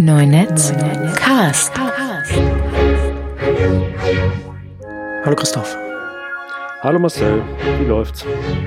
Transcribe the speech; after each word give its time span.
Neunetz 0.00 0.72
Cast. 1.16 1.72
Hallo 5.24 5.34
Christoph. 5.34 5.76
Hallo 6.82 7.00
Marcel, 7.00 7.42
wie 7.80 7.86
läuft's? 7.86 8.24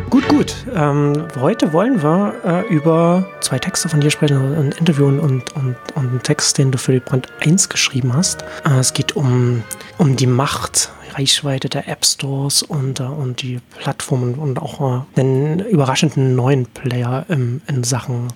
Gut, 0.10 0.28
gut. 0.28 0.54
Ähm, 0.76 1.28
heute 1.40 1.72
wollen 1.72 2.04
wir 2.04 2.34
äh, 2.44 2.74
über 2.74 3.26
zwei 3.40 3.60
Texte 3.60 3.88
von 3.88 4.02
dir 4.02 4.12
sprechen, 4.12 4.38
ein 4.58 4.72
Interview 4.74 5.06
und, 5.06 5.20
und, 5.22 5.52
und 5.56 5.76
einen 5.96 6.22
Text, 6.22 6.58
den 6.58 6.72
du 6.72 6.78
für 6.78 6.92
die 6.92 7.00
Brand 7.00 7.30
1 7.40 7.70
geschrieben 7.70 8.14
hast. 8.14 8.44
Äh, 8.66 8.80
es 8.80 8.92
geht 8.92 9.16
um, 9.16 9.64
um 9.98 10.18
die 10.18 10.28
Macht, 10.28 10.92
Reichweite 11.14 11.70
der 11.70 11.88
App 11.88 12.06
Stores 12.06 12.62
und, 12.62 13.00
äh, 13.00 13.04
und 13.04 13.42
die 13.42 13.60
Plattformen 13.80 14.36
und 14.36 14.62
auch 14.62 15.06
äh, 15.16 15.20
einen 15.22 15.60
überraschenden 15.60 16.36
neuen 16.36 16.66
Player 16.66 17.26
im, 17.30 17.62
in 17.68 17.86
Sachen 17.86 18.28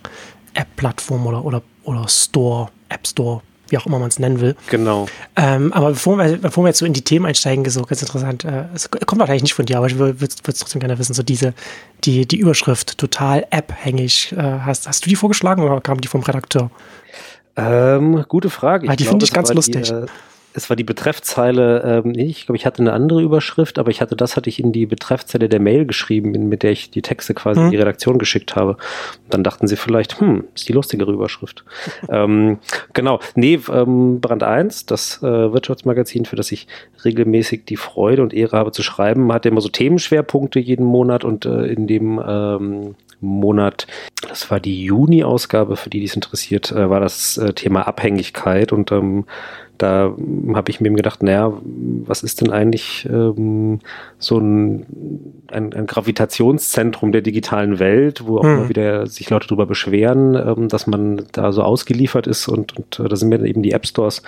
App-Plattform 0.53 1.27
oder, 1.27 1.43
oder, 1.43 1.61
oder 1.83 2.07
Store, 2.07 2.69
App 2.89 3.07
Store 3.07 3.41
wie 3.69 3.77
auch 3.77 3.85
immer 3.85 3.99
man 3.99 4.09
es 4.09 4.19
nennen 4.19 4.41
will. 4.41 4.55
Genau. 4.69 5.07
Ähm, 5.35 5.73
aber 5.73 5.89
bevor 5.89 6.17
wir, 6.17 6.37
bevor 6.37 6.63
wir 6.63 6.69
jetzt 6.69 6.79
so 6.79 6.85
in 6.85 6.93
die 6.93 7.01
Themen 7.01 7.25
einsteigen, 7.25 7.67
so 7.69 7.81
ganz 7.83 8.01
interessant, 8.01 8.43
äh, 8.43 8.65
es 8.73 8.89
kommt 8.89 9.19
wahrscheinlich 9.19 9.43
nicht 9.43 9.53
von 9.53 9.65
dir, 9.65 9.77
aber 9.77 9.87
ich 9.87 9.97
würde 9.97 10.23
es 10.23 10.35
trotzdem 10.35 10.79
gerne 10.79 10.99
wissen, 10.99 11.13
so 11.13 11.23
diese, 11.23 11.53
die, 12.03 12.27
die 12.27 12.37
Überschrift, 12.37 12.97
total 12.97 13.45
app-hängig, 13.49 14.33
äh, 14.33 14.41
hast, 14.41 14.87
hast 14.87 15.05
du 15.05 15.09
die 15.09 15.15
vorgeschlagen 15.15 15.63
oder 15.63 15.81
kam 15.81 16.01
die 16.01 16.07
vom 16.07 16.21
Redakteur? 16.21 16.69
Ähm, 17.55 18.25
gute 18.27 18.49
Frage. 18.49 18.87
Ich 18.87 18.95
die 18.97 19.05
finde 19.05 19.25
ich 19.25 19.33
ganz 19.33 19.53
lustig. 19.53 19.83
Die, 19.83 19.93
äh, 19.93 20.05
es 20.55 20.69
war 20.69 20.77
die 20.77 20.83
Betreffzeile, 20.83 22.03
ähm, 22.05 22.13
ich 22.15 22.45
glaube, 22.45 22.55
ich 22.55 22.65
hatte 22.65 22.81
eine 22.81 22.93
andere 22.93 23.21
Überschrift, 23.21 23.77
aber 23.77 23.91
ich 23.91 23.99
hatte, 23.99 24.15
das 24.15 24.37
hatte 24.37 24.49
ich 24.49 24.59
in 24.59 24.71
die 24.71 24.85
Betreffzeile 24.85 25.49
der 25.49 25.59
Mail 25.59 25.85
geschrieben, 25.85 26.31
mit 26.47 26.63
der 26.63 26.71
ich 26.71 26.89
die 26.91 27.01
Texte 27.01 27.33
quasi 27.33 27.59
mhm. 27.59 27.65
in 27.65 27.71
die 27.71 27.77
Redaktion 27.77 28.17
geschickt 28.17 28.55
habe. 28.55 28.71
Und 28.71 29.33
dann 29.33 29.43
dachten 29.43 29.67
sie 29.67 29.75
vielleicht, 29.75 30.19
hm, 30.19 30.45
ist 30.55 30.69
die 30.69 30.73
lustigere 30.73 31.11
Überschrift. 31.11 31.65
ähm, 32.09 32.59
genau, 32.93 33.19
nee, 33.35 33.59
ähm, 33.69 34.21
Brand 34.21 34.43
1, 34.43 34.85
das 34.85 35.21
äh, 35.21 35.25
Wirtschaftsmagazin, 35.25 36.25
für 36.25 36.37
das 36.37 36.51
ich 36.53 36.67
regelmäßig 37.03 37.65
die 37.65 37.77
Freude 37.77 38.21
und 38.21 38.33
Ehre 38.33 38.57
habe 38.57 38.71
zu 38.71 38.81
schreiben, 38.81 39.31
hat 39.33 39.45
immer 39.45 39.61
so 39.61 39.69
Themenschwerpunkte 39.69 40.59
jeden 40.59 40.85
Monat 40.85 41.25
und 41.25 41.45
äh, 41.45 41.65
in 41.65 41.85
dem 41.85 42.21
ähm, 42.25 42.95
Monat, 43.21 43.87
das 44.27 44.49
war 44.51 44.59
die 44.59 44.83
Juni-Ausgabe, 44.83 45.75
für 45.75 45.89
die 45.89 45.99
dies 45.99 46.15
interessiert, 46.15 46.71
äh, 46.71 46.89
war 46.89 46.99
das 46.99 47.37
äh, 47.37 47.53
Thema 47.53 47.87
Abhängigkeit 47.87 48.71
und 48.71 48.91
ähm, 48.91 49.25
da 49.77 50.15
habe 50.53 50.71
ich 50.71 50.79
mir 50.81 50.91
gedacht, 50.91 51.23
naja, 51.23 51.53
was 51.63 52.23
ist 52.23 52.41
denn 52.41 52.51
eigentlich 52.51 53.07
ähm, 53.11 53.79
so 54.17 54.37
ein, 54.37 54.85
ein, 55.47 55.73
ein, 55.73 55.85
Gravitationszentrum 55.85 57.11
der 57.11 57.21
digitalen 57.21 57.79
Welt, 57.79 58.25
wo 58.25 58.39
auch 58.39 58.43
hm. 58.43 58.57
immer 58.57 58.69
wieder 58.69 59.07
sich 59.07 59.29
Leute 59.29 59.47
darüber 59.47 59.65
beschweren, 59.65 60.35
ähm, 60.35 60.67
dass 60.69 60.87
man 60.87 61.23
da 61.31 61.51
so 61.51 61.63
ausgeliefert 61.63 62.27
ist 62.27 62.47
und, 62.47 62.77
und 62.77 62.99
äh, 62.99 63.07
da 63.07 63.15
sind 63.15 63.29
mir 63.29 63.43
eben 63.43 63.63
die 63.63 63.71
App 63.71 63.85
Stores 63.85 64.21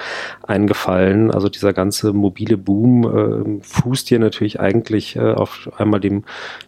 eingefallen. 0.46 1.32
Also 1.32 1.50
dieser 1.50 1.74
ganze 1.74 2.14
mobile 2.14 2.58
Boom 2.58 3.60
äh, 3.60 3.64
fußt 3.64 4.10
hier 4.10 4.20
natürlich 4.20 4.60
eigentlich 4.60 5.16
äh, 5.16 5.34
auf 5.34 5.70
einmal 5.78 6.00
dem, 6.00 6.24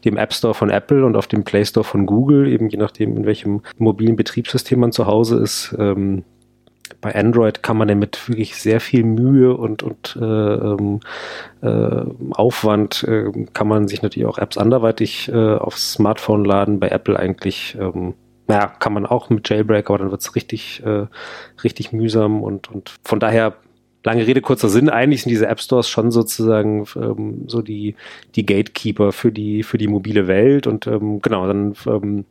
dem 0.05 0.17
App 0.17 0.33
Store 0.33 0.53
von 0.53 0.69
Apple 0.69 1.05
und 1.05 1.15
auf 1.15 1.27
dem 1.27 1.43
Play 1.43 1.65
Store 1.65 1.83
von 1.83 2.05
Google, 2.05 2.47
eben 2.47 2.69
je 2.69 2.77
nachdem, 2.77 3.17
in 3.17 3.25
welchem 3.25 3.61
mobilen 3.77 4.15
Betriebssystem 4.15 4.79
man 4.79 4.91
zu 4.91 5.05
Hause 5.05 5.37
ist. 5.37 5.75
Ähm, 5.77 6.23
bei 7.01 7.15
Android 7.15 7.63
kann 7.63 7.77
man 7.77 7.87
damit 7.87 8.27
wirklich 8.27 8.55
sehr 8.55 8.79
viel 8.79 9.03
Mühe 9.03 9.55
und, 9.55 9.83
und 9.83 10.17
äh, 10.19 10.25
ähm, 10.25 10.99
äh, 11.61 12.03
Aufwand 12.31 13.03
äh, 13.03 13.31
kann 13.53 13.67
man 13.67 13.87
sich 13.87 14.01
natürlich 14.01 14.27
auch 14.27 14.37
Apps 14.37 14.57
anderweitig 14.57 15.29
äh, 15.29 15.55
aufs 15.55 15.93
Smartphone 15.93 16.45
laden. 16.45 16.79
Bei 16.79 16.89
Apple 16.89 17.17
eigentlich, 17.17 17.77
ähm, 17.79 18.13
naja, 18.47 18.67
kann 18.67 18.93
man 18.93 19.05
auch 19.05 19.29
mit 19.29 19.47
Jailbreak, 19.49 19.89
aber 19.89 19.99
dann 19.99 20.11
wird 20.11 20.21
es 20.21 20.35
richtig, 20.35 20.83
äh, 20.85 21.05
richtig 21.63 21.91
mühsam 21.91 22.43
und, 22.43 22.69
und 22.71 22.95
von 23.03 23.19
daher 23.19 23.55
lange 24.03 24.25
Rede, 24.25 24.41
kurzer 24.41 24.69
Sinn, 24.69 24.89
eigentlich 24.89 25.23
sind 25.23 25.29
diese 25.29 25.47
App 25.47 25.59
Stores 25.59 25.89
schon 25.89 26.11
sozusagen 26.11 26.85
ähm, 26.95 27.43
so 27.47 27.61
die, 27.61 27.95
die 28.35 28.45
Gatekeeper 28.45 29.11
für 29.11 29.31
die, 29.31 29.63
für 29.63 29.77
die 29.77 29.87
mobile 29.87 30.27
Welt 30.27 30.67
und 30.67 30.87
ähm, 30.87 31.21
genau, 31.21 31.47
dann 31.47 31.75
ähm, 31.85 32.25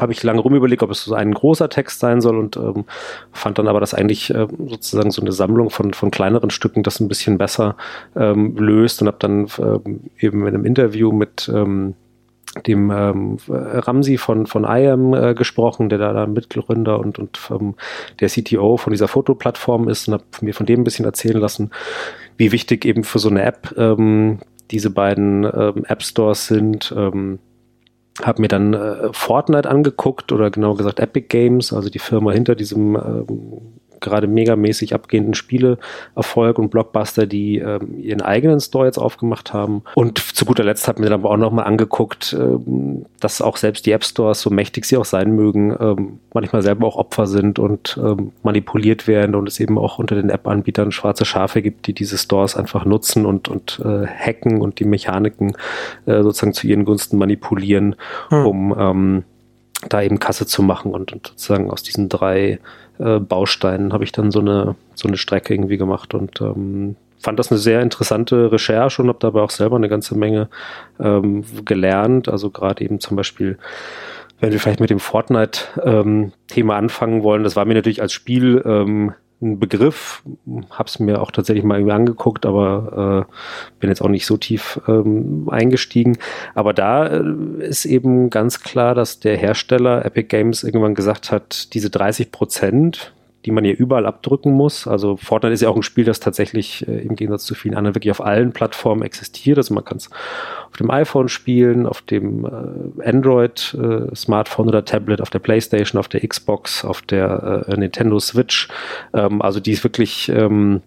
habe 0.00 0.12
ich 0.12 0.22
lange 0.22 0.40
rumüberlegt, 0.40 0.82
ob 0.82 0.90
es 0.90 1.04
so 1.04 1.14
ein 1.14 1.32
großer 1.32 1.68
Text 1.68 2.00
sein 2.00 2.20
soll 2.20 2.36
und 2.38 2.56
ähm, 2.56 2.84
fand 3.32 3.58
dann 3.58 3.68
aber, 3.68 3.80
dass 3.80 3.94
eigentlich 3.94 4.32
äh, 4.34 4.46
sozusagen 4.68 5.10
so 5.10 5.22
eine 5.22 5.32
Sammlung 5.32 5.70
von, 5.70 5.94
von 5.94 6.10
kleineren 6.10 6.50
Stücken 6.50 6.82
das 6.82 7.00
ein 7.00 7.08
bisschen 7.08 7.38
besser 7.38 7.76
ähm, 8.14 8.56
löst 8.56 9.00
und 9.00 9.08
habe 9.08 9.18
dann 9.18 9.46
ähm, 9.58 10.00
eben 10.18 10.42
in 10.42 10.48
einem 10.48 10.64
Interview 10.64 11.12
mit 11.12 11.50
ähm, 11.52 11.94
dem 12.66 12.90
ähm, 12.90 13.36
Ramsi 13.48 14.16
von, 14.16 14.46
von 14.46 14.64
IAM 14.64 15.14
äh, 15.14 15.34
gesprochen, 15.34 15.88
der 15.88 15.98
da, 15.98 16.12
da 16.12 16.26
Mitgründer 16.26 16.98
und, 16.98 17.18
und 17.18 17.38
ähm, 17.50 17.74
der 18.20 18.28
CTO 18.28 18.76
von 18.76 18.92
dieser 18.92 19.08
Fotoplattform 19.08 19.88
ist 19.88 20.08
und 20.08 20.14
habe 20.14 20.24
mir 20.40 20.54
von 20.54 20.66
dem 20.66 20.80
ein 20.80 20.84
bisschen 20.84 21.04
erzählen 21.04 21.38
lassen, 21.38 21.70
wie 22.36 22.52
wichtig 22.52 22.84
eben 22.84 23.04
für 23.04 23.18
so 23.18 23.28
eine 23.28 23.42
App 23.42 23.74
ähm, 23.76 24.38
diese 24.70 24.90
beiden 24.90 25.44
ähm, 25.44 25.84
App 25.86 26.02
Stores 26.02 26.46
sind. 26.46 26.94
Ähm, 26.96 27.38
habe 28.22 28.40
mir 28.40 28.48
dann 28.48 28.74
äh, 28.74 29.12
Fortnite 29.12 29.68
angeguckt 29.68 30.32
oder 30.32 30.50
genau 30.50 30.74
gesagt 30.74 31.00
Epic 31.00 31.26
Games, 31.28 31.72
also 31.72 31.90
die 31.90 31.98
Firma 31.98 32.32
hinter 32.32 32.54
diesem 32.54 32.96
ähm, 32.96 33.80
gerade 34.06 34.26
megamäßig 34.26 34.94
abgehenden 34.94 35.34
Spieleerfolg 35.34 36.58
und 36.58 36.70
Blockbuster, 36.70 37.26
die 37.26 37.58
ähm, 37.58 37.98
ihren 37.98 38.22
eigenen 38.22 38.60
Store 38.60 38.86
jetzt 38.86 38.98
aufgemacht 38.98 39.52
haben. 39.52 39.82
Und 39.94 40.18
zu 40.18 40.44
guter 40.44 40.64
Letzt 40.64 40.86
hat 40.88 40.98
mir 40.98 41.06
dann 41.06 41.20
aber 41.20 41.30
auch 41.30 41.36
nochmal 41.36 41.66
angeguckt, 41.66 42.34
ähm, 42.38 43.06
dass 43.20 43.42
auch 43.42 43.56
selbst 43.56 43.86
die 43.86 43.92
App 43.92 44.04
Stores, 44.04 44.40
so 44.40 44.50
mächtig 44.50 44.84
sie 44.84 44.96
auch 44.96 45.04
sein 45.04 45.32
mögen, 45.32 45.76
ähm, 45.78 46.18
manchmal 46.32 46.62
selber 46.62 46.86
auch 46.86 46.96
Opfer 46.96 47.26
sind 47.26 47.58
und 47.58 47.98
ähm, 48.02 48.32
manipuliert 48.42 49.08
werden 49.08 49.34
und 49.34 49.48
es 49.48 49.58
eben 49.60 49.78
auch 49.78 49.98
unter 49.98 50.14
den 50.14 50.30
App-Anbietern 50.30 50.92
schwarze 50.92 51.24
Schafe 51.24 51.62
gibt, 51.62 51.86
die 51.86 51.92
diese 51.92 52.18
Stores 52.18 52.56
einfach 52.56 52.84
nutzen 52.84 53.26
und, 53.26 53.48
und 53.48 53.80
äh, 53.84 54.06
hacken 54.06 54.60
und 54.60 54.78
die 54.78 54.84
Mechaniken 54.84 55.56
äh, 56.06 56.22
sozusagen 56.22 56.54
zu 56.54 56.66
ihren 56.66 56.84
Gunsten 56.84 57.18
manipulieren, 57.18 57.96
hm. 58.28 58.46
um 58.46 58.76
ähm, 58.78 59.24
da 59.88 60.02
eben 60.02 60.18
Kasse 60.18 60.46
zu 60.46 60.62
machen 60.62 60.92
und, 60.92 61.12
und 61.12 61.26
sozusagen 61.28 61.70
aus 61.70 61.82
diesen 61.82 62.08
drei 62.08 62.58
äh, 62.98 63.18
Bausteinen 63.18 63.92
habe 63.92 64.04
ich 64.04 64.12
dann 64.12 64.30
so 64.30 64.40
eine, 64.40 64.74
so 64.94 65.08
eine 65.08 65.16
Strecke 65.16 65.54
irgendwie 65.54 65.76
gemacht 65.76 66.14
und 66.14 66.40
ähm, 66.40 66.96
fand 67.18 67.38
das 67.38 67.50
eine 67.50 67.58
sehr 67.58 67.82
interessante 67.82 68.52
Recherche 68.52 69.02
und 69.02 69.08
habe 69.08 69.18
dabei 69.20 69.40
auch 69.40 69.50
selber 69.50 69.76
eine 69.76 69.88
ganze 69.88 70.16
Menge 70.16 70.48
ähm, 71.00 71.44
gelernt. 71.64 72.28
Also 72.28 72.50
gerade 72.50 72.84
eben 72.84 73.00
zum 73.00 73.16
Beispiel, 73.16 73.58
wenn 74.40 74.52
wir 74.52 74.60
vielleicht 74.60 74.80
mit 74.80 74.90
dem 74.90 75.00
Fortnite-Thema 75.00 76.32
ähm, 76.56 76.70
anfangen 76.70 77.22
wollen, 77.22 77.42
das 77.42 77.56
war 77.56 77.64
mir 77.64 77.74
natürlich 77.74 78.02
als 78.02 78.12
Spiel 78.12 78.62
ähm, 78.64 79.12
ein 79.42 79.58
Begriff, 79.58 80.22
habe 80.70 80.88
es 80.88 80.98
mir 80.98 81.20
auch 81.20 81.30
tatsächlich 81.30 81.64
mal 81.64 81.78
irgendwie 81.78 81.94
angeguckt, 81.94 82.46
aber 82.46 83.26
äh, 83.28 83.32
bin 83.80 83.90
jetzt 83.90 84.00
auch 84.00 84.08
nicht 84.08 84.26
so 84.26 84.36
tief 84.36 84.80
ähm, 84.88 85.48
eingestiegen. 85.50 86.18
Aber 86.54 86.72
da 86.72 87.06
äh, 87.06 87.22
ist 87.60 87.84
eben 87.84 88.30
ganz 88.30 88.60
klar, 88.60 88.94
dass 88.94 89.20
der 89.20 89.36
Hersteller 89.36 90.04
Epic 90.04 90.28
Games 90.28 90.62
irgendwann 90.64 90.94
gesagt 90.94 91.30
hat, 91.30 91.74
diese 91.74 91.90
30 91.90 92.32
Prozent, 92.32 93.12
die 93.46 93.52
man 93.52 93.64
hier 93.64 93.78
überall 93.78 94.06
abdrücken 94.06 94.52
muss. 94.52 94.86
Also 94.86 95.16
Fortnite 95.16 95.54
ist 95.54 95.62
ja 95.62 95.68
auch 95.68 95.76
ein 95.76 95.84
Spiel, 95.84 96.04
das 96.04 96.18
tatsächlich 96.20 96.86
äh, 96.88 96.98
im 96.98 97.14
Gegensatz 97.14 97.44
zu 97.44 97.54
vielen 97.54 97.76
anderen 97.76 97.94
wirklich 97.94 98.10
auf 98.10 98.20
allen 98.20 98.52
Plattformen 98.52 99.02
existiert. 99.02 99.56
Also 99.56 99.72
man 99.72 99.84
kann 99.84 99.98
es 99.98 100.10
auf 100.68 100.76
dem 100.76 100.90
iPhone 100.90 101.28
spielen, 101.28 101.86
auf 101.86 102.02
dem 102.02 102.44
äh, 102.44 103.08
Android 103.08 103.76
äh, 103.80 104.58
oder 104.58 104.84
Tablet, 104.84 105.20
auf 105.20 105.30
der 105.30 105.38
PlayStation, 105.38 105.98
auf 105.98 106.08
der 106.08 106.26
Xbox, 106.26 106.84
auf 106.84 107.02
der 107.02 107.66
äh, 107.68 107.76
Nintendo 107.76 108.18
Switch. 108.18 108.68
Ähm, 109.14 109.40
also 109.40 109.60
die 109.60 109.72
ist 109.72 109.84
wirklich 109.84 110.28
ähm, 110.28 110.82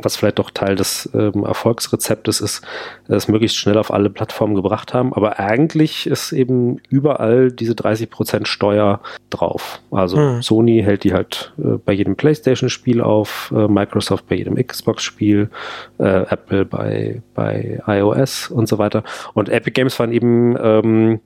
was 0.00 0.16
vielleicht 0.16 0.38
doch 0.38 0.50
Teil 0.50 0.74
des 0.74 1.10
ähm, 1.14 1.44
Erfolgsrezeptes 1.44 2.40
ist, 2.40 2.62
es 3.08 3.28
möglichst 3.28 3.56
schnell 3.56 3.76
auf 3.76 3.92
alle 3.92 4.08
Plattformen 4.08 4.54
gebracht 4.54 4.94
haben. 4.94 5.12
Aber 5.12 5.38
eigentlich 5.38 6.06
ist 6.06 6.32
eben 6.32 6.78
überall 6.88 7.52
diese 7.52 7.74
30% 7.74 8.46
Steuer 8.46 9.00
drauf. 9.28 9.80
Also 9.90 10.16
hm. 10.16 10.42
Sony 10.42 10.82
hält 10.82 11.04
die 11.04 11.12
halt 11.12 11.52
äh, 11.58 11.76
bei 11.84 11.92
jedem 11.92 12.16
PlayStation-Spiel 12.16 13.02
auf, 13.02 13.52
äh, 13.54 13.68
Microsoft 13.68 14.28
bei 14.28 14.36
jedem 14.36 14.56
Xbox-Spiel, 14.56 15.50
äh, 15.98 16.04
Apple 16.04 16.64
bei, 16.64 17.22
bei 17.34 17.80
iOS 17.86 18.48
und 18.50 18.68
so 18.68 18.78
weiter. 18.78 19.04
Und 19.34 19.50
Epic 19.50 19.72
Games 19.72 19.98
waren 19.98 20.12
eben 20.12 20.56
ähm, 20.58 21.20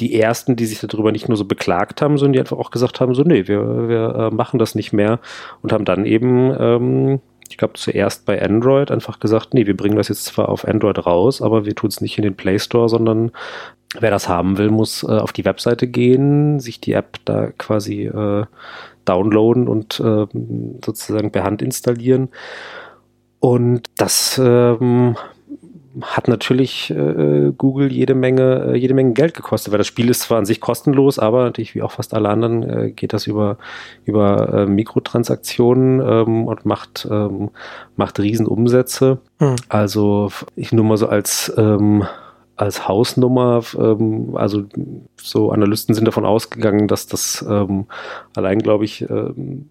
die 0.00 0.18
ersten, 0.18 0.56
die 0.56 0.66
sich 0.66 0.80
darüber 0.80 1.12
nicht 1.12 1.28
nur 1.28 1.36
so 1.36 1.44
beklagt 1.44 2.02
haben, 2.02 2.18
sondern 2.18 2.32
die 2.32 2.40
einfach 2.40 2.56
auch 2.56 2.70
gesagt 2.70 3.00
haben, 3.00 3.14
so, 3.14 3.22
nee, 3.22 3.46
wir, 3.46 3.88
wir 3.88 4.14
äh, 4.14 4.34
machen 4.34 4.58
das 4.58 4.74
nicht 4.74 4.92
mehr 4.92 5.20
und 5.62 5.72
haben 5.72 5.84
dann 5.84 6.06
eben 6.06 6.54
ähm, 6.58 7.20
ich 7.50 7.56
glaube, 7.56 7.74
zuerst 7.74 8.24
bei 8.26 8.40
Android 8.40 8.90
einfach 8.90 9.18
gesagt, 9.18 9.54
nee, 9.54 9.66
wir 9.66 9.76
bringen 9.76 9.96
das 9.96 10.08
jetzt 10.08 10.24
zwar 10.24 10.48
auf 10.48 10.66
Android 10.66 11.04
raus, 11.04 11.42
aber 11.42 11.66
wir 11.66 11.74
tun 11.74 11.88
es 11.88 12.00
nicht 12.00 12.16
in 12.16 12.22
den 12.22 12.36
Play 12.36 12.58
Store, 12.58 12.88
sondern 12.88 13.32
wer 13.98 14.10
das 14.10 14.28
haben 14.28 14.56
will, 14.56 14.70
muss 14.70 15.02
äh, 15.02 15.18
auf 15.18 15.32
die 15.32 15.44
Webseite 15.44 15.88
gehen, 15.88 16.60
sich 16.60 16.80
die 16.80 16.92
App 16.92 17.18
da 17.24 17.48
quasi 17.50 18.06
äh, 18.06 18.46
downloaden 19.04 19.66
und 19.66 19.98
äh, 20.00 20.26
sozusagen 20.84 21.32
per 21.32 21.42
Hand 21.42 21.60
installieren. 21.60 22.28
Und 23.40 23.88
das 23.96 24.40
ähm, 24.42 25.16
hat 26.02 26.28
natürlich 26.28 26.90
äh, 26.90 27.52
Google 27.56 27.90
jede 27.90 28.14
Menge, 28.14 28.72
äh, 28.72 28.76
jede 28.76 28.94
Menge 28.94 29.12
Geld 29.12 29.34
gekostet, 29.34 29.72
weil 29.72 29.78
das 29.78 29.86
Spiel 29.86 30.08
ist 30.08 30.22
zwar 30.22 30.38
an 30.38 30.46
sich 30.46 30.60
kostenlos, 30.60 31.18
aber 31.18 31.44
natürlich 31.44 31.74
wie 31.74 31.82
auch 31.82 31.92
fast 31.92 32.14
alle 32.14 32.28
anderen 32.28 32.62
äh, 32.62 32.90
geht 32.92 33.12
das 33.12 33.26
über, 33.26 33.58
über 34.04 34.52
äh, 34.54 34.66
Mikrotransaktionen 34.66 36.00
ähm, 36.00 36.46
und 36.46 36.64
macht, 36.64 37.08
ähm, 37.10 37.50
macht 37.96 38.20
Riesenumsätze. 38.20 39.18
Hm. 39.38 39.56
Also 39.68 40.30
ich 40.54 40.72
nur 40.72 40.84
mal 40.84 40.96
so 40.96 41.08
als 41.08 41.52
ähm, 41.56 42.04
als 42.60 42.86
Hausnummer, 42.86 43.62
ähm, 43.78 44.36
also 44.36 44.64
so 45.16 45.50
Analysten 45.50 45.94
sind 45.94 46.06
davon 46.06 46.26
ausgegangen, 46.26 46.88
dass 46.88 47.06
das 47.06 47.44
ähm, 47.48 47.86
allein, 48.36 48.58
glaube 48.58 48.84
ich, 48.84 49.08
ähm, 49.08 49.70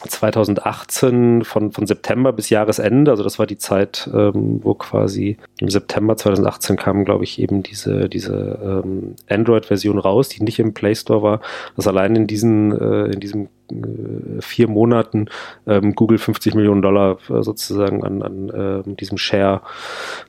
2018 0.00 1.42
von, 1.42 1.72
von 1.72 1.86
September 1.86 2.32
bis 2.32 2.50
Jahresende, 2.50 3.10
also 3.10 3.24
das 3.24 3.38
war 3.38 3.46
die 3.46 3.58
Zeit, 3.58 4.08
ähm, 4.14 4.60
wo 4.62 4.74
quasi 4.74 5.38
im 5.60 5.68
September 5.68 6.16
2018 6.16 6.76
kam, 6.76 7.04
glaube 7.04 7.24
ich, 7.24 7.40
eben 7.40 7.64
diese, 7.64 8.08
diese 8.08 8.82
ähm, 8.84 9.16
Android-Version 9.28 9.98
raus, 9.98 10.28
die 10.28 10.42
nicht 10.42 10.60
im 10.60 10.72
Play 10.72 10.94
Store 10.94 11.22
war, 11.22 11.40
dass 11.74 11.88
allein 11.88 12.14
in 12.14 12.26
diesen, 12.28 12.72
äh, 12.72 13.06
in 13.06 13.18
diesem 13.18 13.48
äh, 13.72 14.40
vier 14.40 14.68
Monaten 14.68 15.26
ähm, 15.66 15.96
Google 15.96 16.18
50 16.18 16.54
Millionen 16.54 16.82
Dollar 16.82 17.18
äh, 17.28 17.42
sozusagen 17.42 18.04
an, 18.04 18.22
an 18.22 18.48
äh, 18.50 18.94
diesem 18.94 19.18
Share 19.18 19.62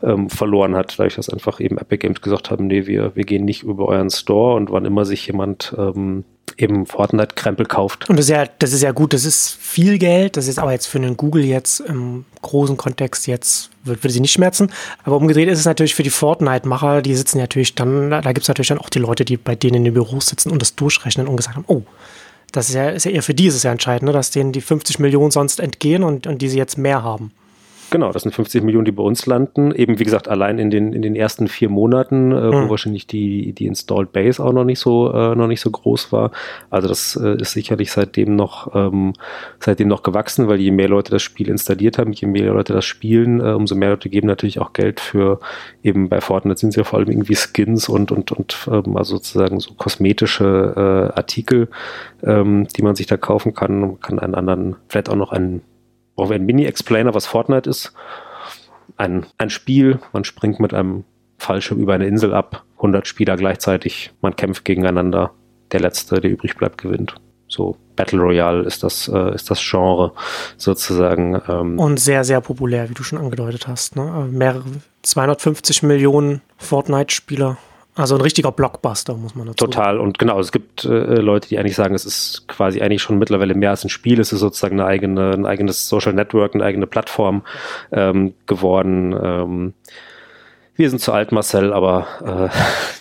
ähm, 0.01 0.31
verloren 0.31 0.75
hat, 0.75 0.97
dadurch, 0.97 1.15
dass 1.15 1.29
einfach 1.29 1.59
eben 1.59 1.77
Epic 1.77 1.99
Games 1.99 2.21
gesagt 2.21 2.49
haben, 2.49 2.65
nee, 2.65 2.87
wir, 2.87 3.15
wir 3.15 3.23
gehen 3.23 3.45
nicht 3.45 3.61
über 3.61 3.87
euren 3.87 4.09
Store 4.09 4.55
und 4.55 4.71
wann 4.71 4.85
immer 4.85 5.05
sich 5.05 5.27
jemand 5.27 5.75
ähm, 5.77 6.25
eben 6.59 6.85
Fortnite-Krempel 6.85 7.65
kauft. 7.65 8.09
Und 8.09 8.17
das 8.17 8.25
ist 8.25 8.31
ja, 8.31 8.45
das 8.59 8.73
ist 8.73 8.83
ja 8.83 8.91
gut, 8.91 9.13
das 9.13 9.25
ist 9.25 9.57
viel 9.59 9.97
Geld, 9.97 10.37
das 10.37 10.47
ist 10.47 10.59
aber 10.59 10.71
jetzt 10.71 10.87
für 10.87 10.97
einen 10.97 11.17
Google 11.17 11.45
jetzt 11.45 11.79
im 11.79 12.25
großen 12.41 12.77
Kontext 12.77 13.27
jetzt, 13.27 13.69
würde, 13.83 14.03
würde 14.03 14.13
sie 14.13 14.19
nicht 14.19 14.33
schmerzen. 14.33 14.71
Aber 15.03 15.17
umgedreht 15.17 15.49
ist 15.49 15.59
es 15.59 15.65
natürlich 15.65 15.95
für 15.95 16.03
die 16.03 16.09
Fortnite-Macher, 16.09 17.01
die 17.01 17.15
sitzen 17.15 17.39
natürlich 17.39 17.75
dann, 17.75 18.09
da 18.09 18.21
gibt 18.21 18.41
es 18.41 18.47
natürlich 18.47 18.69
dann 18.69 18.79
auch 18.79 18.89
die 18.89 18.99
Leute, 18.99 19.25
die 19.25 19.37
bei 19.37 19.55
denen 19.55 19.75
in 19.75 19.83
den 19.85 19.93
Büros 19.93 20.27
sitzen 20.27 20.51
und 20.51 20.61
das 20.61 20.75
durchrechnen 20.75 21.27
und 21.27 21.37
gesagt 21.37 21.55
haben, 21.55 21.65
oh, 21.67 21.83
das 22.51 22.69
ist 22.69 22.75
ja, 22.75 22.89
ist 22.89 23.05
ja 23.05 23.11
eher 23.11 23.23
für 23.23 23.33
die 23.33 23.47
ist 23.47 23.55
es 23.55 23.63
ja 23.63 23.71
entscheidend, 23.71 24.07
ne, 24.07 24.11
dass 24.11 24.31
denen 24.31 24.51
die 24.51 24.61
50 24.61 24.99
Millionen 24.99 25.31
sonst 25.31 25.59
entgehen 25.59 26.03
und, 26.03 26.27
und 26.27 26.41
die 26.41 26.49
sie 26.49 26.57
jetzt 26.57 26.77
mehr 26.77 27.03
haben. 27.03 27.31
Genau, 27.91 28.11
das 28.11 28.23
sind 28.23 28.35
50 28.35 28.63
Millionen, 28.63 28.85
die 28.85 28.91
bei 28.91 29.01
uns 29.01 29.25
landen. 29.25 29.73
Eben, 29.73 29.97
wie 29.97 30.03
gesagt, 30.03 30.27
allein 30.27 30.59
in 30.59 30.69
den, 30.69 30.93
in 30.93 31.01
den 31.01 31.15
ersten 31.15 31.47
vier 31.47 31.69
Monaten, 31.69 32.31
äh, 32.31 32.35
mhm. 32.35 32.53
wo 32.53 32.69
wahrscheinlich 32.69 33.07
die, 33.07 33.53
die 33.53 33.65
Installed 33.65 34.11
Base 34.11 34.43
auch 34.43 34.53
noch 34.53 34.63
nicht 34.63 34.79
so, 34.79 35.11
äh, 35.11 35.35
noch 35.35 35.47
nicht 35.47 35.61
so 35.61 35.71
groß 35.71 36.11
war. 36.11 36.31
Also 36.69 36.87
das 36.87 37.15
äh, 37.15 37.41
ist 37.41 37.53
sicherlich 37.53 37.91
seitdem 37.91 38.35
noch, 38.35 38.75
ähm, 38.75 39.13
seitdem 39.59 39.87
noch 39.87 40.03
gewachsen, 40.03 40.47
weil 40.47 40.59
je 40.59 40.71
mehr 40.71 40.87
Leute 40.89 41.11
das 41.11 41.23
Spiel 41.23 41.49
installiert 41.49 41.97
haben, 41.97 42.11
je 42.11 42.27
mehr 42.27 42.53
Leute 42.53 42.73
das 42.73 42.85
spielen, 42.85 43.39
äh, 43.39 43.53
umso 43.53 43.75
mehr 43.75 43.89
Leute 43.89 44.09
geben 44.09 44.27
natürlich 44.27 44.59
auch 44.59 44.73
Geld 44.73 44.99
für 44.99 45.39
eben 45.83 46.09
bei 46.09 46.21
Fortnite 46.21 46.59
sind 46.59 46.69
es 46.69 46.75
ja 46.75 46.83
vor 46.83 46.99
allem 46.99 47.09
irgendwie 47.09 47.35
Skins 47.35 47.89
und, 47.89 48.11
und, 48.11 48.31
und 48.31 48.67
ähm, 48.71 48.97
also 48.97 49.15
sozusagen 49.15 49.59
so 49.59 49.73
kosmetische 49.73 50.73
äh, 50.75 51.17
Artikel, 51.17 51.69
ähm, 52.23 52.67
die 52.75 52.81
man 52.83 52.95
sich 52.95 53.07
da 53.07 53.17
kaufen 53.17 53.53
kann. 53.53 53.79
Man 53.79 53.99
kann 53.99 54.19
einen 54.19 54.35
anderen, 54.35 54.75
vielleicht 54.87 55.09
auch 55.09 55.15
noch 55.15 55.31
einen 55.31 55.61
brauchen 56.19 56.31
wir 56.31 56.35
einen 56.35 56.47
Mini-Explainer, 56.47 57.13
was 57.13 57.25
Fortnite 57.25 57.69
ist. 57.69 57.93
Ein, 58.97 59.25
ein 59.37 59.49
Spiel, 59.49 59.99
man 60.11 60.25
springt 60.25 60.59
mit 60.59 60.73
einem 60.73 61.05
Fallschirm 61.37 61.79
über 61.79 61.93
eine 61.93 62.07
Insel 62.07 62.33
ab, 62.33 62.65
100 62.75 63.07
Spieler 63.07 63.37
gleichzeitig, 63.37 64.11
man 64.19 64.35
kämpft 64.35 64.65
gegeneinander, 64.65 65.31
der 65.71 65.79
Letzte, 65.79 66.19
der 66.19 66.31
übrig 66.31 66.57
bleibt, 66.57 66.81
gewinnt. 66.81 67.15
So 67.47 67.77
Battle 67.95 68.19
Royale 68.19 68.63
ist 68.63 68.83
das, 68.83 69.07
äh, 69.07 69.33
ist 69.33 69.49
das 69.49 69.61
Genre 69.61 70.11
sozusagen. 70.57 71.41
Ähm. 71.47 71.79
Und 71.79 72.01
sehr, 72.01 72.25
sehr 72.25 72.41
populär, 72.41 72.89
wie 72.89 72.93
du 72.95 73.03
schon 73.03 73.17
angedeutet 73.17 73.69
hast. 73.69 73.95
Ne? 73.95 74.27
Mehrere 74.29 74.65
250 75.03 75.83
Millionen 75.83 76.41
Fortnite-Spieler 76.57 77.57
also 77.99 78.15
ein 78.15 78.21
richtiger 78.21 78.51
Blockbuster, 78.51 79.13
muss 79.15 79.35
man 79.35 79.47
dazu 79.47 79.65
sagen. 79.65 79.71
Total. 79.71 79.99
Und 79.99 80.17
genau, 80.19 80.39
es 80.39 80.51
gibt 80.51 80.85
äh, 80.85 80.87
Leute, 80.87 81.49
die 81.49 81.59
eigentlich 81.59 81.75
sagen, 81.75 81.95
es 81.95 82.05
ist 82.05 82.47
quasi 82.47 82.81
eigentlich 82.81 83.01
schon 83.01 83.19
mittlerweile 83.19 83.53
mehr 83.55 83.71
als 83.71 83.83
ein 83.83 83.89
Spiel. 83.89 84.19
Es 84.19 84.31
ist 84.31 84.39
sozusagen 84.39 84.79
eine 84.79 84.89
eigene, 84.89 85.31
ein 85.31 85.45
eigenes 85.45 85.89
Social 85.89 86.13
Network, 86.13 86.55
eine 86.55 86.63
eigene 86.63 86.87
Plattform 86.87 87.43
ähm, 87.91 88.33
geworden. 88.45 89.13
Ähm, 89.21 89.73
wir 90.75 90.89
sind 90.89 90.99
zu 90.99 91.11
alt, 91.11 91.33
Marcel, 91.33 91.73
aber 91.73 92.07
äh, 92.51 92.57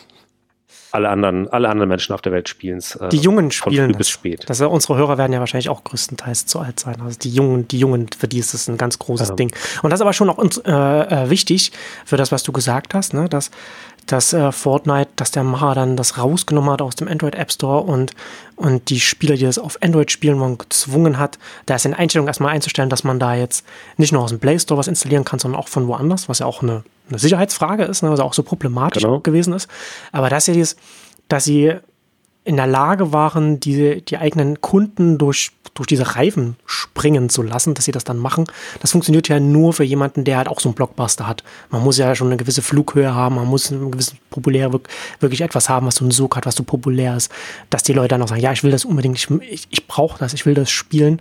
alle 0.90 1.08
anderen, 1.10 1.48
alle 1.48 1.68
anderen 1.68 1.88
Menschen 1.88 2.12
auf 2.12 2.22
der 2.22 2.32
Welt 2.32 2.48
spielen 2.48 2.78
es. 2.78 2.96
Äh, 2.96 3.08
die 3.10 3.18
Jungen 3.18 3.50
spielen 3.50 3.92
bis 3.92 4.08
spät. 4.08 4.44
Das, 4.48 4.60
unsere 4.60 4.96
Hörer 4.96 5.18
werden 5.18 5.32
ja 5.32 5.40
wahrscheinlich 5.40 5.68
auch 5.68 5.84
größtenteils 5.84 6.46
zu 6.46 6.60
alt 6.60 6.80
sein. 6.80 7.00
Also 7.00 7.18
die 7.18 7.30
Jungen, 7.30 7.68
die 7.68 7.78
Jungen, 7.78 8.08
für 8.16 8.26
die 8.26 8.38
ist 8.38 8.54
es 8.54 8.68
ein 8.68 8.78
ganz 8.78 8.98
großes 8.98 9.28
ja. 9.30 9.34
Ding. 9.34 9.52
Und 9.82 9.90
das 9.90 9.98
ist 9.98 10.02
aber 10.02 10.12
schon 10.12 10.30
auch 10.30 10.38
äh, 10.38 10.70
äh, 10.70 11.30
wichtig 11.30 11.72
für 12.04 12.16
das, 12.16 12.32
was 12.32 12.42
du 12.42 12.52
gesagt 12.52 12.94
hast, 12.94 13.14
ne? 13.14 13.28
dass 13.28 13.50
dass 14.08 14.32
äh, 14.32 14.52
Fortnite, 14.52 15.10
dass 15.16 15.30
der 15.30 15.44
Macher 15.44 15.74
dann 15.74 15.96
das 15.96 16.18
rausgenommen 16.18 16.70
hat 16.70 16.82
aus 16.82 16.96
dem 16.96 17.08
Android 17.08 17.34
App 17.34 17.52
Store 17.52 17.82
und, 17.82 18.12
und 18.56 18.90
die 18.90 19.00
Spieler, 19.00 19.36
die 19.36 19.44
das 19.44 19.58
auf 19.58 19.80
Android 19.82 20.10
spielen 20.10 20.40
wollen, 20.40 20.58
gezwungen 20.58 21.18
hat, 21.18 21.38
da 21.66 21.76
ist 21.76 21.86
in 21.86 21.94
Einstellung 21.94 22.26
erstmal 22.26 22.52
einzustellen, 22.52 22.90
dass 22.90 23.04
man 23.04 23.18
da 23.18 23.34
jetzt 23.34 23.64
nicht 23.96 24.12
nur 24.12 24.22
aus 24.22 24.30
dem 24.30 24.40
Play 24.40 24.58
Store 24.58 24.78
was 24.78 24.88
installieren 24.88 25.24
kann, 25.24 25.38
sondern 25.38 25.60
auch 25.60 25.68
von 25.68 25.86
woanders, 25.86 26.28
was 26.28 26.40
ja 26.40 26.46
auch 26.46 26.62
eine, 26.62 26.82
eine 27.08 27.18
Sicherheitsfrage 27.18 27.84
ist, 27.84 28.02
ne, 28.02 28.10
was 28.10 28.20
auch 28.20 28.34
so 28.34 28.42
problematisch 28.42 29.02
genau. 29.02 29.20
gewesen 29.20 29.52
ist. 29.52 29.68
Aber 30.10 30.30
dass 30.30 30.46
sie 30.46 30.52
dieses, 30.52 30.76
dass 31.28 31.44
sie 31.44 31.74
in 32.48 32.56
der 32.56 32.66
Lage 32.66 33.12
waren, 33.12 33.60
die, 33.60 34.00
die 34.00 34.16
eigenen 34.16 34.62
Kunden 34.62 35.18
durch, 35.18 35.50
durch 35.74 35.86
diese 35.86 36.16
Reifen 36.16 36.56
springen 36.64 37.28
zu 37.28 37.42
lassen, 37.42 37.74
dass 37.74 37.84
sie 37.84 37.92
das 37.92 38.04
dann 38.04 38.16
machen. 38.16 38.44
Das 38.80 38.92
funktioniert 38.92 39.28
ja 39.28 39.38
nur 39.38 39.74
für 39.74 39.84
jemanden, 39.84 40.24
der 40.24 40.38
halt 40.38 40.48
auch 40.48 40.58
so 40.58 40.70
einen 40.70 40.74
Blockbuster 40.74 41.26
hat. 41.26 41.44
Man 41.68 41.84
muss 41.84 41.98
ja 41.98 42.14
schon 42.14 42.28
eine 42.28 42.38
gewisse 42.38 42.62
Flughöhe 42.62 43.14
haben, 43.14 43.34
man 43.34 43.46
muss 43.46 43.70
eine 43.70 43.90
gewisse 43.90 44.14
populäre, 44.30 44.80
wirklich 45.20 45.42
etwas 45.42 45.68
haben, 45.68 45.86
was 45.86 45.96
so 45.96 46.06
einen 46.06 46.10
Sog 46.10 46.36
hat, 46.36 46.46
was 46.46 46.54
so 46.54 46.62
populär 46.62 47.18
ist, 47.18 47.30
dass 47.68 47.82
die 47.82 47.92
Leute 47.92 48.08
dann 48.08 48.22
auch 48.22 48.28
sagen, 48.28 48.40
ja, 48.40 48.52
ich 48.52 48.64
will 48.64 48.70
das 48.70 48.86
unbedingt, 48.86 49.18
ich, 49.18 49.30
ich, 49.42 49.66
ich 49.68 49.86
brauche 49.86 50.18
das, 50.18 50.32
ich 50.32 50.46
will 50.46 50.54
das 50.54 50.70
spielen. 50.70 51.20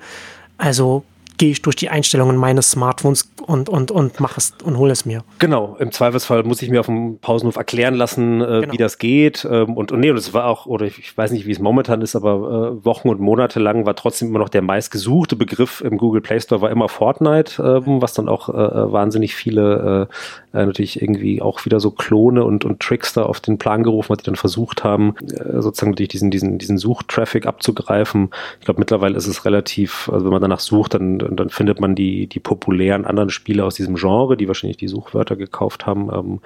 Also 0.57 1.03
gehe 1.37 1.51
ich 1.51 1.61
durch 1.61 1.75
die 1.75 1.89
Einstellungen 1.89 2.35
meines 2.37 2.71
Smartphones 2.71 3.31
und, 3.45 3.69
und, 3.69 3.91
und 3.91 4.19
mache 4.19 4.37
es 4.37 4.53
und 4.63 4.77
hole 4.77 4.91
es 4.91 5.05
mir. 5.05 5.23
Genau, 5.39 5.77
im 5.79 5.91
Zweifelsfall 5.91 6.43
muss 6.43 6.61
ich 6.61 6.69
mir 6.69 6.79
auf 6.79 6.87
dem 6.87 7.19
Pausenhof 7.19 7.55
erklären 7.55 7.95
lassen, 7.95 8.41
äh, 8.41 8.61
genau. 8.61 8.73
wie 8.73 8.77
das 8.77 8.97
geht. 8.97 9.47
Ähm, 9.49 9.75
und, 9.75 9.91
und 9.91 9.99
nee, 9.99 10.09
und 10.09 10.17
es 10.17 10.33
war 10.33 10.45
auch, 10.45 10.65
oder 10.65 10.85
ich, 10.85 10.99
ich 10.99 11.17
weiß 11.17 11.31
nicht, 11.31 11.45
wie 11.45 11.51
es 11.51 11.59
momentan 11.59 12.01
ist, 12.01 12.15
aber 12.15 12.77
äh, 12.81 12.85
Wochen 12.85 13.09
und 13.09 13.19
Monate 13.19 13.59
lang 13.59 13.85
war 13.85 13.95
trotzdem 13.95 14.29
immer 14.29 14.39
noch 14.39 14.49
der 14.49 14.61
meistgesuchte 14.61 15.35
Begriff 15.35 15.81
im 15.81 15.97
Google 15.97 16.21
Play 16.21 16.39
Store 16.39 16.61
war 16.61 16.71
immer 16.71 16.89
Fortnite, 16.89 17.61
äh, 17.61 17.81
was 18.01 18.13
dann 18.13 18.27
auch 18.27 18.49
äh, 18.49 18.53
äh, 18.53 18.91
wahnsinnig 18.91 19.35
viele 19.35 20.09
äh, 20.53 20.65
natürlich 20.65 21.01
irgendwie 21.01 21.41
auch 21.41 21.65
wieder 21.65 21.79
so 21.79 21.91
Klone 21.91 22.43
und, 22.43 22.65
und 22.65 22.79
Trickster 22.79 23.27
auf 23.29 23.39
den 23.39 23.57
Plan 23.57 23.83
gerufen 23.83 24.13
hat, 24.13 24.21
die 24.21 24.25
dann 24.25 24.35
versucht 24.35 24.83
haben, 24.83 25.13
sozusagen 25.59 25.91
natürlich 25.91 26.09
diesen, 26.09 26.31
diesen, 26.31 26.57
diesen 26.57 26.79
Suchtraffic 26.79 27.45
abzugreifen. 27.45 28.29
Ich 28.59 28.65
glaube, 28.65 28.79
mittlerweile 28.79 29.15
ist 29.15 29.27
es 29.27 29.45
relativ, 29.45 30.09
also 30.11 30.25
wenn 30.25 30.31
man 30.31 30.41
danach 30.41 30.59
sucht, 30.59 30.95
dann 30.95 31.19
und 31.27 31.39
dann 31.39 31.49
findet 31.49 31.79
man 31.79 31.95
die, 31.95 32.27
die 32.27 32.39
populären 32.39 33.05
anderen 33.05 33.29
Spiele 33.29 33.65
aus 33.65 33.75
diesem 33.75 33.95
Genre, 33.95 34.37
die 34.37 34.47
wahrscheinlich 34.47 34.77
die 34.77 34.87
Suchwörter 34.87 35.35
gekauft 35.35 35.85
haben, 35.85 36.09
ähm, 36.13 36.39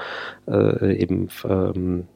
äh, 0.47 0.95
eben 0.95 1.29
ähm, 1.47 2.07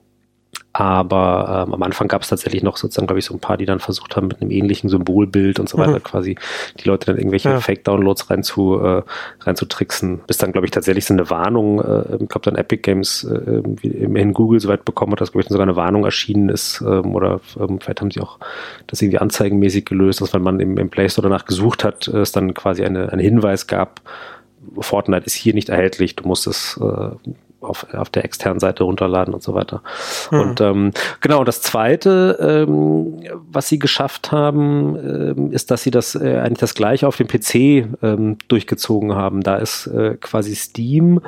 aber 0.78 1.64
ähm, 1.66 1.74
am 1.74 1.84
Anfang 1.84 2.10
gab 2.10 2.24
es 2.24 2.28
tatsächlich 2.28 2.62
noch 2.62 2.76
sozusagen, 2.76 3.08
glaube 3.08 3.20
ich, 3.20 3.26
so 3.26 3.34
ein 3.34 3.40
paar, 3.40 3.56
die 3.56 3.66
dann 3.66 3.80
versucht 3.80 4.18
haben, 4.18 4.28
mit 4.28 4.42
einem 4.42 4.52
ähnlichen 4.52 4.90
Symbolbild 4.90 5.58
und 5.58 5.70
so 5.70 5.78
weiter 5.78 6.00
mhm. 6.00 6.04
quasi 6.04 6.36
die 6.78 6.90
Leute 6.90 7.06
dann 7.06 7.18
irgendwelche 7.18 7.48
ja. 7.48 7.62
Fake-Downloads 7.62 8.30
rein 8.30 8.44
zu, 8.44 8.78
äh, 8.82 9.02
rein 9.40 9.56
zu 9.56 9.68
tricksen. 9.68 10.20
Bis 10.28 10.38
dann, 10.38 10.52
glaube 10.52 10.68
ich, 10.68 10.72
tatsächlich 10.72 11.06
so 11.06 11.14
eine 11.14 11.30
Warnung, 11.30 11.80
äh, 11.80 12.18
ich 12.20 12.28
glaube 12.28 12.42
dann 12.42 12.56
Epic 12.56 12.82
Games 12.82 13.24
äh, 13.24 13.62
in 13.88 14.34
Google 14.34 14.60
soweit 14.60 14.84
bekommen 14.84 15.14
hat, 15.14 15.22
dass, 15.22 15.32
glaube 15.32 15.44
ich, 15.44 15.48
sogar 15.48 15.64
eine 15.64 15.78
Warnung 15.78 16.04
erschienen 16.04 16.50
ist. 16.50 16.82
Ähm, 16.82 17.16
oder 17.16 17.40
ähm, 17.58 17.80
vielleicht 17.80 18.02
haben 18.02 18.12
sie 18.12 18.20
auch 18.20 18.38
das 18.88 19.02
irgendwie 19.02 19.20
anzeigenmäßig 19.20 19.86
gelöst, 19.86 20.20
dass 20.20 20.34
wenn 20.34 20.42
man 20.42 20.60
im, 20.60 20.78
im 20.78 20.90
Play 20.90 21.08
Store 21.08 21.30
danach 21.30 21.46
gesucht 21.46 21.86
hat, 21.86 22.10
es 22.10 22.34
dann 22.34 22.54
quasi 22.54 22.84
eine, 22.84 23.14
einen 23.14 23.22
Hinweis 23.22 23.68
gab, 23.68 24.02
Fortnite 24.80 25.26
ist 25.26 25.36
hier 25.36 25.54
nicht 25.54 25.70
erhältlich, 25.70 26.18
du 26.18 26.28
musst 26.28 26.48
es 26.48 26.78
äh, 26.82 27.12
auf, 27.66 27.86
auf 27.94 28.10
der 28.10 28.26
externen 28.26 28.60
Seite 28.60 28.84
runterladen 28.84 29.34
und 29.34 29.44
so 29.44 29.54
weiter. 29.54 29.82
Mhm. 30.32 30.40
Und 30.40 30.62
ähm, 30.62 30.92
genau, 31.22 31.44
das 31.44 31.62
Zweite, 31.62 32.66
ähm, 32.68 33.20
was 33.52 33.68
sie 33.68 33.80
geschafft 33.80 34.32
haben, 34.32 34.96
ähm, 34.96 35.52
ist, 35.52 35.72
dass 35.72 35.84
sie 35.84 35.92
das 35.92 36.16
äh, 36.16 36.38
eigentlich 36.38 36.60
das 36.60 36.76
gleiche 36.76 37.08
auf 37.08 37.18
dem 37.18 37.28
PC 37.28 37.88
ähm, 38.02 38.38
durchgezogen 38.48 39.16
haben. 39.16 39.42
Da 39.42 39.58
ist 39.58 39.88
äh, 39.88 40.16
quasi 40.20 40.56
Steam 40.56 41.22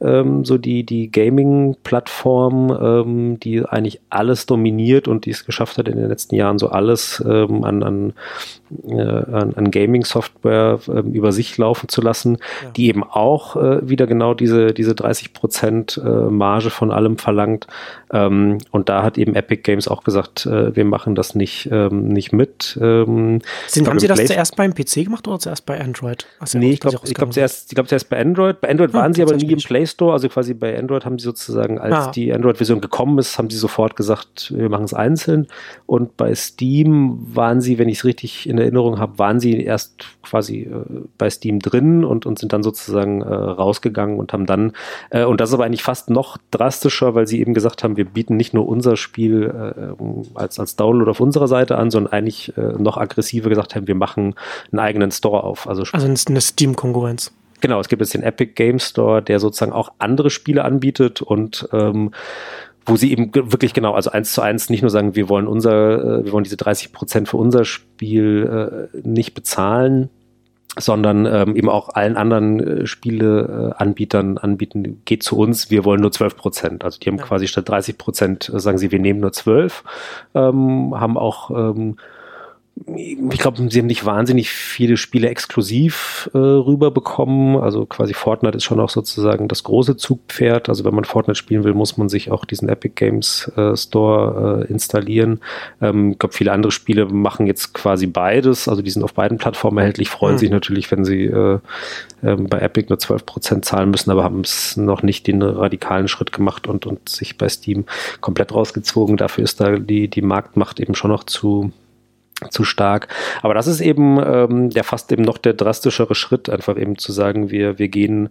ähm, 0.00 0.44
so 0.44 0.58
die, 0.58 0.84
die 0.84 1.10
Gaming-Plattform, 1.10 2.78
ähm, 2.80 3.40
die 3.40 3.64
eigentlich 3.64 4.00
alles 4.10 4.46
dominiert 4.46 5.08
und 5.08 5.26
die 5.26 5.30
es 5.30 5.44
geschafft 5.44 5.78
hat 5.78 5.88
in 5.88 5.96
den 5.96 6.08
letzten 6.08 6.34
Jahren 6.34 6.58
so 6.58 6.68
alles 6.68 7.22
ähm, 7.26 7.64
an, 7.64 7.82
an, 7.82 8.12
äh, 8.86 9.00
an, 9.00 9.54
an 9.54 9.70
Gaming-Software 9.70 10.80
äh, 10.88 11.00
über 11.00 11.32
sich 11.32 11.56
laufen 11.58 11.88
zu 11.88 12.00
lassen, 12.00 12.38
ja. 12.62 12.70
die 12.70 12.88
eben 12.88 13.04
auch 13.04 13.56
äh, 13.56 13.88
wieder 13.88 14.06
genau 14.06 14.34
diese, 14.34 14.72
diese 14.72 14.94
30 14.94 15.32
Prozent 15.32 15.83
Prozent 15.84 16.00
äh, 16.04 16.30
Marge 16.30 16.70
von 16.70 16.90
allem 16.90 17.18
verlangt. 17.18 17.66
Ähm, 18.12 18.58
und 18.70 18.88
da 18.88 19.02
hat 19.02 19.18
eben 19.18 19.34
Epic 19.34 19.62
Games 19.62 19.88
auch 19.88 20.04
gesagt, 20.04 20.46
äh, 20.46 20.74
wir 20.74 20.84
machen 20.84 21.14
das 21.14 21.34
nicht, 21.34 21.68
ähm, 21.70 22.08
nicht 22.08 22.32
mit. 22.32 22.78
Ähm, 22.80 23.40
Sind, 23.66 23.88
haben 23.88 23.98
Sie 23.98 24.06
das 24.06 24.24
zuerst 24.24 24.56
beim 24.56 24.74
PC 24.74 25.04
gemacht 25.04 25.26
oder 25.26 25.38
zuerst 25.38 25.66
bei 25.66 25.80
Android? 25.80 26.26
Also 26.38 26.58
nee, 26.58 26.72
ich 26.72 26.80
glaube 26.80 26.98
glaub 27.02 27.32
zuerst, 27.32 27.70
glaub 27.70 27.88
zuerst 27.88 28.08
bei 28.08 28.20
Android. 28.20 28.60
Bei 28.60 28.70
Android 28.70 28.92
hm, 28.92 29.00
waren 29.00 29.14
sie 29.14 29.22
aber 29.22 29.36
nie 29.36 29.50
im 29.50 29.58
Play 29.58 29.86
Store, 29.86 30.12
also 30.12 30.28
quasi 30.28 30.54
bei 30.54 30.78
Android 30.78 31.04
haben 31.04 31.18
sie 31.18 31.24
sozusagen, 31.24 31.78
als 31.78 31.94
ah. 31.94 32.10
die 32.10 32.32
Android-Version 32.32 32.80
gekommen 32.80 33.18
ist, 33.18 33.38
haben 33.38 33.50
sie 33.50 33.58
sofort 33.58 33.96
gesagt, 33.96 34.52
wir 34.54 34.68
machen 34.68 34.84
es 34.84 34.94
einzeln. 34.94 35.48
Und 35.86 36.16
bei 36.16 36.34
Steam 36.34 37.18
waren 37.34 37.60
sie, 37.60 37.78
wenn 37.78 37.88
ich 37.88 37.98
es 37.98 38.04
richtig 38.04 38.48
in 38.48 38.58
Erinnerung 38.58 38.98
habe, 38.98 39.18
waren 39.18 39.40
sie 39.40 39.62
erst 39.62 40.04
quasi 40.22 40.62
äh, 40.62 40.84
bei 41.18 41.30
Steam 41.30 41.58
drin 41.58 42.04
und, 42.04 42.26
und 42.26 42.38
sind 42.38 42.52
dann 42.52 42.62
sozusagen 42.62 43.22
äh, 43.22 43.34
rausgegangen 43.34 44.18
und 44.18 44.32
haben 44.32 44.46
dann, 44.46 44.72
äh, 45.10 45.24
und 45.24 45.40
das 45.40 45.50
ist 45.50 45.54
aber 45.54 45.64
eigentlich 45.64 45.73
fast 45.82 46.10
noch 46.10 46.38
drastischer, 46.50 47.14
weil 47.14 47.26
sie 47.26 47.40
eben 47.40 47.54
gesagt 47.54 47.84
haben, 47.84 47.96
wir 47.96 48.04
bieten 48.04 48.36
nicht 48.36 48.54
nur 48.54 48.68
unser 48.68 48.96
Spiel 48.96 49.44
äh, 49.44 50.38
als, 50.38 50.58
als 50.58 50.76
Download 50.76 51.10
auf 51.10 51.20
unserer 51.20 51.48
Seite 51.48 51.76
an, 51.76 51.90
sondern 51.90 52.12
eigentlich 52.12 52.56
äh, 52.56 52.74
noch 52.78 52.96
aggressiver 52.96 53.48
gesagt 53.48 53.74
haben, 53.74 53.86
wir 53.86 53.94
machen 53.94 54.34
einen 54.72 54.80
eigenen 54.80 55.10
Store 55.10 55.44
auf. 55.44 55.68
Also, 55.68 55.84
also 55.92 56.06
eine 56.06 56.40
Steam-Konkurrenz. 56.40 57.32
Genau, 57.60 57.80
es 57.80 57.88
gibt 57.88 58.00
jetzt 58.00 58.14
den 58.14 58.22
Epic 58.22 58.52
Game 58.54 58.78
Store, 58.78 59.22
der 59.22 59.40
sozusagen 59.40 59.72
auch 59.72 59.92
andere 59.98 60.30
Spiele 60.30 60.64
anbietet 60.64 61.22
und 61.22 61.68
ähm, 61.72 62.10
wo 62.86 62.96
sie 62.96 63.10
eben 63.10 63.34
wirklich 63.34 63.72
genau, 63.72 63.94
also 63.94 64.10
eins 64.10 64.32
zu 64.32 64.42
eins 64.42 64.68
nicht 64.68 64.82
nur 64.82 64.90
sagen, 64.90 65.14
wir 65.14 65.28
wollen 65.28 65.46
unser, 65.46 66.20
äh, 66.20 66.24
wir 66.24 66.32
wollen 66.32 66.44
diese 66.44 66.56
30 66.56 66.92
Prozent 66.92 67.28
für 67.28 67.38
unser 67.38 67.64
Spiel 67.64 68.88
äh, 68.92 68.98
nicht 69.08 69.34
bezahlen, 69.34 70.10
sondern 70.78 71.26
ähm, 71.26 71.56
eben 71.56 71.68
auch 71.68 71.90
allen 71.90 72.16
anderen 72.16 72.60
äh, 72.60 72.86
Spieleanbietern 72.86 74.38
anbieten, 74.38 75.02
geht 75.04 75.22
zu 75.22 75.38
uns, 75.38 75.70
wir 75.70 75.84
wollen 75.84 76.00
nur 76.00 76.12
12 76.12 76.36
Prozent. 76.36 76.84
Also 76.84 76.98
die 76.98 77.08
haben 77.08 77.18
ja. 77.18 77.24
quasi 77.24 77.46
statt 77.46 77.68
30 77.68 77.98
Prozent, 77.98 78.50
äh, 78.52 78.58
sagen 78.58 78.78
sie, 78.78 78.90
wir 78.90 78.98
nehmen 78.98 79.20
nur 79.20 79.32
12, 79.32 79.84
ähm, 80.34 80.94
haben 80.98 81.16
auch 81.16 81.50
ähm, 81.50 81.96
ich 82.96 83.38
glaube, 83.38 83.70
sie 83.70 83.78
haben 83.78 83.86
nicht 83.86 84.04
wahnsinnig 84.04 84.50
viele 84.50 84.96
Spiele 84.96 85.28
exklusiv 85.28 86.28
äh, 86.34 86.38
rüberbekommen. 86.38 87.56
Also 87.56 87.86
quasi 87.86 88.14
Fortnite 88.14 88.56
ist 88.56 88.64
schon 88.64 88.80
auch 88.80 88.90
sozusagen 88.90 89.46
das 89.46 89.62
große 89.62 89.96
Zugpferd. 89.96 90.68
Also 90.68 90.84
wenn 90.84 90.94
man 90.94 91.04
Fortnite 91.04 91.38
spielen 91.38 91.62
will, 91.62 91.72
muss 91.72 91.96
man 91.96 92.08
sich 92.08 92.32
auch 92.32 92.44
diesen 92.44 92.68
Epic 92.68 92.94
Games 92.96 93.50
äh, 93.56 93.76
Store 93.76 94.66
äh, 94.68 94.72
installieren. 94.72 95.40
Ähm, 95.80 96.12
ich 96.12 96.18
glaube, 96.18 96.34
viele 96.34 96.50
andere 96.50 96.72
Spiele 96.72 97.06
machen 97.06 97.46
jetzt 97.46 97.74
quasi 97.74 98.06
beides. 98.06 98.66
Also 98.68 98.82
die 98.82 98.90
sind 98.90 99.04
auf 99.04 99.14
beiden 99.14 99.38
Plattformen 99.38 99.78
erhältlich, 99.78 100.10
freuen 100.10 100.34
mhm. 100.34 100.38
sich 100.38 100.50
natürlich, 100.50 100.90
wenn 100.90 101.04
sie 101.04 101.26
äh, 101.26 101.60
äh, 102.22 102.34
bei 102.36 102.58
Epic 102.58 102.88
nur 102.88 102.98
12% 102.98 103.62
zahlen 103.62 103.90
müssen, 103.90 104.10
aber 104.10 104.24
haben 104.24 104.40
es 104.40 104.76
noch 104.76 105.02
nicht 105.02 105.28
den 105.28 105.42
radikalen 105.42 106.08
Schritt 106.08 106.32
gemacht 106.32 106.66
und, 106.66 106.86
und 106.86 107.08
sich 107.08 107.38
bei 107.38 107.48
Steam 107.48 107.84
komplett 108.20 108.52
rausgezogen. 108.52 109.16
Dafür 109.16 109.44
ist 109.44 109.60
da 109.60 109.78
die, 109.78 110.08
die 110.08 110.22
Marktmacht 110.22 110.80
eben 110.80 110.96
schon 110.96 111.12
noch 111.12 111.24
zu 111.24 111.72
zu 112.50 112.64
stark. 112.64 113.08
Aber 113.42 113.54
das 113.54 113.66
ist 113.66 113.80
eben 113.80 114.18
ähm, 114.24 114.70
ja 114.70 114.82
fast 114.82 115.12
eben 115.12 115.22
noch 115.22 115.38
der 115.38 115.54
drastischere 115.54 116.14
Schritt, 116.14 116.48
einfach 116.48 116.76
eben 116.76 116.98
zu 116.98 117.12
sagen, 117.12 117.50
wir, 117.50 117.78
wir 117.78 117.88
gehen 117.88 118.30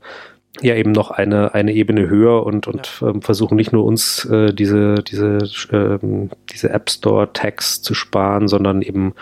ja 0.61 0.75
eben 0.75 0.91
noch 0.91 1.09
eine, 1.09 1.55
eine 1.55 1.73
Ebene 1.73 2.07
höher 2.07 2.45
und, 2.45 2.67
und 2.67 2.99
ja. 3.01 3.07
ähm, 3.09 3.21
versuchen 3.21 3.55
nicht 3.55 3.73
nur 3.73 3.85
uns 3.85 4.25
äh, 4.25 4.53
diese, 4.53 4.95
diese, 4.95 5.39
ähm, 5.71 6.29
diese 6.51 6.69
App 6.69 6.91
Store 6.91 7.31
Tags 7.33 7.81
zu 7.81 7.95
sparen, 7.95 8.47
sondern 8.47 8.83
eben 8.83 9.13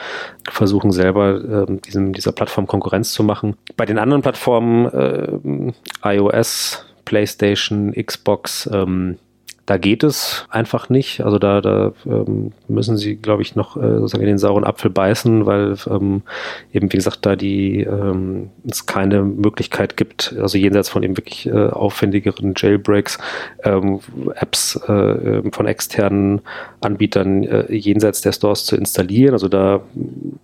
versuchen 0.49 0.91
selber 0.91 1.65
ähm, 1.69 1.81
diesem, 1.81 2.11
dieser 2.11 2.33
Plattform 2.33 2.67
Konkurrenz 2.67 3.13
zu 3.13 3.23
machen. 3.23 3.55
Bei 3.77 3.85
den 3.85 3.97
anderen 3.97 4.21
Plattformen, 4.21 4.87
äh, 6.03 6.15
iOS, 6.15 6.85
PlayStation, 7.05 7.93
Xbox, 7.93 8.69
ähm, 8.71 9.17
da 9.71 9.77
geht 9.77 10.03
es 10.03 10.45
einfach 10.49 10.89
nicht. 10.89 11.21
Also 11.21 11.39
da, 11.39 11.61
da 11.61 11.93
ähm, 12.05 12.51
müssen 12.67 12.97
sie, 12.97 13.15
glaube 13.15 13.41
ich, 13.41 13.55
noch 13.55 13.77
äh, 13.77 13.99
sozusagen 13.99 14.23
in 14.23 14.27
den 14.27 14.37
sauren 14.37 14.65
Apfel 14.65 14.91
beißen, 14.91 15.45
weil 15.45 15.77
ähm, 15.89 16.23
eben, 16.73 16.91
wie 16.91 16.97
gesagt, 16.97 17.25
da 17.25 17.37
die 17.37 17.79
ähm, 17.83 18.49
es 18.69 18.85
keine 18.85 19.23
Möglichkeit 19.23 19.95
gibt, 19.95 20.35
also 20.41 20.57
jenseits 20.57 20.89
von 20.89 21.03
eben 21.03 21.15
wirklich 21.15 21.47
äh, 21.47 21.69
aufwendigeren 21.69 22.53
Jailbreaks, 22.57 23.17
ähm, 23.63 24.01
Apps 24.35 24.75
äh, 24.75 25.41
von 25.49 25.65
externen 25.67 26.41
Anbietern 26.81 27.43
äh, 27.43 27.73
jenseits 27.73 28.19
der 28.19 28.33
Stores 28.33 28.65
zu 28.65 28.75
installieren. 28.75 29.31
Also 29.31 29.47
da 29.47 29.79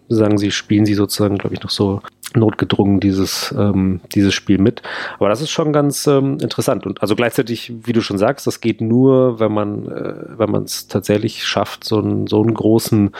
sagen 0.08 0.38
sie, 0.38 0.52
spielen 0.52 0.86
sie 0.86 0.94
sozusagen, 0.94 1.38
glaube 1.38 1.56
ich, 1.56 1.62
noch 1.64 1.70
so 1.70 2.00
notgedrungen 2.36 3.00
dieses, 3.00 3.54
ähm, 3.58 4.02
dieses 4.14 4.34
Spiel 4.34 4.58
mit. 4.58 4.82
Aber 5.18 5.30
das 5.30 5.42
ist 5.42 5.50
schon 5.50 5.74
ganz 5.74 6.08
ähm, 6.08 6.38
interessant. 6.42 6.86
Und 6.86 7.02
also 7.02 7.16
gleichzeitig, 7.16 7.74
wie 7.84 7.94
du 7.94 8.02
schon 8.02 8.18
sagst, 8.18 8.48
das 8.48 8.62
geht 8.62 8.82
nur, 8.82 9.17
wenn 9.40 9.52
man, 9.52 9.88
äh, 9.88 10.38
wenn 10.38 10.52
man 10.52 10.64
es 10.64 10.88
tatsächlich 10.88 11.46
schafft, 11.46 11.84
so 11.84 12.00
einen, 12.00 12.28
so 12.28 12.42
einen 12.42 12.54
großen, 12.54 13.12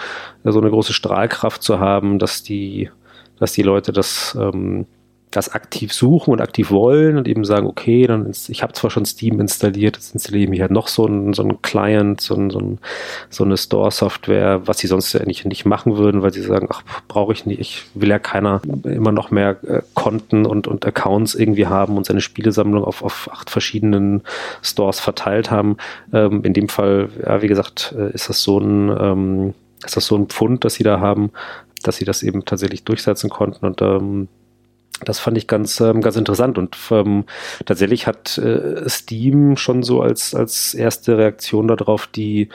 so 0.44 0.60
eine 0.60 0.70
große 0.70 0.94
Strahlkraft 0.94 1.62
zu 1.62 1.80
haben, 1.80 2.20
dass 2.20 2.44
die, 2.44 2.90
dass 3.40 3.54
die 3.54 3.64
Leute 3.64 3.92
das 3.92 4.38
ähm, 4.40 4.86
das 5.32 5.50
aktiv 5.50 5.92
suchen 5.92 6.32
und 6.32 6.42
aktiv 6.42 6.72
wollen 6.72 7.18
und 7.18 7.28
eben 7.28 7.44
sagen, 7.44 7.68
okay, 7.68 8.08
dann 8.08 8.26
ist, 8.28 8.50
ich 8.50 8.64
habe 8.64 8.74
zwar 8.74 8.90
schon 8.90 9.06
Steam 9.06 9.42
installiert, 9.42 9.98
jetzt 9.98 10.14
installiere 10.14 10.46
ich 10.46 10.50
mir 10.50 10.62
halt 10.62 10.72
noch 10.72 10.88
so 10.88 11.06
ein, 11.06 11.34
so 11.34 11.44
ein 11.44 11.62
Client, 11.62 12.22
so, 12.22 12.34
ein, 12.34 12.50
so, 12.50 12.60
ein, 12.60 12.80
so 13.30 13.44
eine 13.44 13.58
Store-Software, 13.58 14.66
was 14.68 14.78
sie 14.78 14.88
sonst 14.88 15.12
ja 15.12 15.26
nicht, 15.26 15.46
nicht 15.46 15.66
machen 15.66 15.98
würden, 15.98 16.22
weil 16.22 16.32
sie 16.32 16.42
sagen, 16.42 16.70
ach, 16.72 16.82
brauche 17.10 17.34
ich 17.34 17.46
nicht, 17.46 17.60
ich 17.60 17.84
will 17.94 18.10
ja 18.10 18.20
keiner 18.20 18.62
immer 18.84 19.12
noch 19.12 19.30
mehr 19.30 19.58
äh, 19.68 19.82
Konten 19.94 20.46
und, 20.46 20.68
und 20.68 20.86
Accounts 20.86 21.36
irgendwie 21.36 21.68
haben 21.68 21.98
und 21.98 22.06
seine 22.06 22.22
Spielesammlung 22.22 22.86
auf, 22.86 23.04
auf 23.04 23.30
acht 23.32 23.50
verschiedenen 23.50 24.22
Stores 24.62 25.02
verteilt 25.02 25.52
haben. 25.52 25.76
Ähm, 26.14 26.44
in 26.44 26.54
dem 26.54 26.70
Fall, 26.70 27.10
ja, 27.22 27.42
wie 27.42 27.48
gesagt, 27.48 27.94
äh, 27.98 28.14
ist 28.14 28.30
das 28.30 28.42
so 28.42 28.60
ein, 28.60 28.96
ähm, 28.98 29.54
ist 29.86 29.98
das 29.98 30.06
so 30.06 30.16
ein 30.16 30.28
Pfund, 30.28 30.64
das 30.64 30.76
sie 30.76 30.84
da 30.84 31.02
haben, 31.02 31.32
dass 31.84 31.98
sie 31.98 32.06
das 32.06 32.24
eben 32.24 32.46
tatsächlich 32.46 32.86
durchsetzen 32.86 33.30
konnten 33.30 33.66
und 33.66 33.82
ähm, 33.82 34.30
das 35.06 35.20
fand 35.20 35.38
ich 35.38 35.48
ganz, 35.48 35.80
ähm, 35.80 36.02
ganz 36.02 36.16
interessant 36.16 36.58
und 36.58 36.76
ähm, 36.92 37.26
tatsächlich 37.66 38.08
hat 38.08 38.38
äh, 38.38 38.88
Steam 38.90 39.58
schon 39.58 39.84
so 39.84 40.02
als, 40.02 40.34
als 40.34 40.74
erste 40.74 41.18
Reaktion 41.18 41.68
darauf 41.68 42.08
die 42.08 42.50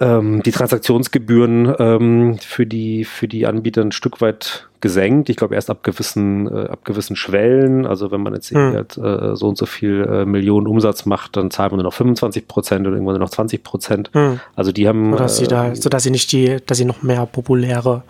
ähm, 0.00 0.42
die 0.42 0.50
Transaktionsgebühren 0.50 1.74
ähm, 1.78 2.38
für 2.38 2.66
die 2.66 3.04
für 3.04 3.28
die 3.28 3.46
Anbieter 3.46 3.82
ein 3.82 3.92
Stück 3.92 4.20
weit 4.20 4.68
gesenkt. 4.80 5.30
Ich 5.30 5.36
glaube 5.36 5.54
erst 5.54 5.70
ab 5.70 5.82
gewissen 5.82 6.46
äh, 6.48 6.68
ab 6.68 6.84
gewissen 6.84 7.16
Schwellen. 7.16 7.86
Also 7.86 8.10
wenn 8.10 8.20
man 8.20 8.34
jetzt 8.34 8.50
hm. 8.50 8.74
halt, 8.74 8.98
äh, 8.98 9.34
so 9.36 9.48
und 9.48 9.56
so 9.56 9.66
viel 9.66 10.02
äh, 10.02 10.24
Millionen 10.26 10.66
Umsatz 10.66 11.06
macht, 11.06 11.36
dann 11.36 11.50
zahlt 11.50 11.72
man 11.72 11.78
nur 11.78 11.84
noch 11.84 11.94
25 11.94 12.46
Prozent 12.46 12.86
und 12.86 12.92
irgendwann 12.92 13.14
nur 13.14 13.20
noch 13.20 13.30
20 13.30 13.62
Prozent. 13.62 14.10
Hm. 14.12 14.40
Also 14.54 14.72
die 14.72 14.86
haben, 14.86 15.12
Oder 15.12 15.22
dass 15.22 15.38
sie 15.38 15.46
da, 15.46 15.74
so 15.74 15.88
dass 15.88 16.02
sie 16.02 16.10
nicht 16.10 16.30
die, 16.32 16.58
dass 16.66 16.78
sie 16.78 16.84
noch 16.84 17.02
mehr 17.02 17.24
populäre 17.26 18.02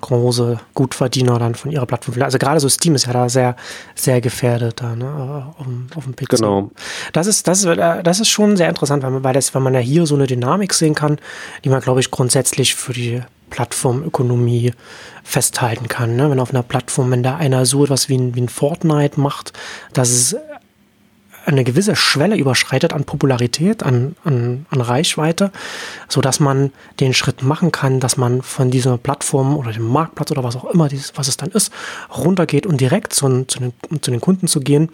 große 0.00 0.58
Gutverdiener 0.74 1.38
dann 1.38 1.54
von 1.54 1.70
ihrer 1.70 1.86
Plattform. 1.86 2.20
Also 2.22 2.38
gerade 2.38 2.60
so 2.60 2.68
Steam 2.68 2.94
ist 2.94 3.06
ja 3.06 3.12
da 3.12 3.28
sehr, 3.28 3.56
sehr 3.94 4.20
gefährdet 4.20 4.80
da, 4.80 4.94
ne, 4.94 5.52
auf, 5.58 5.66
auf 5.96 6.04
dem 6.04 6.14
PC. 6.14 6.30
Genau. 6.30 6.70
Das 7.12 7.26
ist, 7.26 7.46
das 7.46 7.60
ist, 7.60 7.66
äh, 7.66 8.02
das 8.02 8.20
ist 8.20 8.28
schon 8.28 8.56
sehr 8.56 8.68
interessant, 8.68 9.02
weil 9.02 9.10
man, 9.10 9.24
weil, 9.24 9.34
das, 9.34 9.54
weil 9.54 9.62
man 9.62 9.74
ja 9.74 9.80
hier 9.80 10.06
so 10.06 10.14
eine 10.14 10.26
Dynamik 10.26 10.74
sehen 10.74 10.94
kann, 10.94 11.18
die 11.64 11.68
man, 11.68 11.80
glaube 11.80 12.00
ich, 12.00 12.10
grundsätzlich 12.10 12.74
für 12.74 12.92
die 12.92 13.22
Plattformökonomie 13.50 14.72
festhalten 15.24 15.88
kann. 15.88 16.16
Ne? 16.16 16.30
Wenn 16.30 16.40
auf 16.40 16.50
einer 16.50 16.62
Plattform, 16.62 17.10
wenn 17.10 17.22
da 17.22 17.36
einer 17.36 17.66
so 17.66 17.84
etwas 17.84 18.08
wie 18.08 18.16
ein, 18.16 18.34
wie 18.34 18.40
ein 18.42 18.48
Fortnite 18.48 19.20
macht, 19.20 19.52
dass 19.92 20.10
es 20.10 20.36
eine 21.46 21.64
gewisse 21.64 21.96
Schwelle 21.96 22.36
überschreitet 22.36 22.92
an 22.92 23.04
Popularität, 23.04 23.82
an, 23.82 24.16
an, 24.24 24.66
an 24.70 24.80
Reichweite, 24.80 25.50
so 26.08 26.20
dass 26.20 26.40
man 26.40 26.72
den 27.00 27.14
Schritt 27.14 27.42
machen 27.42 27.72
kann, 27.72 28.00
dass 28.00 28.16
man 28.16 28.42
von 28.42 28.70
dieser 28.70 28.98
Plattform 28.98 29.56
oder 29.56 29.72
dem 29.72 29.88
Marktplatz 29.88 30.30
oder 30.30 30.44
was 30.44 30.56
auch 30.56 30.66
immer, 30.66 30.88
dieses, 30.88 31.12
was 31.16 31.28
es 31.28 31.36
dann 31.36 31.50
ist, 31.50 31.72
runtergeht 32.16 32.66
und 32.66 32.80
direkt 32.80 33.12
zu, 33.12 33.44
zu, 33.44 33.58
den, 33.58 33.72
zu 34.00 34.10
den 34.10 34.20
Kunden 34.20 34.46
zu 34.46 34.60
gehen. 34.60 34.90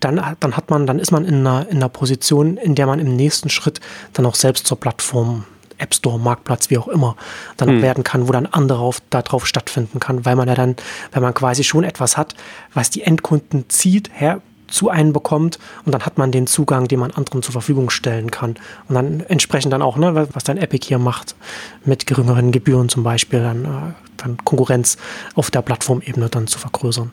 Dann, 0.00 0.20
dann 0.40 0.56
hat 0.56 0.70
man, 0.70 0.86
dann 0.86 0.98
ist 0.98 1.10
man 1.10 1.24
in 1.24 1.46
einer, 1.46 1.66
in 1.70 1.76
einer 1.78 1.88
Position, 1.88 2.58
in 2.58 2.74
der 2.74 2.86
man 2.86 3.00
im 3.00 3.16
nächsten 3.16 3.48
Schritt 3.48 3.80
dann 4.12 4.26
auch 4.26 4.34
selbst 4.34 4.66
zur 4.66 4.78
Plattform 4.78 5.44
App 5.78 5.94
Store, 5.94 6.18
Marktplatz, 6.18 6.70
wie 6.70 6.78
auch 6.78 6.88
immer, 6.88 7.16
dann 7.56 7.68
hm. 7.68 7.82
werden 7.82 8.04
kann, 8.04 8.28
wo 8.28 8.32
dann 8.32 8.46
andere 8.46 8.78
auf, 8.78 9.00
darauf 9.10 9.46
stattfinden 9.46 10.00
kann, 10.00 10.24
weil 10.24 10.36
man 10.36 10.48
ja 10.48 10.54
dann, 10.54 10.76
weil 11.12 11.22
man 11.22 11.34
quasi 11.34 11.64
schon 11.64 11.84
etwas 11.84 12.16
hat, 12.16 12.34
was 12.74 12.90
die 12.90 13.02
Endkunden 13.02 13.68
zieht, 13.68 14.10
her, 14.12 14.40
zu 14.68 14.90
einem 14.90 15.12
bekommt 15.12 15.58
und 15.84 15.92
dann 15.92 16.04
hat 16.04 16.18
man 16.18 16.32
den 16.32 16.46
Zugang, 16.46 16.88
den 16.88 17.00
man 17.00 17.10
anderen 17.12 17.42
zur 17.42 17.52
Verfügung 17.52 17.90
stellen 17.90 18.30
kann. 18.30 18.56
Und 18.88 18.94
dann 18.94 19.20
entsprechend 19.28 19.72
dann 19.72 19.82
auch, 19.82 19.96
ne, 19.96 20.28
was 20.32 20.44
dein 20.44 20.58
Epic 20.58 20.86
hier 20.86 20.98
macht, 20.98 21.34
mit 21.84 22.06
geringeren 22.06 22.52
Gebühren 22.52 22.88
zum 22.88 23.02
Beispiel, 23.02 23.40
dann, 23.40 23.64
äh, 23.64 23.68
dann 24.16 24.38
Konkurrenz 24.44 24.96
auf 25.34 25.50
der 25.50 25.62
Plattformebene 25.62 26.28
dann 26.28 26.46
zu 26.46 26.58
vergrößern. 26.58 27.12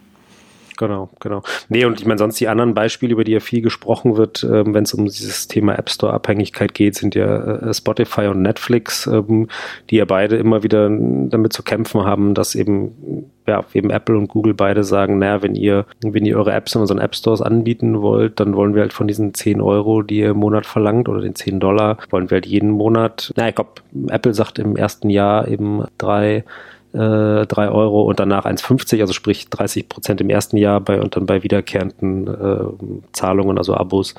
Genau, 0.84 1.10
genau. 1.22 1.44
Nee, 1.70 1.86
und 1.86 2.02
ich 2.02 2.06
meine, 2.06 2.18
sonst 2.18 2.42
die 2.42 2.50
anderen 2.50 2.74
Beispiele, 2.74 3.14
über 3.14 3.24
die 3.24 3.32
ja 3.32 3.40
viel 3.40 3.62
gesprochen 3.62 4.18
wird, 4.18 4.44
ähm, 4.44 4.74
wenn 4.74 4.84
es 4.84 4.94
um 4.94 5.06
dieses 5.06 5.48
Thema 5.48 5.80
App 5.80 5.90
Store-Abhängigkeit 5.90 6.74
geht, 6.74 6.96
sind 6.96 7.16
ja 7.16 7.70
äh, 7.70 7.74
Spotify 7.74 8.28
und 8.28 8.42
Netflix, 8.42 9.08
ähm, 9.08 9.48
die 9.90 9.96
ja 9.96 10.04
beide 10.04 10.36
immer 10.36 10.62
wieder 10.62 10.90
damit 10.90 11.54
zu 11.54 11.64
kämpfen 11.64 12.04
haben, 12.04 12.34
dass 12.34 12.54
eben 12.54 13.32
ja, 13.48 13.64
eben 13.74 13.92
Apple 13.92 14.18
und 14.18 14.28
Google 14.28 14.54
beide 14.54 14.84
sagen, 14.84 15.20
naja, 15.20 15.42
wenn 15.42 15.56
ihr, 15.56 15.86
wenn 16.02 16.26
ihr 16.26 16.38
eure 16.38 16.52
Apps 16.52 16.76
in 16.76 16.82
unseren 16.82 17.00
App 17.00 17.16
Stores 17.16 17.42
anbieten 17.42 18.02
wollt, 18.02 18.42
dann 18.42 18.58
wollen 18.58 18.76
wir 18.76 18.82
halt 18.82 18.94
von 18.94 19.08
diesen 19.08 19.34
10 19.34 19.62
Euro, 19.62 20.02
die 20.02 20.20
ihr 20.20 20.32
im 20.32 20.38
Monat 20.38 20.66
verlangt, 20.66 21.08
oder 21.08 21.22
den 21.22 21.36
10 21.36 21.62
Dollar, 21.62 21.98
wollen 22.10 22.30
wir 22.30 22.36
halt 22.36 22.46
jeden 22.46 22.72
Monat, 22.72 23.32
naja, 23.38 23.50
ich 23.50 23.56
glaube, 23.56 23.72
Apple 24.10 24.34
sagt 24.34 24.60
im 24.60 24.76
ersten 24.76 25.10
Jahr 25.10 25.48
eben 25.48 25.86
drei 25.98 26.44
äh, 26.94 27.46
3 27.46 27.70
Euro 27.70 28.04
und 28.04 28.20
danach 28.20 28.46
1,50, 28.46 29.02
also 29.02 29.14
sprich 29.14 29.50
30 29.50 29.90
Prozent 29.90 30.22
im 30.22 30.30
ersten 30.30 30.58
Jahr 30.58 30.80
bei 30.80 31.02
und 31.02 31.16
dann 31.16 31.26
bei 31.26 31.44
wiederkehrenden 31.44 32.28
äh, 32.28 33.06
Zahlungen, 33.14 33.58
also 33.58 33.76
Abos, 33.76 34.16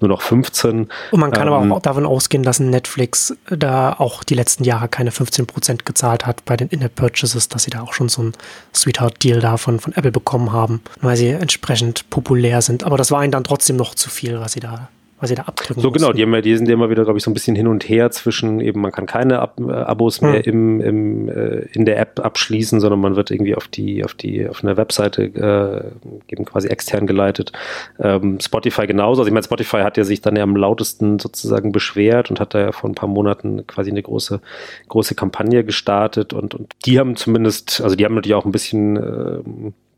nur 0.00 0.08
noch 0.08 0.20
15. 0.22 0.88
Und 1.10 1.20
man 1.20 1.30
kann 1.30 1.48
ähm, 1.48 1.54
aber 1.54 1.76
auch 1.76 1.82
davon 1.82 2.06
ausgehen, 2.06 2.42
dass 2.42 2.60
Netflix 2.60 3.36
da 3.50 3.94
auch 3.98 4.24
die 4.24 4.34
letzten 4.34 4.64
Jahre 4.64 4.88
keine 4.88 5.10
15 5.10 5.46
Prozent 5.46 5.86
gezahlt 5.86 6.26
hat 6.26 6.44
bei 6.44 6.56
den 6.56 6.68
In-App-Purchases, 6.68 7.48
dass 7.48 7.64
sie 7.64 7.70
da 7.70 7.82
auch 7.82 7.94
schon 7.94 8.08
so 8.08 8.22
ein 8.22 8.32
Sweetheart-Deal 8.74 9.40
da 9.40 9.56
von, 9.56 9.80
von 9.80 9.92
Apple 9.94 10.12
bekommen 10.12 10.52
haben, 10.52 10.82
weil 11.00 11.16
sie 11.16 11.30
entsprechend 11.30 12.10
populär 12.10 12.62
sind. 12.62 12.84
Aber 12.84 12.96
das 12.96 13.10
war 13.10 13.22
ihnen 13.22 13.32
dann 13.32 13.44
trotzdem 13.44 13.76
noch 13.76 13.94
zu 13.94 14.10
viel, 14.10 14.40
was 14.40 14.52
sie 14.52 14.60
da 14.60 14.88
was 15.20 15.30
sie 15.30 15.34
da 15.34 15.42
abdrücken 15.42 15.80
So 15.80 15.90
genau, 15.90 16.12
die, 16.12 16.22
haben 16.22 16.34
ja, 16.34 16.40
die 16.40 16.56
sind 16.56 16.68
ja 16.68 16.74
immer 16.74 16.90
wieder, 16.90 17.04
glaube 17.04 17.18
ich, 17.18 17.24
so 17.24 17.30
ein 17.30 17.34
bisschen 17.34 17.56
hin 17.56 17.66
und 17.66 17.88
her 17.88 18.10
zwischen 18.10 18.60
eben, 18.60 18.80
man 18.80 18.92
kann 18.92 19.06
keine 19.06 19.40
Ab 19.40 19.60
äh, 19.60 19.72
Abos 19.72 20.20
mehr 20.20 20.44
hm. 20.44 20.80
im, 20.80 20.80
im, 20.80 21.28
äh, 21.28 21.66
in 21.72 21.84
der 21.84 21.98
App 21.98 22.20
abschließen, 22.20 22.80
sondern 22.80 23.00
man 23.00 23.16
wird 23.16 23.30
irgendwie 23.30 23.54
auf 23.54 23.68
die, 23.68 24.04
auf 24.04 24.14
die, 24.14 24.48
auf 24.48 24.62
eine 24.62 24.76
Webseite 24.76 25.24
äh, 25.24 26.32
eben 26.32 26.44
quasi 26.44 26.68
extern 26.68 27.06
geleitet. 27.06 27.52
Ähm, 27.98 28.38
Spotify 28.40 28.86
genauso. 28.86 29.22
Also 29.22 29.28
ich 29.28 29.34
meine, 29.34 29.44
Spotify 29.44 29.78
hat 29.78 29.96
ja 29.96 30.04
sich 30.04 30.20
dann 30.20 30.36
ja 30.36 30.42
am 30.42 30.56
lautesten 30.56 31.18
sozusagen 31.18 31.72
beschwert 31.72 32.30
und 32.30 32.38
hat 32.38 32.54
da 32.54 32.60
ja 32.60 32.72
vor 32.72 32.88
ein 32.88 32.94
paar 32.94 33.08
Monaten 33.08 33.66
quasi 33.66 33.90
eine 33.90 34.02
große, 34.02 34.40
große 34.88 35.14
Kampagne 35.14 35.64
gestartet 35.64 36.32
und, 36.32 36.54
und 36.54 36.72
die 36.86 36.98
haben 36.98 37.16
zumindest, 37.16 37.80
also 37.80 37.96
die 37.96 38.04
haben 38.04 38.14
natürlich 38.14 38.34
auch 38.34 38.44
ein 38.44 38.52
bisschen, 38.52 38.96
äh, 38.96 39.38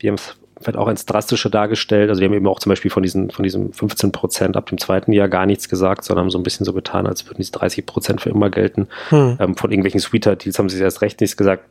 die 0.00 0.09
haben 0.09 0.17
wird 0.61 0.76
auch 0.76 0.88
ins 0.88 1.07
Drastische 1.07 1.50
dargestellt. 1.50 2.11
Also 2.11 2.21
die 2.21 2.26
haben 2.26 2.35
eben 2.35 2.47
auch 2.47 2.59
zum 2.59 2.71
Beispiel 2.71 2.90
von 2.90 3.02
diesen, 3.02 3.31
von 3.31 3.43
diesem 3.43 3.73
15 3.73 4.12
Prozent 4.12 4.57
ab 4.57 4.67
dem 4.67 4.79
zweiten 4.79 5.12
Jahr 5.12 5.29
gar 5.29 5.47
nichts 5.47 5.69
gesagt, 5.69 6.05
sondern 6.05 6.25
haben 6.25 6.31
so 6.31 6.38
ein 6.38 6.43
bisschen 6.43 6.67
so 6.67 6.73
getan, 6.73 7.07
als 7.07 7.26
würden 7.26 7.38
diese 7.38 7.52
30 7.52 7.87
Prozent 7.87 8.21
für 8.21 8.31
immer 8.31 8.50
gelten. 8.50 8.88
Hm. 9.09 9.37
Ähm, 9.40 9.57
von 9.57 9.71
irgendwelchen 9.71 10.00
Sweeter-Deals 10.00 10.59
haben 10.59 10.69
sie 10.69 10.81
erst 10.83 11.02
recht 11.02 11.21
nichts 11.21 11.37
gesagt. 11.37 11.64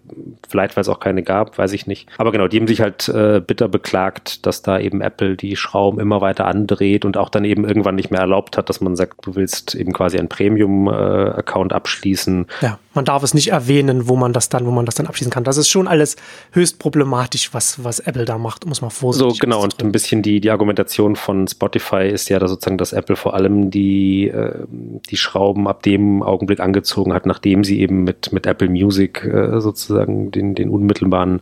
Vielleicht, 0.48 0.76
weil 0.76 0.82
es 0.82 0.90
auch 0.90 1.00
keine 1.00 1.24
gab, 1.24 1.58
weiß 1.58 1.74
ich 1.74 1.88
nicht. 1.88 2.10
Aber 2.18 2.32
genau, 2.32 2.48
die 2.48 2.58
haben 2.58 2.68
sich 2.68 2.82
halt 2.82 3.08
äh, 3.10 3.42
bitter 3.46 3.68
beklagt, 3.68 4.46
dass 4.46 4.62
da 4.62 4.80
eben 4.80 5.02
Apple 5.02 5.36
die 5.36 5.56
Schrauben 5.56 6.00
immer 6.00 6.22
weiter 6.22 6.46
andreht 6.46 7.06
und 7.06 7.18
auch 7.18 7.30
dann 7.30 7.46
eben 7.46 7.66
irgendwann 7.66 7.96
nicht 7.96 8.12
mehr 8.12 8.22
erlaubt 8.22 8.58
hat, 8.58 8.70
dass 8.70 8.82
man 8.82 8.96
sagt, 8.96 9.26
du 9.26 9.36
willst 9.36 9.76
eben 9.76 9.94
quasi 9.94 10.18
einen 10.18 10.30
Premium-Account 10.30 11.72
äh, 11.72 11.76
abschließen. 11.76 12.48
Ja, 12.62 12.80
man 13.00 13.06
darf 13.06 13.24
es 13.24 13.34
nicht 13.34 13.48
erwähnen, 13.48 14.10
wo 14.10 14.18
man 14.18 14.34
das 14.34 14.50
dann, 14.50 14.66
wo 14.66 14.72
man 14.72 14.86
das 14.86 14.96
dann 14.96 15.08
abschließen 15.08 15.32
kann. 15.32 15.46
Das 15.46 15.56
ist 15.56 15.70
schon 15.70 15.88
alles 15.88 16.18
höchst 16.52 16.80
problematisch, 16.80 17.54
was, 17.54 17.82
was 17.82 18.02
Apple 18.02 18.26
da 18.26 18.38
macht, 18.38 18.66
es 18.70 18.82
mal 18.82 18.90
vorsichtig 18.90 19.36
So, 19.36 19.40
genau, 19.40 19.64
und 19.64 19.82
ein 19.82 19.94
bisschen 19.94 20.22
die, 20.22 20.42
die 20.42 20.52
Argumentation 20.52 21.16
von 21.16 21.48
Spotify 21.48 22.10
ist 22.10 22.28
ja 22.28 22.40
da 22.40 22.50
sozusagen, 22.50 22.78
dass 22.78 22.92
Apple 22.92 23.16
vor 23.16 23.36
allem 23.36 23.72
die, 23.72 24.28
äh, 24.28 24.66
die 25.10 25.16
Schrauben 25.16 25.70
ab 25.70 25.82
dem 25.84 26.22
Augenblick 26.22 26.60
angezogen 26.60 27.14
hat, 27.14 27.26
nachdem 27.26 27.64
sie 27.64 27.80
eben 27.80 28.04
mit, 28.04 28.34
mit 28.34 28.46
Apple 28.46 28.68
Music 28.68 29.24
äh, 29.24 29.62
sozusagen 29.62 30.32
den, 30.32 30.54
den 30.54 30.68
unmittelbaren 30.68 31.40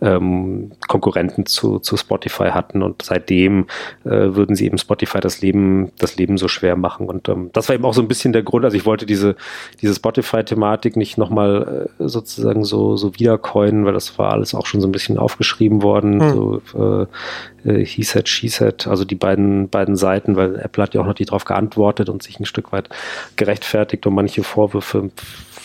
ähm, 0.00 0.70
Konkurrenten 0.86 1.44
zu, 1.44 1.80
zu 1.80 1.96
Spotify 1.96 2.50
hatten 2.50 2.84
und 2.84 3.02
seitdem 3.02 3.66
äh, 4.04 4.10
würden 4.10 4.54
sie 4.54 4.66
eben 4.66 4.78
Spotify 4.78 5.18
das 5.18 5.40
Leben, 5.40 5.90
das 5.98 6.14
Leben 6.14 6.38
so 6.38 6.46
schwer 6.46 6.76
machen. 6.76 7.08
Und 7.08 7.28
ähm, 7.28 7.50
das 7.52 7.68
war 7.68 7.74
eben 7.74 7.84
auch 7.84 7.94
so 7.94 8.00
ein 8.00 8.06
bisschen 8.06 8.32
der 8.32 8.44
Grund, 8.44 8.64
also 8.64 8.76
ich 8.76 8.86
wollte 8.86 9.06
diese, 9.06 9.34
diese 9.82 9.96
Spotify-Thematik 9.96 10.99
nicht 11.00 11.18
nochmal 11.18 11.88
äh, 11.98 12.08
sozusagen 12.08 12.64
so, 12.64 12.96
so 12.96 13.18
wiedercoinen, 13.18 13.84
weil 13.84 13.94
das 13.94 14.18
war 14.18 14.30
alles 14.30 14.54
auch 14.54 14.66
schon 14.66 14.80
so 14.80 14.86
ein 14.86 14.92
bisschen 14.92 15.18
aufgeschrieben 15.18 15.82
worden. 15.82 16.20
Hm. 16.20 16.30
So, 16.32 16.62
äh, 17.64 17.68
äh, 17.68 17.84
He 17.84 18.04
said, 18.04 18.28
She 18.28 18.48
said, 18.48 18.86
also 18.86 19.04
die 19.04 19.16
beiden, 19.16 19.68
beiden 19.68 19.96
Seiten, 19.96 20.36
weil 20.36 20.60
Apple 20.60 20.84
hat 20.84 20.94
ja 20.94 21.00
auch 21.00 21.06
noch 21.06 21.14
die 21.14 21.24
darauf 21.24 21.44
geantwortet 21.44 22.08
und 22.08 22.22
sich 22.22 22.38
ein 22.38 22.44
Stück 22.44 22.72
weit 22.72 22.88
gerechtfertigt 23.36 24.06
und 24.06 24.14
manche 24.14 24.44
Vorwürfe 24.44 25.10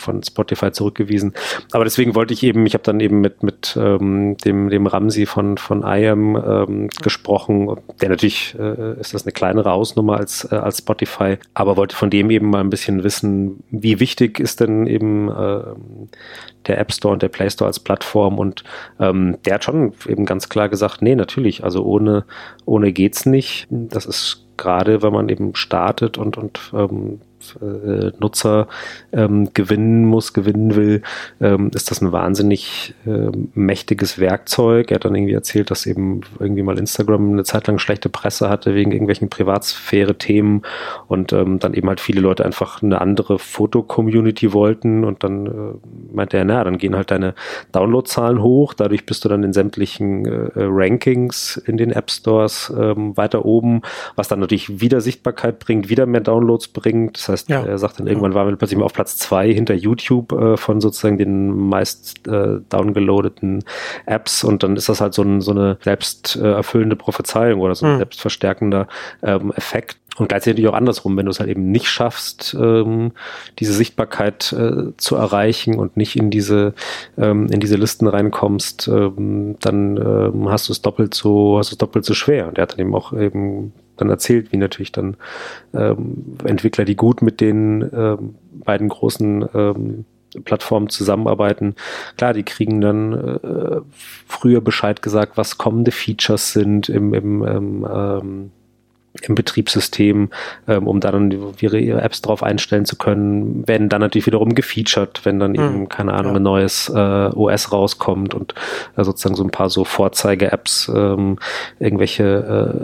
von 0.06 0.24
Spotify 0.24 0.72
zurückgewiesen. 0.72 1.34
Aber 1.72 1.84
deswegen 1.84 2.16
wollte 2.16 2.34
ich 2.34 2.44
eben, 2.44 2.66
ich 2.66 2.74
habe 2.74 2.84
dann 2.84 3.00
eben 3.00 3.20
mit, 3.20 3.44
mit 3.44 3.78
ähm, 3.80 4.38
dem, 4.38 4.70
dem 4.70 4.88
Ramsi 4.88 5.26
von, 5.26 5.58
von 5.58 5.84
IAM 5.84 6.36
ähm, 6.36 6.90
gesprochen, 7.02 7.76
der 8.02 8.10
natürlich 8.10 8.56
äh, 8.58 9.00
ist 9.00 9.14
das 9.14 9.26
eine 9.26 9.34
kleinere 9.34 9.72
Hausnummer 9.72 10.18
als, 10.18 10.48
äh, 10.52 10.56
als 10.56 10.80
Spotify, 10.80 11.38
aber 11.54 11.76
wollte 11.76 11.96
von 11.96 12.10
dem 12.10 12.30
eben 12.30 12.50
mal 12.50 12.62
ein 12.62 12.70
bisschen 12.70 13.04
wissen, 13.04 13.64
wie 13.72 14.00
wichtig 14.00 14.40
ist 14.40 14.62
denn 14.62 14.88
eben 14.88 15.30
äh, 15.30 15.64
der 16.68 16.80
App 16.80 16.94
Store 16.94 17.14
und 17.14 17.22
der 17.22 17.30
Play 17.30 17.50
Store 17.50 17.68
als 17.68 17.80
Plattform 17.80 18.40
und 18.40 18.64
ähm, 19.00 19.38
der 19.46 19.56
hat 19.56 19.64
schon 19.64 19.94
eben 20.08 20.26
ganz 20.26 20.50
klar 20.50 20.70
gesagt, 20.70 21.02
nee, 21.02 21.16
natürlich, 21.16 21.64
also 21.64 21.84
ohne, 21.84 22.26
ohne 22.66 22.92
geht's 22.92 23.26
nicht. 23.26 23.68
Das 23.70 24.06
ist 24.06 24.46
gerade, 24.58 25.02
wenn 25.02 25.14
man 25.14 25.30
eben 25.30 25.56
startet 25.56 26.18
und, 26.18 26.38
und 26.38 26.60
ähm, 26.74 27.20
äh, 27.62 28.12
Nutzer 28.20 28.68
ähm, 29.12 29.50
gewinnen 29.54 30.06
muss, 30.06 30.34
gewinnen 30.34 30.76
will, 30.76 31.02
ähm, 31.42 31.72
ist 31.74 31.92
das 31.92 32.02
ein 32.02 32.12
wahnsinnig 32.12 32.94
äh, 33.06 33.30
mächtiges 33.54 34.20
Werkzeug. 34.20 34.92
Er 34.92 34.96
hat 34.96 35.06
dann 35.06 35.16
irgendwie 35.16 35.34
erzählt, 35.34 35.72
dass 35.72 35.86
eben 35.86 36.22
irgendwie 36.40 36.64
mal 36.64 36.78
Instagram 36.78 37.32
eine 37.32 37.44
Zeit 37.44 37.68
lang 37.68 37.80
schlechte 37.80 38.10
Presse 38.10 38.50
hatte 38.50 38.76
wegen 38.76 38.92
irgendwelchen 38.92 39.30
Privatsphäre-Themen 39.30 40.64
und 41.08 41.34
ähm, 41.34 41.60
dann 41.60 41.74
eben 41.74 41.88
halt 41.88 42.00
viele 42.00 42.22
Leute 42.22 42.46
einfach 42.46 42.82
eine 42.82 43.02
andere 43.02 43.40
Foto-Community 43.40 44.54
wollten 44.54 45.04
und 45.04 45.24
dann 45.24 45.46
äh, 45.46 46.14
meinte 46.14 46.38
er, 46.38 46.46
na, 46.46 46.64
dann 46.64 46.78
gehen 46.78 46.96
halt 46.96 47.12
deine 47.12 47.36
Downloadzahlen 47.72 48.42
hoch, 48.42 48.74
dadurch 48.74 49.06
bist 49.06 49.24
du 49.26 49.30
dann 49.30 49.44
in 49.44 49.54
sämtlichen 49.54 50.26
äh, 50.26 50.50
Rankings 50.56 51.58
in 51.58 51.78
den 51.78 51.92
App 51.92 52.12
Stores 52.12 52.74
ähm, 52.78 53.16
weiter 53.18 53.46
oben, 53.46 53.82
was 54.16 54.28
dann 54.28 54.40
natürlich 54.40 54.82
wieder 54.82 55.02
Sichtbarkeit 55.02 55.60
bringt, 55.60 55.90
wieder 55.90 56.06
mehr 56.06 56.22
Downloads 56.22 56.70
bringt. 56.70 57.18
Das 57.18 57.30
heißt, 57.30 57.35
heißt, 57.36 57.50
ja. 57.50 57.64
er 57.64 57.78
sagt 57.78 58.00
dann 58.00 58.08
irgendwann 58.08 58.34
waren 58.34 58.48
wir 58.48 58.56
plötzlich 58.56 58.80
mal 58.80 58.86
auf 58.86 58.94
Platz 58.94 59.18
zwei 59.18 59.54
hinter 59.54 59.74
YouTube 59.74 60.32
äh, 60.32 60.58
von 60.58 60.82
sozusagen 60.82 61.18
den 61.18 61.50
meist 61.50 62.28
äh, 62.28 62.60
downgeloadeten 62.70 63.64
Apps 64.06 64.44
und 64.44 64.64
dann 64.64 64.76
ist 64.76 64.90
das 64.90 65.02
halt 65.02 65.14
so, 65.14 65.22
ein, 65.22 65.42
so 65.42 65.52
eine 65.52 65.78
selbst 65.84 66.36
äh, 66.36 66.52
erfüllende 66.52 66.96
Prophezeiung 66.96 67.60
oder 67.62 67.76
so 67.76 67.86
ein 67.86 67.94
hm. 67.94 67.98
selbstverstärkender 67.98 68.88
ähm, 69.24 69.52
Effekt. 69.56 69.98
Und 70.18 70.30
gleichzeitig 70.30 70.66
auch 70.68 70.74
andersrum, 70.74 71.18
wenn 71.18 71.26
du 71.26 71.32
es 71.32 71.40
halt 71.40 71.50
eben 71.50 71.72
nicht 71.72 71.88
schaffst, 71.88 72.56
ähm, 72.58 73.12
diese 73.60 73.74
Sichtbarkeit 73.74 74.54
äh, 74.54 74.96
zu 74.96 75.18
erreichen 75.18 75.78
und 75.78 75.98
nicht 75.98 76.16
in 76.16 76.30
diese, 76.30 76.74
ähm, 77.18 77.48
in 77.52 77.60
diese 77.60 77.76
Listen 77.76 78.08
reinkommst, 78.08 78.88
ähm, 78.88 79.58
dann 79.60 79.98
ähm, 79.98 80.50
hast 80.50 80.70
du 80.70 80.72
es 80.72 80.82
doppelt 80.82 81.14
so, 81.14 81.58
hast 81.58 81.72
du 81.72 81.74
es 81.74 81.78
doppelt 81.78 82.06
so 82.06 82.14
schwer. 82.14 82.48
Und 82.48 82.58
er 82.58 82.62
hat 82.64 82.74
dann 82.74 82.80
eben 82.80 82.96
auch 82.96 83.12
eben 83.12 83.74
dann 83.98 84.10
erzählt, 84.10 84.52
wie 84.52 84.58
natürlich 84.58 84.92
dann 84.92 85.18
ähm, 85.74 86.38
Entwickler, 86.44 86.86
die 86.86 86.96
gut 86.96 87.22
mit 87.22 87.42
den 87.42 87.90
ähm, 87.94 88.36
beiden 88.64 88.90
großen 88.90 89.46
ähm, 89.54 90.06
Plattformen 90.44 90.90
zusammenarbeiten. 90.90 91.76
Klar, 92.18 92.34
die 92.34 92.44
kriegen 92.44 92.82
dann 92.82 93.14
äh, 93.14 93.82
früher 94.28 94.62
Bescheid 94.62 95.02
gesagt, 95.02 95.38
was 95.38 95.58
kommende 95.58 95.92
Features 95.92 96.52
sind 96.52 96.90
im, 96.90 97.14
im 97.14 97.46
ähm, 97.46 97.88
ähm, 97.90 98.52
im 99.22 99.36
Betriebssystem, 99.36 100.30
ähm, 100.68 100.88
um 100.88 101.00
dann 101.00 101.32
ihre, 101.60 101.80
ihre 101.80 102.02
Apps 102.02 102.22
drauf 102.22 102.44
einstellen 102.44 102.86
zu 102.86 102.96
können, 102.98 103.68
werden 103.68 103.90
dann 103.90 104.02
natürlich 104.02 104.26
wiederum 104.26 104.56
gefeatured, 104.56 105.22
wenn 105.24 105.40
dann 105.40 105.56
eben, 105.56 105.82
mhm. 105.82 105.90
keine 105.90 106.14
Ahnung, 106.14 106.34
ja. 106.34 106.40
ein 106.40 106.44
neues 106.44 106.90
äh, 106.90 107.30
OS 107.34 107.72
rauskommt 107.72 108.34
und 108.34 108.54
äh, 108.96 109.04
sozusagen 109.04 109.36
so 109.36 109.44
ein 109.44 109.52
paar 109.52 109.70
so 109.70 109.84
Vorzeige-Apps, 109.84 110.92
ähm, 110.94 111.38
irgendwelche 111.80 112.24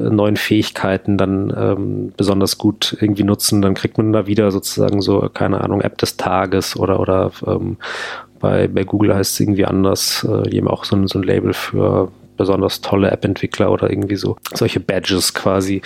äh, 0.05 0.09
neuen 0.09 0.37
Fähigkeiten 0.37 1.17
dann 1.17 1.53
ähm, 1.55 2.13
besonders 2.15 2.57
gut 2.57 2.97
irgendwie 2.99 3.23
nutzen, 3.23 3.61
dann 3.61 3.73
kriegt 3.73 3.97
man 3.97 4.13
da 4.13 4.27
wieder 4.27 4.51
sozusagen 4.51 5.01
so, 5.01 5.29
keine 5.33 5.61
Ahnung, 5.61 5.81
App 5.81 5.97
des 5.97 6.17
Tages 6.17 6.75
oder, 6.77 6.99
oder 6.99 7.31
ähm, 7.45 7.77
bei, 8.39 8.67
bei 8.67 8.83
Google 8.83 9.15
heißt 9.15 9.33
es 9.33 9.39
irgendwie 9.39 9.65
anders, 9.65 10.23
äh, 10.23 10.49
die 10.49 10.57
haben 10.57 10.67
auch 10.67 10.83
so 10.83 10.95
ein, 10.95 11.07
so 11.07 11.19
ein 11.19 11.23
Label 11.23 11.53
für 11.53 12.11
besonders 12.37 12.81
tolle 12.81 13.11
App-Entwickler 13.11 13.71
oder 13.71 13.89
irgendwie 13.89 14.15
so 14.15 14.37
solche 14.53 14.79
Badges 14.79 15.33
quasi. 15.33 15.81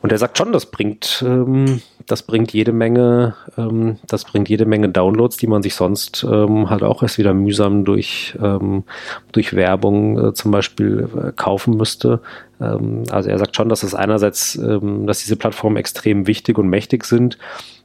Und 0.00 0.12
er 0.12 0.18
sagt 0.18 0.38
schon, 0.38 0.52
das 0.52 0.66
bringt, 0.66 1.24
ähm, 1.26 1.82
das 2.06 2.22
bringt 2.22 2.52
jede 2.52 2.72
Menge, 2.72 3.34
ähm, 3.56 3.98
das 4.06 4.24
bringt 4.24 4.48
jede 4.48 4.66
Menge 4.66 4.88
Downloads, 4.88 5.36
die 5.36 5.46
man 5.46 5.62
sich 5.62 5.74
sonst 5.74 6.24
ähm, 6.24 6.70
halt 6.70 6.82
auch 6.82 7.02
erst 7.02 7.18
wieder 7.18 7.34
mühsam 7.34 7.84
durch, 7.84 8.36
ähm, 8.40 8.84
durch 9.32 9.54
Werbung 9.54 10.28
äh, 10.28 10.34
zum 10.34 10.50
Beispiel 10.50 11.08
äh, 11.16 11.32
kaufen 11.32 11.76
müsste. 11.76 12.20
Ähm, 12.60 13.04
also 13.10 13.28
er 13.28 13.38
sagt 13.38 13.56
schon, 13.56 13.68
dass 13.68 13.82
es 13.82 13.94
einerseits, 13.94 14.56
ähm, 14.56 15.06
dass 15.06 15.20
diese 15.20 15.36
Plattformen 15.36 15.76
extrem 15.76 16.26
wichtig 16.26 16.58
und 16.58 16.68
mächtig 16.68 17.04
sind 17.04 17.38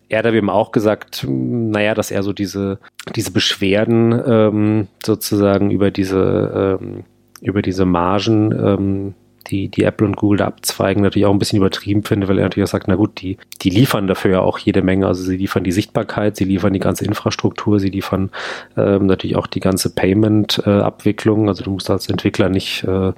er 0.09 0.19
hat 0.19 0.25
eben 0.25 0.49
auch 0.49 0.71
gesagt, 0.71 1.25
naja, 1.27 1.93
dass 1.93 2.11
er 2.11 2.23
so 2.23 2.31
diese, 2.33 2.79
diese 3.15 3.31
Beschwerden 3.31 4.21
ähm, 4.25 4.87
sozusagen 5.05 5.69
über 5.71 5.91
diese 5.91 6.79
ähm, 6.81 7.03
über 7.41 7.61
diese 7.61 7.85
Margen, 7.85 8.51
ähm, 8.51 9.13
die, 9.49 9.69
die 9.69 9.83
Apple 9.83 10.05
und 10.05 10.17
Google 10.17 10.39
da 10.39 10.45
abzweigen, 10.47 11.03
natürlich 11.03 11.25
auch 11.25 11.31
ein 11.31 11.39
bisschen 11.39 11.57
übertrieben 11.57 12.03
finde, 12.03 12.27
weil 12.27 12.37
er 12.37 12.43
natürlich 12.43 12.67
auch 12.67 12.71
sagt, 12.71 12.87
na 12.87 12.95
gut, 12.95 13.21
die, 13.21 13.37
die 13.61 13.69
liefern 13.69 14.07
dafür 14.07 14.31
ja 14.31 14.39
auch 14.41 14.59
jede 14.59 14.81
Menge. 14.81 15.07
Also 15.07 15.23
sie 15.23 15.37
liefern 15.37 15.63
die 15.63 15.71
Sichtbarkeit, 15.71 16.35
sie 16.35 16.45
liefern 16.45 16.73
die 16.73 16.79
ganze 16.79 17.05
Infrastruktur, 17.05 17.79
sie 17.79 17.89
liefern 17.89 18.29
ähm, 18.75 19.05
natürlich 19.05 19.35
auch 19.35 19.47
die 19.47 19.59
ganze 19.59 19.93
Payment-Abwicklung. 19.93 21.45
Äh, 21.45 21.47
also 21.49 21.63
du 21.63 21.71
musst 21.71 21.89
als 21.89 22.09
Entwickler 22.09 22.49
nicht 22.49 22.83
äh, 22.83 23.13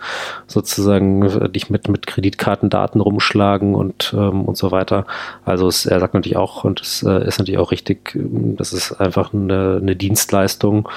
sozusagen 0.48 1.24
äh, 1.24 1.50
dich 1.50 1.70
mit, 1.70 1.88
mit 1.90 2.08
Kreditkartendaten 2.08 3.02
rumschlagen 3.02 3.76
und, 3.76 4.14
ähm, 4.18 4.46
und 4.46 4.58
so 4.58 4.72
weiter. 4.72 5.06
Also 5.46 5.68
es, 5.68 5.86
er 5.86 6.00
sagt 6.00 6.14
natürlich 6.14 6.38
auch, 6.38 6.64
und 6.64 6.82
es 6.82 7.04
äh, 7.04 7.28
ist 7.28 7.40
natürlich 7.40 7.60
auch 7.60 7.72
richtig, 7.72 8.16
ähm, 8.16 8.56
das 8.56 8.74
ist 8.74 8.94
einfach 8.94 9.34
eine, 9.34 9.80
eine 9.82 9.96
Dienstleistung, 9.96 10.88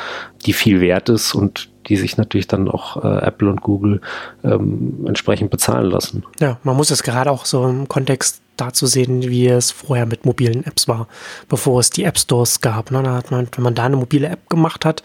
die 0.45 0.53
viel 0.53 0.81
wert 0.81 1.09
ist 1.09 1.35
und 1.35 1.72
die 1.89 1.97
sich 1.97 2.17
natürlich 2.17 2.47
dann 2.47 2.69
auch 2.69 3.03
äh, 3.03 3.27
Apple 3.27 3.49
und 3.49 3.63
Google 3.63 4.01
ähm, 4.45 5.05
entsprechend 5.07 5.51
bezahlen 5.51 5.91
lassen. 5.91 6.25
Ja, 6.41 6.59
man 6.63 6.77
muss 6.77 6.91
es 6.91 7.03
gerade 7.03 7.31
auch 7.31 7.45
so 7.45 7.67
im 7.67 7.89
Kontext 7.89 8.43
dazu 8.63 8.87
sehen, 8.87 9.23
wie 9.23 9.49
es 9.49 9.71
vorher 9.71 10.07
mit 10.07 10.25
mobilen 10.25 10.65
Apps 10.65 10.87
war, 10.89 11.09
bevor 11.49 11.81
es 11.81 11.91
die 11.91 12.05
App 12.05 12.19
Stores 12.19 12.61
gab. 12.61 12.91
Ne? 12.91 13.03
Da 13.03 13.15
hat 13.15 13.31
man, 13.31 13.49
wenn 13.53 13.65
man 13.65 13.75
da 13.75 13.85
eine 13.85 13.97
mobile 13.97 14.29
App 14.29 14.49
gemacht 14.49 14.85
hat 14.85 15.03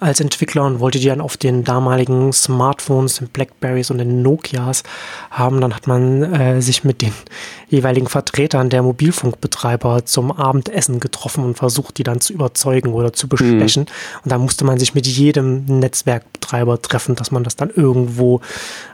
als 0.00 0.20
Entwickler 0.20 0.64
und 0.64 0.80
wollte 0.80 0.98
die 0.98 1.06
dann 1.06 1.20
auf 1.20 1.36
den 1.36 1.64
damaligen 1.64 2.32
Smartphones, 2.32 3.16
den 3.16 3.28
Blackberries 3.28 3.90
und 3.90 3.98
den 3.98 4.22
Nokias 4.22 4.82
haben, 5.30 5.60
dann 5.60 5.74
hat 5.74 5.86
man 5.86 6.22
äh, 6.22 6.60
sich 6.60 6.84
mit 6.84 7.02
den 7.02 7.12
jeweiligen 7.68 8.08
Vertretern 8.08 8.70
der 8.70 8.82
Mobilfunkbetreiber 8.82 10.04
zum 10.04 10.30
Abendessen 10.32 11.00
getroffen 11.00 11.44
und 11.44 11.56
versucht, 11.56 11.98
die 11.98 12.02
dann 12.02 12.20
zu 12.20 12.32
überzeugen 12.32 12.92
oder 12.92 13.12
zu 13.12 13.28
bestechen. 13.28 13.82
Mhm. 13.82 14.20
Und 14.24 14.32
da 14.32 14.38
musste 14.38 14.64
man 14.64 14.78
sich 14.78 14.94
mit 14.94 15.06
jedem 15.06 15.64
Netzwerkbetreiber 15.64 16.80
treffen, 16.82 17.14
dass 17.14 17.30
man 17.30 17.44
das 17.44 17.56
dann 17.56 17.70
irgendwo 17.70 18.40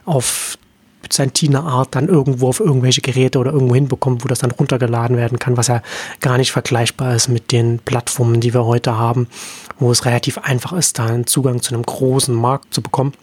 auf 0.05 0.57
Byzantiner-Art 1.05 1.95
dann 1.95 2.07
irgendwo 2.07 2.49
auf 2.49 2.59
irgendwelche 2.59 3.01
Geräte 3.01 3.37
oder 3.39 3.51
irgendwo 3.51 3.75
hinbekommt, 3.75 4.23
wo 4.23 4.27
das 4.27 4.39
dann 4.39 4.51
runtergeladen 4.51 5.17
werden 5.17 5.39
kann, 5.39 5.55
was 5.55 5.67
ja 5.67 5.81
gar 6.19 6.37
nicht 6.37 6.51
vergleichbar 6.51 7.15
ist 7.15 7.27
mit 7.27 7.51
den 7.51 7.79
Plattformen, 7.79 8.41
die 8.41 8.53
wir 8.53 8.65
heute 8.65 8.97
haben, 8.97 9.27
wo 9.79 9.91
es 9.91 10.05
relativ 10.05 10.39
einfach 10.39 10.73
ist, 10.73 10.97
da 10.97 11.05
einen 11.05 11.27
Zugang 11.27 11.61
zu 11.61 11.73
einem 11.73 11.83
großen 11.83 12.33
Markt 12.33 12.73
zu 12.73 12.81
bekommen 12.81 13.13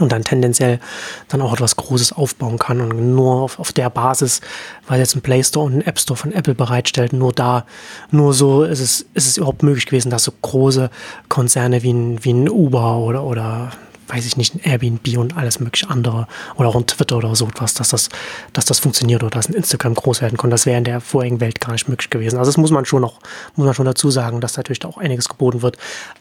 und 0.00 0.12
dann 0.12 0.22
tendenziell 0.22 0.78
dann 1.26 1.42
auch 1.42 1.52
etwas 1.52 1.74
Großes 1.74 2.12
aufbauen 2.12 2.58
kann 2.58 2.80
und 2.80 3.14
nur 3.14 3.42
auf, 3.42 3.58
auf 3.58 3.72
der 3.72 3.90
Basis, 3.90 4.40
weil 4.86 5.00
jetzt 5.00 5.16
ein 5.16 5.22
Play 5.22 5.42
Store 5.42 5.66
und 5.66 5.74
ein 5.74 5.86
App 5.86 5.98
Store 5.98 6.16
von 6.16 6.32
Apple 6.32 6.54
bereitstellt, 6.54 7.12
nur 7.12 7.32
da, 7.32 7.66
nur 8.12 8.32
so 8.32 8.62
ist 8.62 8.80
es, 8.80 9.06
ist 9.14 9.26
es 9.26 9.36
überhaupt 9.38 9.64
möglich 9.64 9.86
gewesen, 9.86 10.10
dass 10.10 10.24
so 10.24 10.32
große 10.40 10.90
Konzerne 11.28 11.82
wie 11.82 11.92
ein, 11.92 12.24
wie 12.24 12.32
ein 12.32 12.48
Uber 12.48 12.98
oder, 12.98 13.24
oder 13.24 13.72
weiß 14.08 14.26
ich 14.26 14.36
nicht, 14.36 14.54
ein 14.54 14.60
Airbnb 14.60 15.18
und 15.18 15.36
alles 15.36 15.60
mögliche 15.60 15.90
andere 15.90 16.26
oder 16.56 16.68
auch 16.68 16.76
ein 16.76 16.86
Twitter 16.86 17.16
oder 17.16 17.34
so 17.36 17.46
etwas, 17.46 17.74
dass 17.74 17.90
das, 17.90 18.08
dass 18.52 18.64
das 18.64 18.78
funktioniert 18.78 19.22
oder 19.22 19.30
dass 19.30 19.48
ein 19.48 19.54
Instagram 19.54 19.94
groß 19.94 20.22
werden 20.22 20.38
kann. 20.38 20.50
Das 20.50 20.66
wäre 20.66 20.78
in 20.78 20.84
der 20.84 21.00
vorigen 21.00 21.40
Welt 21.40 21.60
gar 21.60 21.72
nicht 21.72 21.88
möglich 21.88 22.10
gewesen. 22.10 22.38
Also 22.38 22.48
das 22.48 22.56
muss 22.56 22.70
man 22.70 22.84
schon 22.84 23.02
noch, 23.02 23.20
muss 23.56 23.66
man 23.66 23.74
schon 23.74 23.86
dazu 23.86 24.10
sagen, 24.10 24.40
dass 24.40 24.56
natürlich 24.56 24.80
da 24.80 24.88
auch 24.88 24.98
einiges 24.98 25.28
geboten 25.28 25.62
wird. 25.62 25.76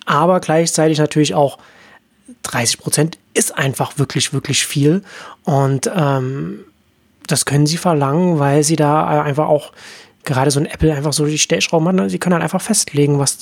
Aber 0.06 0.40
gleichzeitig 0.40 0.98
natürlich 0.98 1.34
auch 1.34 1.58
30 2.44 2.80
Prozent 2.80 3.18
ist 3.34 3.58
einfach 3.58 3.98
wirklich, 3.98 4.34
wirklich 4.34 4.66
viel. 4.66 5.02
Und 5.44 5.90
ähm, 5.94 6.60
das 7.28 7.46
können 7.46 7.66
sie 7.66 7.78
verlangen, 7.78 8.40
weil 8.40 8.64
sie 8.64 8.76
da 8.76 9.22
einfach 9.22 9.48
auch 9.48 9.72
gerade 10.24 10.52
so 10.52 10.60
ein 10.60 10.66
Apple 10.66 10.94
einfach 10.94 11.14
so 11.14 11.26
die 11.26 11.38
Stellschrauben 11.38 12.00
hat. 12.00 12.10
Sie 12.10 12.20
können 12.20 12.34
halt 12.34 12.44
einfach 12.44 12.62
festlegen, 12.62 13.20
was, 13.20 13.40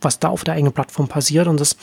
was 0.00 0.18
da 0.18 0.28
auf 0.28 0.44
der 0.44 0.54
eigenen 0.54 0.72
Plattform 0.72 1.08
passiert. 1.08 1.46
Und 1.46 1.60
das 1.60 1.76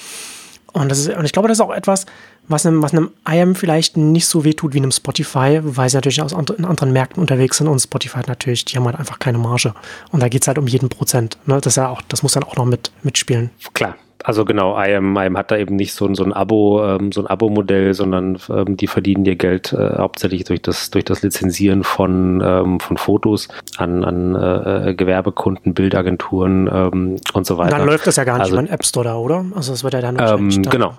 und, 0.74 0.90
das 0.90 1.00
ist, 1.00 1.10
und 1.10 1.26
ich 1.26 1.32
glaube, 1.32 1.48
das 1.48 1.58
ist 1.58 1.62
auch 1.62 1.74
etwas, 1.74 2.06
was 2.48 2.66
einem, 2.66 2.82
was 2.82 2.94
einem 2.94 3.12
IAM 3.28 3.56
vielleicht 3.56 3.98
nicht 3.98 4.28
so 4.28 4.44
weh 4.44 4.54
tut 4.54 4.74
wie 4.74 4.78
einem 4.78 4.92
Spotify, 4.92 5.60
weil 5.62 5.90
sie 5.90 5.98
natürlich 5.98 6.22
aus 6.22 6.34
in 6.34 6.66
anderen 6.66 6.92
Märkten 6.92 7.22
unterwegs 7.22 7.58
sind 7.58 7.68
und 7.68 7.80
Spotify 7.80 8.22
natürlich, 8.28 8.66
die 8.66 8.76
haben 8.76 8.86
halt 8.86 8.98
einfach 8.98 9.20
keine 9.20 9.38
Marge. 9.38 9.74
Und 10.12 10.22
da 10.22 10.30
geht 10.30 10.42
es 10.42 10.48
halt 10.48 10.58
um 10.58 10.68
jeden 10.68 10.90
Prozent. 10.90 11.38
Ne? 11.46 11.60
Das, 11.62 11.76
ja 11.76 11.90
auch, 11.90 12.02
das 12.08 12.24
muss 12.24 12.34
dann 12.34 12.44
auch 12.44 12.56
noch 12.56 12.66
mit, 12.66 12.92
mitspielen. 13.04 13.52
Klar, 13.74 13.96
also 14.24 14.46
genau, 14.46 14.80
IM, 14.82 15.16
IM 15.18 15.38
hat 15.38 15.52
da 15.52 15.58
eben 15.58 15.76
nicht 15.76 15.94
so, 15.94 16.14
so 16.14 16.24
ein 16.24 16.34
Abo, 16.34 16.84
ähm, 16.86 17.12
so 17.12 17.22
ein 17.22 17.28
Abo-Modell, 17.28 17.94
sondern 17.94 18.38
ähm, 18.50 18.76
die 18.76 18.88
verdienen 18.88 19.26
ihr 19.26 19.36
Geld 19.36 19.74
äh, 19.74 19.98
hauptsächlich 19.98 20.44
durch 20.44 20.62
das, 20.62 20.92
durch 20.92 21.06
das 21.06 21.22
Lizenzieren 21.22 21.84
von, 21.84 22.42
ähm, 22.44 22.80
von 22.80 22.98
Fotos 22.98 23.48
an, 23.78 24.04
an 24.04 24.36
äh, 24.36 24.94
Gewerbekunden, 24.94 25.74
Bildagenturen 25.74 26.70
ähm, 26.72 27.16
und 27.34 27.46
so 27.46 27.58
weiter. 27.58 27.74
Und 27.74 27.80
dann 27.80 27.88
läuft 27.88 28.08
das 28.08 28.18
ja 28.18 28.24
gar 28.26 28.34
nicht 28.34 28.44
also, 28.44 28.56
über 28.56 28.64
den 28.64 28.72
App 28.72 28.86
Store 28.86 29.06
da, 29.06 29.16
oder? 29.16 29.46
Also 29.56 29.72
das 29.72 29.84
wird 29.84 29.94
ja 29.94 30.02
dann 30.02 30.18
ähm, 30.20 30.64
Genau. 30.64 30.94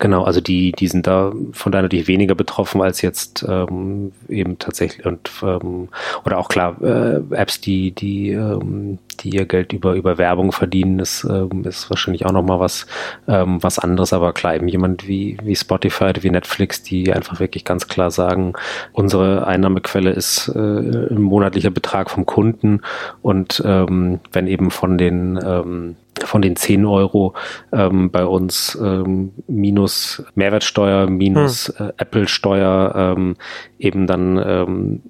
Genau, 0.00 0.24
also 0.24 0.40
die, 0.40 0.72
die 0.72 0.88
sind 0.88 1.06
da 1.06 1.32
von 1.52 1.70
daher 1.70 1.84
natürlich 1.84 2.08
weniger 2.08 2.34
betroffen 2.34 2.82
als 2.82 3.02
jetzt 3.02 3.44
ähm, 3.48 4.12
eben 4.28 4.58
tatsächlich 4.58 5.06
und 5.06 5.30
ähm, 5.42 5.88
oder 6.24 6.38
auch 6.38 6.48
klar 6.48 6.76
äh, 6.82 7.20
Apps, 7.30 7.60
die 7.60 7.92
die 7.92 8.30
ähm, 8.30 8.98
die 9.20 9.30
ihr 9.30 9.46
Geld 9.46 9.72
über 9.72 9.94
über 9.94 10.18
Werbung 10.18 10.50
verdienen, 10.50 10.98
ist 10.98 11.24
ähm, 11.24 11.64
ist 11.64 11.88
wahrscheinlich 11.88 12.26
auch 12.26 12.32
noch 12.32 12.42
mal 12.42 12.58
was 12.58 12.86
ähm, 13.28 13.62
was 13.62 13.78
anderes, 13.78 14.12
aber 14.12 14.32
klar 14.32 14.56
eben 14.56 14.66
jemand 14.66 15.06
wie 15.06 15.38
wie 15.44 15.54
Spotify, 15.54 16.12
wie 16.20 16.30
Netflix, 16.30 16.82
die 16.82 17.12
einfach 17.12 17.38
wirklich 17.38 17.64
ganz 17.64 17.86
klar 17.86 18.10
sagen, 18.10 18.54
unsere 18.92 19.46
Einnahmequelle 19.46 20.10
ist 20.10 20.48
äh, 20.48 20.58
ein 20.58 21.22
monatlicher 21.22 21.70
Betrag 21.70 22.10
vom 22.10 22.26
Kunden. 22.26 22.80
Und 23.22 23.62
ähm, 23.64 24.20
wenn 24.32 24.46
eben 24.48 24.70
von 24.70 24.98
den 24.98 25.38
ähm, 25.42 25.96
von 26.24 26.42
den 26.42 26.56
10 26.56 26.84
Euro 26.86 27.34
ähm, 27.72 28.10
bei 28.10 28.24
uns 28.24 28.78
ähm, 28.80 29.32
minus 29.46 30.24
Mehrwertsteuer, 30.34 31.08
minus 31.08 31.72
hm. 31.76 31.88
äh, 31.88 31.92
Apple-Steuer 31.98 33.14
ähm, 33.16 33.36
eben 33.78 34.06
dann 34.06 34.38
ähm, 34.38 35.02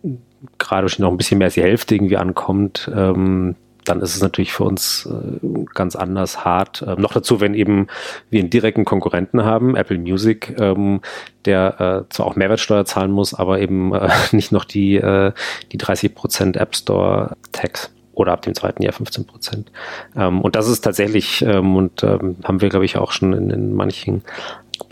gerade 0.58 0.86
noch 0.98 1.10
ein 1.10 1.16
bisschen 1.16 1.38
mehr 1.38 1.46
als 1.46 1.54
die 1.54 1.62
Hälfte 1.62 1.94
irgendwie 1.94 2.16
ankommt, 2.16 2.90
ähm, 2.94 3.56
dann 3.84 4.00
ist 4.00 4.16
es 4.16 4.22
natürlich 4.22 4.52
für 4.52 4.64
uns 4.64 5.06
äh, 5.06 5.64
ganz 5.74 5.96
anders 5.96 6.44
hart. 6.44 6.84
Ähm, 6.86 7.00
noch 7.00 7.12
dazu, 7.12 7.40
wenn 7.40 7.54
eben 7.54 7.86
wir 8.30 8.40
einen 8.40 8.50
direkten 8.50 8.84
Konkurrenten 8.84 9.44
haben, 9.44 9.76
Apple 9.76 9.98
Music, 9.98 10.56
ähm, 10.58 11.00
der 11.44 12.04
äh, 12.08 12.12
zwar 12.12 12.26
auch 12.26 12.36
Mehrwertsteuer 12.36 12.84
zahlen 12.84 13.12
muss, 13.12 13.32
aber 13.32 13.60
eben 13.60 13.94
äh, 13.94 14.10
nicht 14.32 14.52
noch 14.52 14.64
die, 14.64 14.96
äh, 14.96 15.32
die 15.72 15.78
30% 15.78 16.58
App 16.58 16.74
Store 16.74 17.36
Tax 17.52 17.92
oder 18.16 18.32
ab 18.32 18.42
dem 18.42 18.54
zweiten 18.54 18.82
Jahr 18.82 18.92
15 18.92 19.26
Prozent. 19.26 19.70
Ähm, 20.16 20.40
und 20.40 20.56
das 20.56 20.68
ist 20.68 20.80
tatsächlich, 20.80 21.42
ähm, 21.42 21.76
und 21.76 22.02
ähm, 22.02 22.36
haben 22.42 22.60
wir, 22.60 22.70
glaube 22.70 22.86
ich, 22.86 22.96
auch 22.96 23.12
schon 23.12 23.32
in, 23.32 23.50
in 23.50 23.74
manchen 23.74 24.24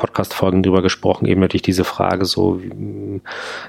Podcast-Folgen 0.05 0.63
drüber 0.63 0.83
gesprochen, 0.83 1.25
eben 1.25 1.41
natürlich 1.41 1.63
diese 1.63 1.85
Frage 1.85 2.27
so, 2.27 2.61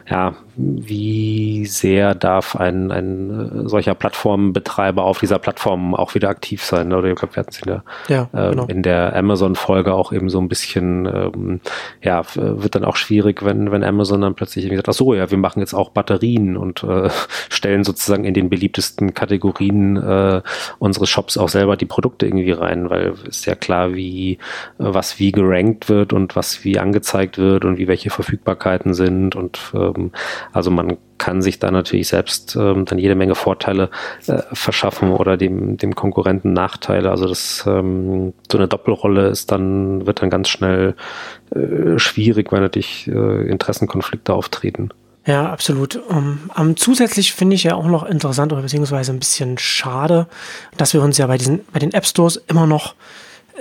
ja, 0.06 0.36
wie 0.58 1.66
sehr 1.66 2.14
darf 2.14 2.58
ein, 2.58 2.92
ein 2.92 3.70
solcher 3.70 3.96
Plattformbetreiber 3.96 5.06
auf 5.06 5.20
dieser 5.20 5.40
Plattform 5.40 5.96
auch 5.96 6.14
wieder 6.14 6.28
aktiv 6.28 6.62
sein? 6.62 6.92
Oder 6.92 7.08
ich 7.08 7.16
glaube, 7.16 7.36
wir 7.36 7.40
hatten 7.40 7.52
es 7.52 7.60
in 7.60 7.68
der, 7.68 7.84
ja, 8.10 8.30
äh, 8.34 8.50
genau. 8.52 8.66
in 8.66 8.84
der 8.84 9.16
Amazon-Folge 9.16 9.94
auch 9.94 10.12
eben 10.12 10.30
so 10.30 10.40
ein 10.40 10.50
bisschen, 10.50 11.06
ähm, 11.06 11.62
ja, 12.02 12.24
wird 12.36 12.76
dann 12.76 12.84
auch 12.84 12.98
schwierig, 12.98 13.46
wenn, 13.46 13.72
wenn 13.72 13.86
Amazon 13.86 14.20
dann 14.20 14.36
plötzlich 14.36 14.66
irgendwie 14.66 14.78
sagt, 14.78 14.90
ach 14.90 14.94
so, 14.94 15.14
ja, 15.14 15.32
wir 15.32 15.38
machen 15.38 15.62
jetzt 15.62 15.74
auch 15.74 15.90
Batterien 15.90 16.58
und 16.58 16.84
äh, 16.84 17.10
stellen 17.50 17.86
sozusagen 17.86 18.26
in 18.26 18.34
den 18.34 18.50
beliebtesten 18.50 19.14
Kategorien 19.14 19.96
äh, 19.96 20.42
unseres 20.80 21.08
Shops 21.08 21.38
auch 21.38 21.50
selber 21.50 21.78
die 21.78 21.86
Produkte 21.86 22.26
irgendwie 22.26 22.52
rein, 22.52 22.90
weil 22.90 23.14
ist 23.26 23.46
ja 23.46 23.56
klar, 23.56 23.94
wie, 23.94 24.38
was 24.78 25.20
wie 25.20 25.32
gerankt 25.32 25.90
wird 25.90 26.14
und 26.14 26.25
was 26.34 26.64
wie 26.64 26.80
angezeigt 26.80 27.38
wird 27.38 27.66
und 27.66 27.78
wie 27.78 27.88
welche 27.88 28.10
Verfügbarkeiten 28.10 28.94
sind 28.94 29.36
und 29.36 29.60
ähm, 29.74 30.12
also 30.54 30.72
man 30.72 30.98
kann 31.18 31.42
sich 31.42 31.60
da 31.60 31.72
natürlich 31.72 32.08
selbst 32.08 32.56
ähm, 32.56 32.86
dann 32.86 32.98
jede 32.98 33.16
Menge 33.16 33.36
Vorteile 33.36 33.90
äh, 34.28 34.42
verschaffen 34.54 35.12
oder 35.12 35.38
dem, 35.38 35.78
dem 35.78 35.96
Konkurrenten 35.96 36.54
Nachteile. 36.54 37.10
Also 37.10 37.28
das 37.28 37.64
ähm, 37.68 38.34
so 38.52 38.58
eine 38.58 38.68
Doppelrolle 38.68 39.28
ist 39.28 39.52
dann, 39.52 40.06
wird 40.06 40.22
dann 40.22 40.30
ganz 40.30 40.50
schnell 40.50 40.96
äh, 41.56 41.98
schwierig, 41.98 42.52
weil 42.52 42.62
natürlich 42.62 43.08
äh, 43.08 43.48
Interessenkonflikte 43.48 44.34
auftreten. 44.34 44.90
Ja, 45.26 45.50
absolut. 45.50 45.96
Um, 46.08 46.52
um, 46.56 46.78
zusätzlich 46.78 47.34
finde 47.34 47.56
ich 47.56 47.64
ja 47.64 47.74
auch 47.74 47.88
noch 47.88 48.04
interessant 48.04 48.54
oder 48.54 48.62
beziehungsweise 48.62 49.12
ein 49.12 49.20
bisschen 49.20 49.58
schade, 49.58 50.28
dass 50.78 50.94
wir 50.94 51.02
uns 51.02 51.18
ja 51.18 51.26
bei 51.26 51.38
diesen, 51.38 51.62
bei 51.74 51.80
den 51.80 51.94
App 51.94 52.06
Stores 52.06 52.36
immer 52.48 52.68
noch 52.68 52.94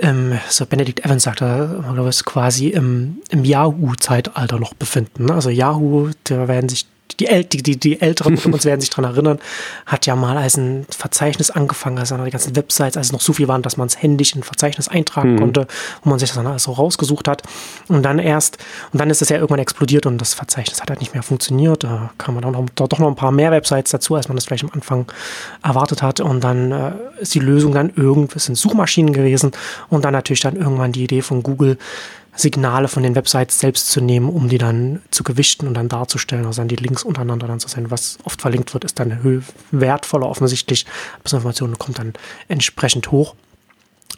ähm, 0.01 0.37
so 0.49 0.65
Benedict 0.65 1.05
Evans 1.05 1.23
sagte, 1.23 1.83
glaube 1.93 2.09
ich, 2.09 2.25
quasi 2.25 2.67
im, 2.69 3.21
im 3.29 3.45
Yahoo-Zeitalter 3.45 4.59
noch 4.59 4.73
befinden. 4.73 5.31
Also 5.31 5.49
Yahoo, 5.49 6.09
da 6.25 6.47
werden 6.47 6.69
sich 6.69 6.85
die, 7.19 7.27
El 7.27 7.43
die, 7.43 7.63
die, 7.63 7.77
die 7.77 8.01
Älteren 8.01 8.37
von 8.37 8.53
uns 8.53 8.65
werden 8.65 8.81
sich 8.81 8.89
daran 8.89 9.05
erinnern, 9.05 9.39
hat 9.85 10.05
ja 10.05 10.15
mal 10.15 10.37
als 10.37 10.57
ein 10.57 10.85
Verzeichnis 10.89 11.49
angefangen, 11.51 11.97
also 11.97 12.17
die 12.17 12.31
ganzen 12.31 12.55
Websites, 12.55 12.97
als 12.97 13.07
es 13.07 13.11
noch 13.11 13.21
so 13.21 13.33
viel 13.33 13.47
waren, 13.47 13.61
dass 13.61 13.77
man 13.77 13.87
es 13.87 14.01
händisch 14.01 14.33
in 14.33 14.41
ein 14.41 14.43
Verzeichnis 14.43 14.87
eintragen 14.87 15.33
mhm. 15.33 15.39
konnte, 15.39 15.67
wo 16.03 16.09
man 16.09 16.19
sich 16.19 16.29
das 16.29 16.37
dann 16.37 16.47
alles 16.47 16.63
so 16.63 16.71
rausgesucht 16.71 17.27
hat. 17.27 17.43
Und 17.87 18.03
dann 18.03 18.19
erst, 18.19 18.57
und 18.91 18.99
dann 18.99 19.09
ist 19.09 19.21
es 19.21 19.29
ja 19.29 19.37
irgendwann 19.37 19.59
explodiert 19.59 20.05
und 20.05 20.17
das 20.17 20.33
Verzeichnis 20.33 20.81
hat 20.81 20.89
halt 20.89 20.99
nicht 20.99 21.13
mehr 21.13 21.23
funktioniert. 21.23 21.83
Da 21.83 22.11
kam 22.17 22.39
dann 22.41 22.51
noch, 22.51 22.65
doch 22.75 22.99
noch 22.99 23.07
ein 23.07 23.15
paar 23.15 23.31
mehr 23.31 23.51
Websites 23.51 23.91
dazu, 23.91 24.15
als 24.15 24.27
man 24.27 24.35
das 24.35 24.45
vielleicht 24.45 24.63
am 24.63 24.71
Anfang 24.73 25.05
erwartet 25.63 26.01
hat. 26.01 26.19
Und 26.19 26.43
dann 26.43 26.71
äh, 26.71 26.91
ist 27.19 27.33
die 27.35 27.39
Lösung 27.39 27.73
dann 27.73 27.91
irgendwas 27.95 28.49
in 28.49 28.55
Suchmaschinen 28.55 29.13
gewesen 29.13 29.51
und 29.89 30.05
dann 30.05 30.13
natürlich 30.13 30.41
dann 30.41 30.55
irgendwann 30.55 30.91
die 30.91 31.03
Idee 31.03 31.21
von 31.21 31.43
Google, 31.43 31.77
Signale 32.35 32.87
von 32.87 33.03
den 33.03 33.15
Websites 33.15 33.59
selbst 33.59 33.89
zu 33.89 34.01
nehmen, 34.01 34.29
um 34.29 34.49
die 34.49 34.57
dann 34.57 35.01
zu 35.11 35.23
gewichten 35.23 35.67
und 35.67 35.73
dann 35.75 35.89
darzustellen, 35.89 36.45
also 36.45 36.61
dann 36.61 36.67
die 36.67 36.75
Links 36.75 37.03
untereinander 37.03 37.47
dann 37.47 37.59
zu 37.59 37.67
sein. 37.67 37.91
Was 37.91 38.17
oft 38.23 38.41
verlinkt 38.41 38.73
wird, 38.73 38.83
ist 38.83 38.99
dann 38.99 39.43
wertvoller 39.71 40.27
offensichtlich. 40.27 40.85
Information 41.23 41.77
kommt 41.77 41.99
dann 41.99 42.13
entsprechend 42.47 43.11
hoch. 43.11 43.35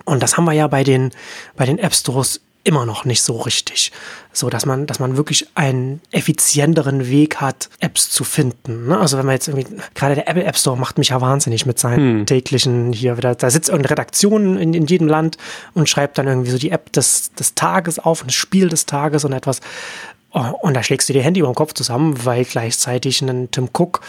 Und 0.06 0.24
das 0.24 0.38
haben 0.38 0.46
wir 0.46 0.54
ja 0.54 0.68
bei 0.68 0.84
den, 0.84 1.12
bei 1.56 1.66
den 1.66 1.80
App 1.80 1.94
Stores 1.94 2.42
immer 2.68 2.86
noch 2.86 3.06
nicht 3.06 3.22
so 3.22 3.38
richtig. 3.38 3.92
So, 4.34 4.50
dass 4.50 4.66
man, 4.66 4.86
dass 4.86 5.00
man 5.00 5.18
wirklich 5.18 5.48
einen 5.56 6.02
effizienteren 6.12 7.08
Weg 7.10 7.38
hat, 7.38 7.70
Apps 7.80 8.10
zu 8.10 8.24
finden. 8.24 8.88
Ne? 8.88 9.00
Also 9.00 9.18
wenn 9.18 9.26
man 9.26 9.34
jetzt 9.34 9.48
irgendwie, 9.48 9.66
gerade 9.96 10.16
der 10.16 10.28
Apple 10.28 10.44
App 10.44 10.58
Store 10.58 10.78
macht 10.78 10.98
mich 10.98 11.10
ja 11.10 11.22
wahnsinnig 11.22 11.66
mit 11.66 11.80
seinen 11.80 12.20
hm. 12.20 12.26
täglichen 12.26 12.94
hier 12.94 13.18
wieder, 13.18 13.34
da 13.34 13.50
sitzt 13.50 13.70
irgendeine 13.70 13.92
Redaktion 13.92 14.58
in, 14.58 14.74
in 14.74 14.86
jedem 14.86 15.08
Land 15.08 15.38
und 15.74 15.90
schreibt 15.90 16.18
dann 16.18 16.28
irgendwie 16.28 16.52
so 16.52 16.58
die 16.58 16.72
App 16.72 16.92
des, 16.92 17.32
des 17.34 17.56
Tages 17.56 18.00
auf 18.00 18.22
und 18.22 18.28
das 18.28 18.36
Spiel 18.36 18.68
des 18.70 18.86
Tages 18.86 19.24
und 19.24 19.32
etwas. 19.32 19.62
Oh, 20.34 20.52
und 20.62 20.76
da 20.76 20.84
schlägst 20.84 21.08
du 21.08 21.14
die 21.14 21.22
Hände 21.22 21.40
über 21.40 21.50
den 21.50 21.56
Kopf 21.56 21.74
zusammen, 21.74 22.26
weil 22.26 22.44
gleichzeitig 22.44 23.22
ein 23.22 23.50
Tim 23.50 23.70
Cook 23.74 24.02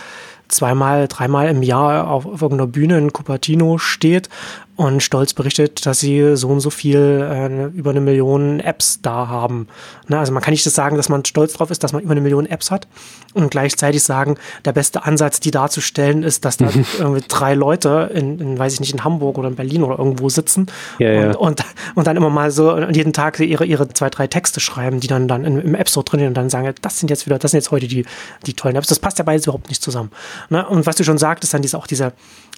zweimal, 0.49 1.07
dreimal 1.09 1.49
im 1.49 1.63
Jahr 1.63 2.11
auf 2.11 2.25
irgendeiner 2.25 2.67
Bühne 2.67 2.99
in 2.99 3.13
Cupertino 3.13 3.79
steht 3.79 4.29
und 4.79 5.03
stolz 5.03 5.35
berichtet, 5.35 5.85
dass 5.87 5.99
sie 5.99 6.37
so 6.37 6.49
und 6.51 6.61
so 6.61 6.71
viel, 6.71 6.99
äh, 6.99 7.77
über 7.77 7.91
eine 7.91 8.01
Million 8.01 8.61
Apps 8.61 9.01
da 9.03 9.27
haben. 9.27 9.67
Ne? 10.07 10.17
Also 10.17 10.33
man 10.33 10.41
kann 10.41 10.53
nicht 10.53 10.65
das 10.65 10.75
sagen, 10.75 10.97
dass 10.97 11.09
man 11.09 11.25
stolz 11.25 11.55
drauf 11.55 11.73
ist, 11.73 11.83
dass 11.83 11.93
man 11.93 12.01
über 12.01 12.13
eine 12.13 12.21
Million 12.21 12.47
Apps 12.47 12.71
hat 12.71 12.87
und 13.35 13.51
gleichzeitig 13.51 14.05
sagen, 14.05 14.37
der 14.65 14.73
beste 14.73 15.03
Ansatz, 15.03 15.41
die 15.41 15.51
darzustellen, 15.51 16.23
ist, 16.23 16.45
dass 16.45 16.59
da 16.59 16.71
irgendwie 17.01 17.25
drei 17.27 17.55
Leute 17.55 18.09
in, 18.15 18.39
in, 18.39 18.57
weiß 18.57 18.75
ich 18.75 18.79
nicht, 18.79 18.93
in 18.93 19.03
Hamburg 19.03 19.37
oder 19.37 19.49
in 19.49 19.57
Berlin 19.57 19.83
oder 19.83 19.99
irgendwo 19.99 20.29
sitzen 20.29 20.69
ja, 21.01 21.09
und, 21.09 21.33
ja. 21.33 21.39
Und, 21.39 21.65
und 21.97 22.07
dann 22.07 22.17
immer 22.17 22.31
mal 22.31 22.53
so 22.53 22.79
jeden 22.79 23.13
Tag 23.13 23.41
ihre, 23.41 23.65
ihre 23.65 23.89
zwei, 23.89 24.11
drei 24.11 24.29
Texte 24.29 24.61
schreiben, 24.61 25.01
die 25.01 25.09
dann, 25.09 25.27
dann 25.27 25.45
im 25.45 25.75
App 25.75 25.89
Store 25.89 26.05
drin 26.05 26.21
sind 26.21 26.29
und 26.29 26.35
dann 26.35 26.51
sagen, 26.51 26.73
das 26.83 27.01
sind 27.01 27.11
jetzt 27.11 27.27
wieder, 27.27 27.41
das 27.41 27.51
sind 27.51 27.59
jetzt 27.59 27.73
heute 27.73 27.89
die, 27.89 28.07
die 28.47 28.55
tollen 28.55 28.77
Apps. 28.77 28.87
Das 28.87 29.01
passt 29.01 29.19
ja 29.19 29.25
beides 29.25 29.47
überhaupt 29.47 29.71
nicht 29.71 29.83
zusammen. 29.83 30.13
Ne? 30.51 30.65
Und 30.69 30.87
was 30.87 30.95
du 30.95 31.03
schon 31.03 31.19
sagtest, 31.19 31.53
dann 31.53 31.63
diese, 31.63 31.77
auch 31.77 31.89
diese, 31.89 32.13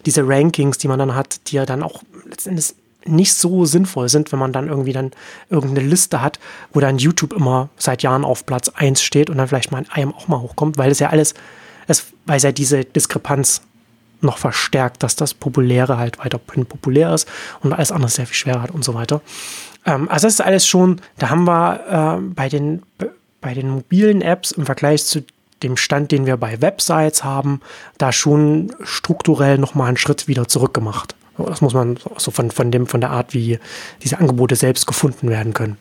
diese 0.07 0.27
Rankings, 0.27 0.79
die 0.79 0.89
man 0.89 0.99
dann 0.99 1.15
hat, 1.15 1.49
die 1.49 1.57
ja 1.57 1.67
dann 1.67 1.83
auch 1.83 2.03
letztendlich 2.29 2.75
nicht 3.05 3.35
so 3.35 3.65
sinnvoll 3.65 4.09
sind, 4.09 4.31
wenn 4.33 4.39
man 4.39 4.53
dann 4.53 4.69
irgendwie 4.69 4.93
dann 4.93 5.13
irgendeine 5.49 5.89
Liste 5.89 6.21
hat, 6.21 6.39
wo 6.73 6.81
dann 6.81 6.99
YouTube 6.99 7.33
immer 7.33 7.71
seit 7.77 8.03
Jahren 8.03 8.25
auf 8.25 8.45
Platz 8.47 8.69
1 8.69 9.03
steht 9.03 9.31
und 9.31 9.39
dann 9.39 9.49
vielleicht 9.49 9.73
mal 9.73 9.79
ein 9.79 10.03
IM 10.03 10.15
auch 10.15 10.29
mal 10.29 10.41
hochkommt, 10.41 10.79
weil 10.79 10.91
es 10.91 10.99
ja 10.99 11.09
alles, 11.09 11.35
es, 11.87 12.07
weil 12.27 12.37
es 12.37 12.43
ja 12.43 12.53
diese 12.53 12.85
Diskrepanz 12.85 13.63
noch 14.21 14.39
verstärkt, 14.39 15.03
dass 15.03 15.17
das 15.17 15.33
Populäre 15.33 15.97
halt 15.97 16.19
weiterhin 16.19 16.67
populär 16.67 17.15
ist 17.15 17.27
und 17.61 17.73
alles 17.73 17.91
andere 17.91 18.11
sehr 18.11 18.27
viel 18.27 18.35
schwerer 18.35 18.63
hat 18.63 18.71
und 18.71 18.85
so 18.85 18.95
weiter. 18.95 19.23
Ähm, 19.87 20.09
also 20.09 20.27
das 20.27 20.35
ist 20.35 20.41
alles 20.41 20.67
schon, 20.67 21.01
da 21.19 21.31
haben 21.31 21.45
wir 21.45 22.19
äh, 22.19 22.23
bei, 22.35 22.49
den, 22.49 22.83
bei 23.41 23.55
den 23.55 23.71
mobilen 23.71 24.21
Apps 24.21 24.53
im 24.53 24.67
Vergleich 24.67 25.05
zu 25.05 25.25
dem 25.63 25.77
Stand, 25.77 26.13
den 26.13 26.27
wir 26.27 26.37
bei 26.37 26.61
Websites 26.61 27.25
haben, 27.25 27.61
da 27.99 28.13
schon 28.13 28.73
strukturell 28.83 29.59
nochmal 29.59 29.89
einen 29.89 29.97
Schritt 29.97 30.29
wieder 30.29 30.49
zurückgemacht. 30.49 31.15
Das 31.37 31.61
muss 31.61 31.75
man 31.75 31.99
so 32.17 32.31
von, 32.31 32.51
von, 32.51 32.71
dem, 32.71 32.87
von 32.87 33.01
der 33.01 33.11
Art, 33.11 33.33
wie 33.35 33.59
diese 34.03 34.19
Angebote 34.19 34.57
selbst 34.57 34.87
gefunden 34.87 35.31
werden 35.31 35.55
können. 35.55 35.79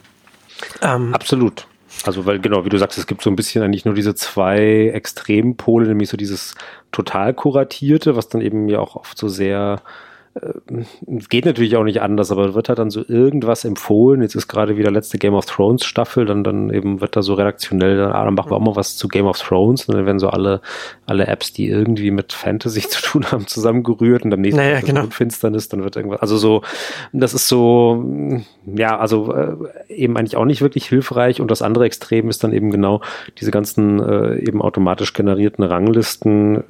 Ähm, 0.81 1.13
Absolut. 1.13 1.67
Also, 2.05 2.25
weil 2.25 2.39
genau, 2.39 2.65
wie 2.65 2.69
du 2.69 2.77
sagst, 2.77 2.97
es 2.97 3.07
gibt 3.07 3.21
so 3.21 3.29
ein 3.29 3.35
bisschen 3.35 3.63
eigentlich 3.63 3.83
nur 3.83 3.95
diese 3.95 4.15
zwei 4.15 4.91
Extrempole, 4.93 5.87
nämlich 5.87 6.09
so 6.09 6.17
dieses 6.17 6.55
total 6.91 7.33
kuratierte, 7.33 8.15
was 8.15 8.29
dann 8.29 8.41
eben 8.41 8.69
ja 8.69 8.79
auch 8.79 8.95
oft 8.95 9.17
so 9.17 9.27
sehr 9.27 9.81
geht 11.29 11.45
natürlich 11.45 11.75
auch 11.75 11.83
nicht 11.83 12.01
anders, 12.01 12.31
aber 12.31 12.53
wird 12.53 12.69
halt 12.69 12.79
dann 12.79 12.89
so 12.89 13.03
irgendwas 13.07 13.65
empfohlen. 13.65 14.21
Jetzt 14.21 14.35
ist 14.35 14.47
gerade 14.47 14.77
wieder 14.77 14.91
letzte 14.91 15.17
Game 15.17 15.33
of 15.33 15.45
Thrones 15.45 15.85
Staffel, 15.85 16.25
dann, 16.25 16.43
dann 16.43 16.69
eben 16.69 17.01
wird 17.01 17.15
da 17.15 17.21
so 17.21 17.33
redaktionell, 17.33 17.97
dann, 17.97 18.11
ah, 18.11 18.25
dann 18.25 18.35
machen 18.35 18.51
wir 18.51 18.55
auch 18.55 18.61
mal 18.61 18.75
was 18.75 18.95
zu 18.95 19.07
Game 19.07 19.25
of 19.25 19.37
Thrones 19.39 19.85
und 19.85 19.95
dann 19.95 20.05
werden 20.05 20.19
so 20.19 20.29
alle, 20.29 20.61
alle 21.05 21.27
Apps, 21.27 21.53
die 21.53 21.67
irgendwie 21.67 22.11
mit 22.11 22.33
Fantasy 22.33 22.81
zu 22.89 23.01
tun 23.01 23.31
haben, 23.31 23.47
zusammengerührt 23.47 24.23
und 24.23 24.33
am 24.33 24.41
nächsten 24.41 24.61
naja, 24.61 24.81
genau. 24.81 25.05
Finsternis, 25.09 25.69
dann 25.69 25.83
wird 25.83 25.95
irgendwas, 25.95 26.21
also 26.21 26.37
so, 26.37 26.61
das 27.11 27.33
ist 27.33 27.47
so, 27.47 28.05
ja, 28.65 28.97
also 28.97 29.33
äh, 29.33 29.55
eben 29.89 30.17
eigentlich 30.17 30.37
auch 30.37 30.45
nicht 30.45 30.61
wirklich 30.61 30.87
hilfreich 30.87 31.41
und 31.41 31.51
das 31.51 31.61
andere 31.61 31.85
Extrem 31.85 32.29
ist 32.29 32.43
dann 32.43 32.53
eben 32.53 32.71
genau 32.71 33.01
diese 33.39 33.51
ganzen 33.51 33.99
äh, 33.99 34.39
eben 34.39 34.61
automatisch 34.61 35.13
generierten 35.13 35.63
Ranglisten, 35.63 36.63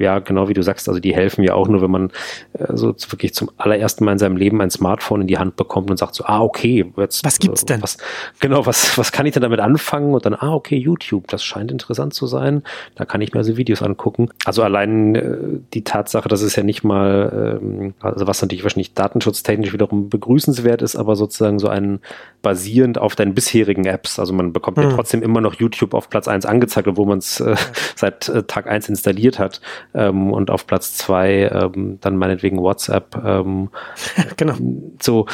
ja, 0.00 0.18
genau 0.18 0.48
wie 0.48 0.54
du 0.54 0.62
sagst, 0.62 0.88
also 0.88 1.00
die 1.00 1.14
helfen 1.14 1.44
ja 1.44 1.54
auch 1.54 1.68
nur, 1.68 1.82
wenn 1.82 1.90
man 1.90 2.10
äh, 2.54 2.76
so 2.76 2.92
wirklich 3.12 3.34
zum 3.34 3.50
allerersten 3.56 4.04
Mal 4.04 4.12
in 4.12 4.18
seinem 4.18 4.36
Leben 4.36 4.60
ein 4.60 4.70
Smartphone 4.70 5.22
in 5.22 5.26
die 5.26 5.38
Hand 5.38 5.56
bekommt 5.56 5.90
und 5.90 5.96
sagt 5.96 6.14
so, 6.14 6.24
ah, 6.24 6.40
okay, 6.40 6.92
jetzt. 6.96 7.24
Was 7.24 7.38
gibt's 7.38 7.64
denn? 7.64 7.82
Was, 7.82 7.98
genau, 8.40 8.66
was, 8.66 8.96
was 8.98 9.12
kann 9.12 9.26
ich 9.26 9.32
denn 9.32 9.42
damit 9.42 9.60
anfangen? 9.60 10.14
Und 10.14 10.26
dann, 10.26 10.34
ah, 10.34 10.54
okay, 10.54 10.76
YouTube, 10.76 11.28
das 11.28 11.44
scheint 11.44 11.70
interessant 11.70 12.14
zu 12.14 12.26
sein. 12.26 12.62
Da 12.94 13.04
kann 13.04 13.20
ich 13.20 13.32
mir 13.32 13.40
also 13.40 13.56
Videos 13.56 13.82
angucken. 13.82 14.30
Also 14.44 14.62
allein 14.62 15.14
äh, 15.14 15.36
die 15.74 15.84
Tatsache, 15.84 16.28
dass 16.28 16.42
es 16.42 16.56
ja 16.56 16.62
nicht 16.62 16.84
mal, 16.84 17.58
ähm, 17.62 17.94
also 18.00 18.26
was 18.26 18.42
natürlich 18.42 18.64
wahrscheinlich 18.64 18.94
datenschutztechnisch 18.94 19.72
wiederum 19.72 20.08
begrüßenswert 20.08 20.82
ist, 20.82 20.96
aber 20.96 21.16
sozusagen 21.16 21.58
so 21.58 21.68
ein 21.68 22.00
basierend 22.42 22.98
auf 22.98 23.14
deinen 23.14 23.34
bisherigen 23.34 23.84
Apps. 23.84 24.18
Also 24.18 24.32
man 24.32 24.52
bekommt 24.52 24.78
hm. 24.78 24.84
ja 24.84 24.94
trotzdem 24.94 25.22
immer 25.22 25.40
noch 25.40 25.54
YouTube 25.54 25.94
auf 25.94 26.10
Platz 26.10 26.28
eins 26.28 26.46
angezeigt, 26.46 26.88
obwohl 26.88 27.06
man 27.06 27.18
es 27.18 27.40
äh, 27.40 27.54
seit 27.96 28.28
äh, 28.28 28.42
Tag 28.44 28.66
eins 28.66 28.88
installiert 28.88 29.38
hat 29.38 29.60
ähm, 29.94 30.32
und 30.32 30.50
auf 30.50 30.66
Platz 30.66 30.94
zwei 30.96 31.50
ähm, 31.52 31.98
dann 32.00 32.16
meinetwegen 32.16 32.58
WhatsApp. 32.58 32.91
Ähm, 33.24 33.70
genau. 34.36 34.54
So, 35.00 35.26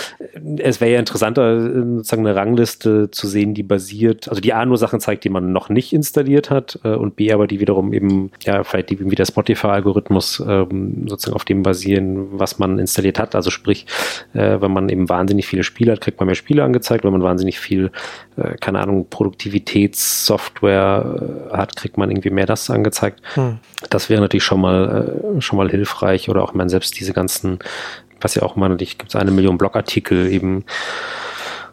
es 0.58 0.80
wäre 0.80 0.92
ja 0.92 0.98
interessanter, 0.98 1.60
sozusagen 1.96 2.26
eine 2.26 2.36
Rangliste 2.36 3.10
zu 3.10 3.26
sehen, 3.26 3.54
die 3.54 3.62
basiert, 3.62 4.28
also 4.28 4.40
die 4.40 4.52
A 4.52 4.64
nur 4.64 4.78
Sachen 4.78 5.00
zeigt, 5.00 5.24
die 5.24 5.28
man 5.28 5.52
noch 5.52 5.68
nicht 5.68 5.92
installiert 5.92 6.50
hat 6.50 6.78
äh, 6.84 6.94
und 6.94 7.16
B 7.16 7.32
aber 7.32 7.46
die 7.46 7.60
wiederum 7.60 7.92
eben, 7.92 8.30
ja, 8.42 8.64
vielleicht 8.64 8.90
die, 8.90 9.10
wie 9.10 9.14
der 9.14 9.26
Spotify-Algorithmus 9.26 10.42
ähm, 10.46 11.06
sozusagen 11.08 11.34
auf 11.34 11.44
dem 11.44 11.62
basieren, 11.62 12.38
was 12.38 12.58
man 12.58 12.78
installiert 12.78 13.18
hat. 13.18 13.34
Also 13.34 13.50
sprich, 13.50 13.86
äh, 14.34 14.60
wenn 14.60 14.72
man 14.72 14.88
eben 14.88 15.08
wahnsinnig 15.08 15.46
viele 15.46 15.64
Spiele 15.64 15.92
hat, 15.92 16.00
kriegt 16.00 16.18
man 16.18 16.26
mehr 16.26 16.34
Spiele 16.34 16.64
angezeigt. 16.64 17.04
Wenn 17.04 17.12
man 17.12 17.22
wahnsinnig 17.22 17.58
viel, 17.58 17.90
äh, 18.36 18.56
keine 18.60 18.80
Ahnung, 18.80 19.06
Produktivitätssoftware 19.10 21.48
äh, 21.52 21.56
hat, 21.56 21.76
kriegt 21.76 21.98
man 21.98 22.10
irgendwie 22.10 22.30
mehr 22.30 22.46
das 22.46 22.70
angezeigt. 22.70 23.20
Hm. 23.34 23.58
Das 23.90 24.10
wäre 24.10 24.20
natürlich 24.20 24.44
schon 24.44 24.60
mal, 24.60 25.36
äh, 25.36 25.40
schon 25.40 25.56
mal 25.56 25.70
hilfreich 25.70 26.28
oder 26.28 26.42
auch 26.42 26.54
man 26.54 26.68
selbst 26.68 26.98
diese 26.98 27.12
ganzen, 27.12 27.47
was 28.20 28.34
ja 28.34 28.42
auch 28.42 28.56
mal, 28.56 28.68
natürlich 28.68 28.98
gibt 28.98 29.14
es 29.14 29.16
eine 29.16 29.30
Million 29.30 29.58
Blogartikel 29.58 30.30
eben, 30.30 30.64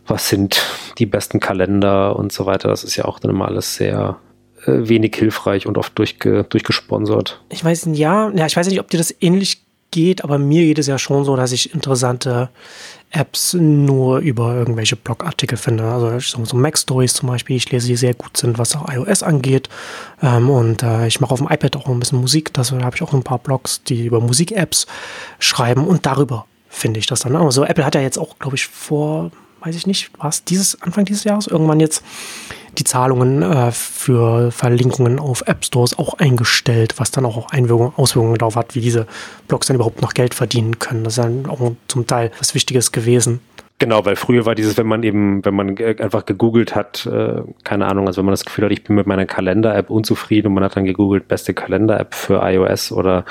was 0.07 0.29
sind 0.29 0.63
die 0.97 1.05
besten 1.05 1.39
Kalender 1.39 2.15
und 2.15 2.31
so 2.31 2.45
weiter. 2.45 2.69
Das 2.69 2.83
ist 2.83 2.95
ja 2.95 3.05
auch 3.05 3.19
dann 3.19 3.31
immer 3.31 3.47
alles 3.47 3.75
sehr 3.75 4.17
äh, 4.65 4.88
wenig 4.88 5.15
hilfreich 5.15 5.65
und 5.67 5.77
oft 5.77 5.97
durchge, 5.97 6.43
durchgesponsert. 6.43 7.41
Ich 7.49 7.63
weiß, 7.63 7.89
ja, 7.93 8.31
ja, 8.35 8.45
ich 8.45 8.55
weiß 8.55 8.67
nicht, 8.67 8.79
ob 8.79 8.89
dir 8.89 8.97
das 8.97 9.13
ähnlich 9.19 9.63
geht, 9.91 10.23
aber 10.23 10.38
mir 10.38 10.63
geht 10.63 10.79
es 10.79 10.88
ja 10.88 10.99
schon 10.99 11.23
so, 11.23 11.35
dass 11.35 11.51
ich 11.51 11.73
interessante 11.73 12.49
Apps 13.15 13.54
nur 13.54 14.19
über 14.19 14.56
irgendwelche 14.56 14.95
Blogartikel 14.95 15.58
finde. 15.58 15.86
Also 15.86 16.19
so, 16.19 16.58
Mac 16.58 16.78
Stories 16.78 17.13
zum 17.13 17.30
Beispiel, 17.30 17.56
ich 17.56 17.71
lese, 17.71 17.88
die 17.88 17.95
sehr 17.95 18.13
gut 18.13 18.36
sind, 18.36 18.58
was 18.58 18.75
auch 18.75 18.91
iOS 18.91 19.23
angeht. 19.23 19.69
Ähm, 20.21 20.49
und 20.49 20.84
äh, 20.84 21.08
ich 21.08 21.21
mache 21.21 21.32
auf 21.32 21.39
dem 21.39 21.47
iPad 21.49 21.78
auch 21.78 21.88
ein 21.88 21.99
bisschen 21.99 22.19
Musik. 22.19 22.54
Da 22.54 22.63
habe 22.63 22.95
ich 22.95 23.01
auch 23.01 23.13
ein 23.13 23.23
paar 23.23 23.39
Blogs, 23.39 23.84
die 23.84 24.06
über 24.06 24.19
Musik-Apps 24.19 24.86
schreiben 25.39 25.88
und 25.88 26.06
darüber 26.06 26.45
finde 26.69 26.99
ich 26.99 27.08
das 27.08 27.21
dann. 27.21 27.36
Also 27.36 27.63
Apple 27.63 27.86
hat 27.86 27.95
ja 27.95 28.01
jetzt 28.01 28.17
auch, 28.17 28.38
glaube 28.38 28.58
ich, 28.58 28.67
vor, 28.67 29.32
weiß 29.62 29.75
ich 29.75 29.88
nicht, 29.88 30.12
war 30.19 30.30
es 30.30 30.43
dieses 30.43 30.82
Anfang 30.82 31.06
dieses 31.06 31.23
Jahres 31.23 31.47
irgendwann 31.47 31.80
jetzt 31.80 32.04
die 32.75 32.83
Zahlungen 32.83 33.41
äh, 33.41 33.71
für 33.71 34.51
Verlinkungen 34.51 35.19
auf 35.19 35.43
App 35.47 35.65
Stores 35.65 35.97
auch 35.97 36.15
eingestellt, 36.15 36.95
was 36.97 37.11
dann 37.11 37.25
auch 37.25 37.47
Auswirkungen 37.53 38.38
darauf 38.38 38.55
hat, 38.55 38.75
wie 38.75 38.81
diese 38.81 39.07
Blogs 39.47 39.67
dann 39.67 39.75
überhaupt 39.75 40.01
noch 40.01 40.13
Geld 40.13 40.33
verdienen 40.33 40.79
können. 40.79 41.03
Das 41.03 41.17
ist 41.17 41.23
dann 41.23 41.45
auch 41.47 41.71
zum 41.88 42.07
Teil 42.07 42.31
was 42.39 42.53
Wichtiges 42.53 42.91
gewesen. 42.91 43.39
Genau, 43.77 44.05
weil 44.05 44.15
früher 44.15 44.45
war 44.45 44.55
dieses, 44.55 44.77
wenn 44.77 44.88
man 44.88 45.03
eben, 45.03 45.43
wenn 45.43 45.53
man 45.53 45.77
einfach 45.77 46.25
gegoogelt 46.25 46.75
hat, 46.75 47.05
äh, 47.07 47.41
keine 47.65 47.88
Ahnung, 47.88 48.07
also 48.07 48.19
wenn 48.19 48.25
man 48.25 48.31
das 48.31 48.45
Gefühl 48.45 48.65
hat, 48.65 48.71
ich 48.71 48.85
bin 48.85 48.95
mit 48.95 49.05
meiner 49.05 49.25
Kalender-App 49.25 49.89
unzufrieden 49.89 50.47
und 50.47 50.53
man 50.53 50.63
hat 50.63 50.77
dann 50.77 50.85
gegoogelt, 50.85 51.27
beste 51.27 51.53
Kalender-App 51.53 52.13
für 52.13 52.41
iOS 52.41 52.93
oder 52.93 53.25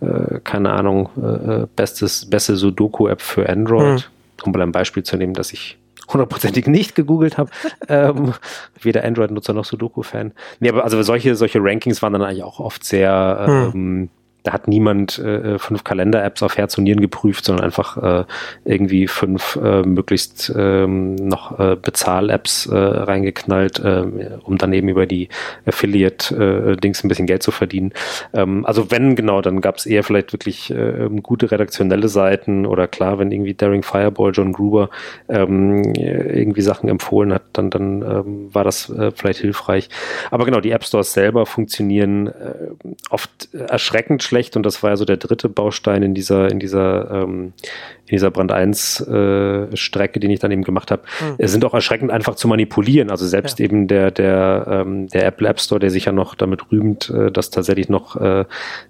äh, 0.00 0.40
keine 0.42 0.72
Ahnung, 0.72 1.10
äh, 1.22 1.66
bestes, 1.76 2.24
beste 2.30 2.56
Sudoku-App 2.56 3.20
für 3.20 3.46
Android, 3.46 4.00
hm. 4.00 4.46
um 4.46 4.52
mal 4.52 4.62
ein 4.62 4.72
Beispiel 4.72 5.02
zu 5.02 5.18
nehmen, 5.18 5.34
dass 5.34 5.52
ich 5.52 5.76
hundertprozentig 6.12 6.66
nicht 6.66 6.94
gegoogelt 6.94 7.38
habe. 7.38 7.50
ähm, 7.88 8.34
weder 8.80 9.04
Android-Nutzer 9.04 9.52
noch 9.52 9.64
Sudoku-Fan. 9.64 10.32
Nee, 10.60 10.68
aber 10.68 10.84
also 10.84 11.02
solche, 11.02 11.34
solche 11.36 11.58
Rankings 11.62 12.02
waren 12.02 12.12
dann 12.12 12.22
eigentlich 12.22 12.44
auch 12.44 12.60
oft 12.60 12.84
sehr, 12.84 13.44
hm. 13.46 13.72
ähm, 13.74 14.08
da 14.42 14.52
hat 14.52 14.68
niemand 14.68 15.18
äh, 15.18 15.58
fünf 15.58 15.84
Kalender-Apps 15.84 16.42
auf 16.42 16.56
Herz 16.56 16.76
und 16.78 16.84
Nieren 16.84 17.00
geprüft, 17.00 17.44
sondern 17.44 17.64
einfach 17.64 17.96
äh, 17.96 18.24
irgendwie 18.64 19.06
fünf 19.06 19.58
äh, 19.62 19.82
möglichst 19.82 20.52
ähm, 20.56 21.14
noch 21.16 21.58
äh, 21.58 21.76
Bezahl-Apps 21.76 22.66
äh, 22.66 22.76
reingeknallt, 22.76 23.78
äh, 23.80 24.04
um 24.42 24.58
dann 24.58 24.72
eben 24.72 24.88
über 24.88 25.06
die 25.06 25.28
Affiliate-Dings 25.66 27.04
ein 27.04 27.08
bisschen 27.08 27.26
Geld 27.26 27.42
zu 27.42 27.50
verdienen. 27.50 27.92
Ähm, 28.32 28.64
also 28.64 28.90
wenn 28.90 29.14
genau, 29.14 29.42
dann 29.42 29.60
gab 29.60 29.76
es 29.76 29.86
eher 29.86 30.04
vielleicht 30.04 30.32
wirklich 30.32 30.70
äh, 30.70 31.08
gute 31.22 31.50
redaktionelle 31.50 32.08
Seiten 32.08 32.66
oder 32.66 32.86
klar, 32.86 33.18
wenn 33.18 33.30
irgendwie 33.32 33.54
Daring 33.54 33.82
Fireball, 33.82 34.32
John 34.32 34.52
Gruber 34.52 34.90
ähm, 35.28 35.94
irgendwie 35.94 36.62
Sachen 36.62 36.88
empfohlen 36.88 37.32
hat, 37.32 37.42
dann, 37.52 37.70
dann 37.70 38.02
ähm, 38.02 38.54
war 38.54 38.64
das 38.64 38.88
äh, 38.90 39.10
vielleicht 39.14 39.40
hilfreich. 39.40 39.88
Aber 40.30 40.44
genau, 40.44 40.60
die 40.60 40.70
App 40.70 40.84
Stores 40.84 41.12
selber 41.12 41.46
funktionieren 41.46 42.28
äh, 42.28 42.32
oft 43.10 43.52
erschreckend 43.54 44.22
schlecht 44.30 44.56
und 44.56 44.64
das 44.64 44.82
war 44.82 44.90
ja 44.90 44.96
so 44.96 45.04
der 45.04 45.16
dritte 45.16 45.48
Baustein 45.48 46.02
in 46.04 46.14
dieser, 46.14 46.50
in 46.50 46.60
dieser, 46.60 47.10
ähm, 47.10 47.52
in 48.10 48.16
dieser 48.16 48.30
Brand 48.30 48.50
1 48.50 49.00
äh, 49.00 49.76
Strecke, 49.76 50.18
die 50.18 50.32
ich 50.32 50.40
dann 50.40 50.50
eben 50.50 50.64
gemacht 50.64 50.90
habe, 50.90 51.02
mhm. 51.38 51.46
sind 51.46 51.64
auch 51.64 51.74
erschreckend 51.74 52.10
einfach 52.10 52.34
zu 52.34 52.48
manipulieren. 52.48 53.10
Also 53.10 53.26
selbst 53.26 53.58
ja. 53.58 53.66
eben 53.66 53.86
der, 53.86 54.10
der, 54.10 54.66
ähm, 54.68 55.08
der 55.08 55.26
Apple 55.26 55.48
App 55.48 55.60
Store, 55.60 55.78
der 55.78 55.90
sich 55.90 56.06
ja 56.06 56.12
noch 56.12 56.34
damit 56.34 56.72
rühmt, 56.72 57.08
äh, 57.10 57.30
dass 57.30 57.50
tatsächlich 57.50 57.88
noch 57.88 58.16
äh, 58.16 58.44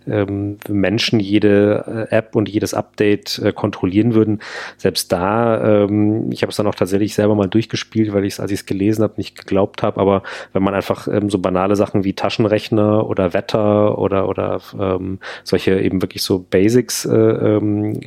ähm, 0.09 0.59
Menschen 0.69 1.21
jede 1.21 2.09
äh, 2.11 2.17
App 2.17 2.35
und 2.35 2.49
jedes 2.49 2.73
Update 2.73 3.39
äh, 3.39 3.53
kontrollieren 3.53 4.15
würden. 4.15 4.41
Selbst 4.79 5.13
da, 5.13 5.85
ähm, 5.85 6.33
ich 6.33 6.43
habe 6.43 6.51
es 6.51 6.57
dann 6.57 6.67
auch 6.67 6.75
tatsächlich 6.75 7.15
selber 7.15 7.35
mal 7.35 7.49
durchgespielt, 7.49 8.15
weil 8.15 8.25
ich 8.25 8.35
es, 8.35 8.41
als 8.41 8.51
ich 8.51 8.61
es 8.61 8.67
gelesen 8.67 9.03
habe, 9.03 9.15
nicht 9.19 9.37
geglaubt 9.37 9.83
habe. 9.83 10.01
Aber 10.01 10.23
wenn 10.55 10.63
man 10.63 10.75
einfach 10.75 11.09
ähm, 11.09 11.29
so 11.29 11.39
banale 11.39 11.77
Sachen 11.77 12.05
wie 12.05 12.15
Taschenrechner 12.15 13.07
oder 13.07 13.35
Wetter 13.35 13.99
oder, 13.99 14.29
oder 14.29 14.61
ähm, 14.79 15.19
solche 15.45 15.79
eben 15.79 16.01
wirklich 16.01 16.23
so 16.23 16.39
Basics 16.39 17.05
äh, 17.05 17.17
ähm, 17.17 18.01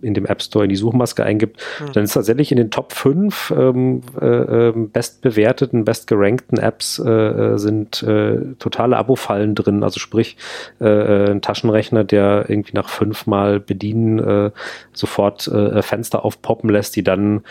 in 0.00 0.14
dem 0.14 0.24
App 0.24 0.42
Store 0.42 0.53
in 0.62 0.68
die 0.68 0.76
Suchmaske 0.76 1.24
eingibt, 1.24 1.60
mhm. 1.80 1.92
dann 1.92 2.04
ist 2.04 2.12
tatsächlich 2.12 2.50
in 2.52 2.58
den 2.58 2.70
Top 2.70 2.92
5 2.92 3.54
ähm, 3.56 4.02
äh, 4.20 4.26
ähm, 4.26 4.90
bestbewerteten, 4.90 5.84
bestgerankten 5.84 6.58
Apps 6.58 6.98
äh, 6.98 7.10
äh, 7.10 7.58
sind 7.58 8.02
äh, 8.02 8.54
totale 8.58 8.96
Abo-Fallen 8.96 9.54
drin. 9.54 9.82
Also 9.82 10.00
sprich, 10.00 10.36
äh, 10.80 10.86
äh, 10.86 11.30
ein 11.30 11.42
Taschenrechner, 11.42 12.04
der 12.04 12.46
irgendwie 12.48 12.74
nach 12.74 12.88
fünfmal 12.88 13.60
bedienen 13.60 14.18
äh, 14.18 14.50
sofort 14.92 15.48
äh, 15.48 15.82
Fenster 15.82 16.24
aufpoppen 16.24 16.70
lässt, 16.70 16.96
die 16.96 17.02
dann 17.02 17.42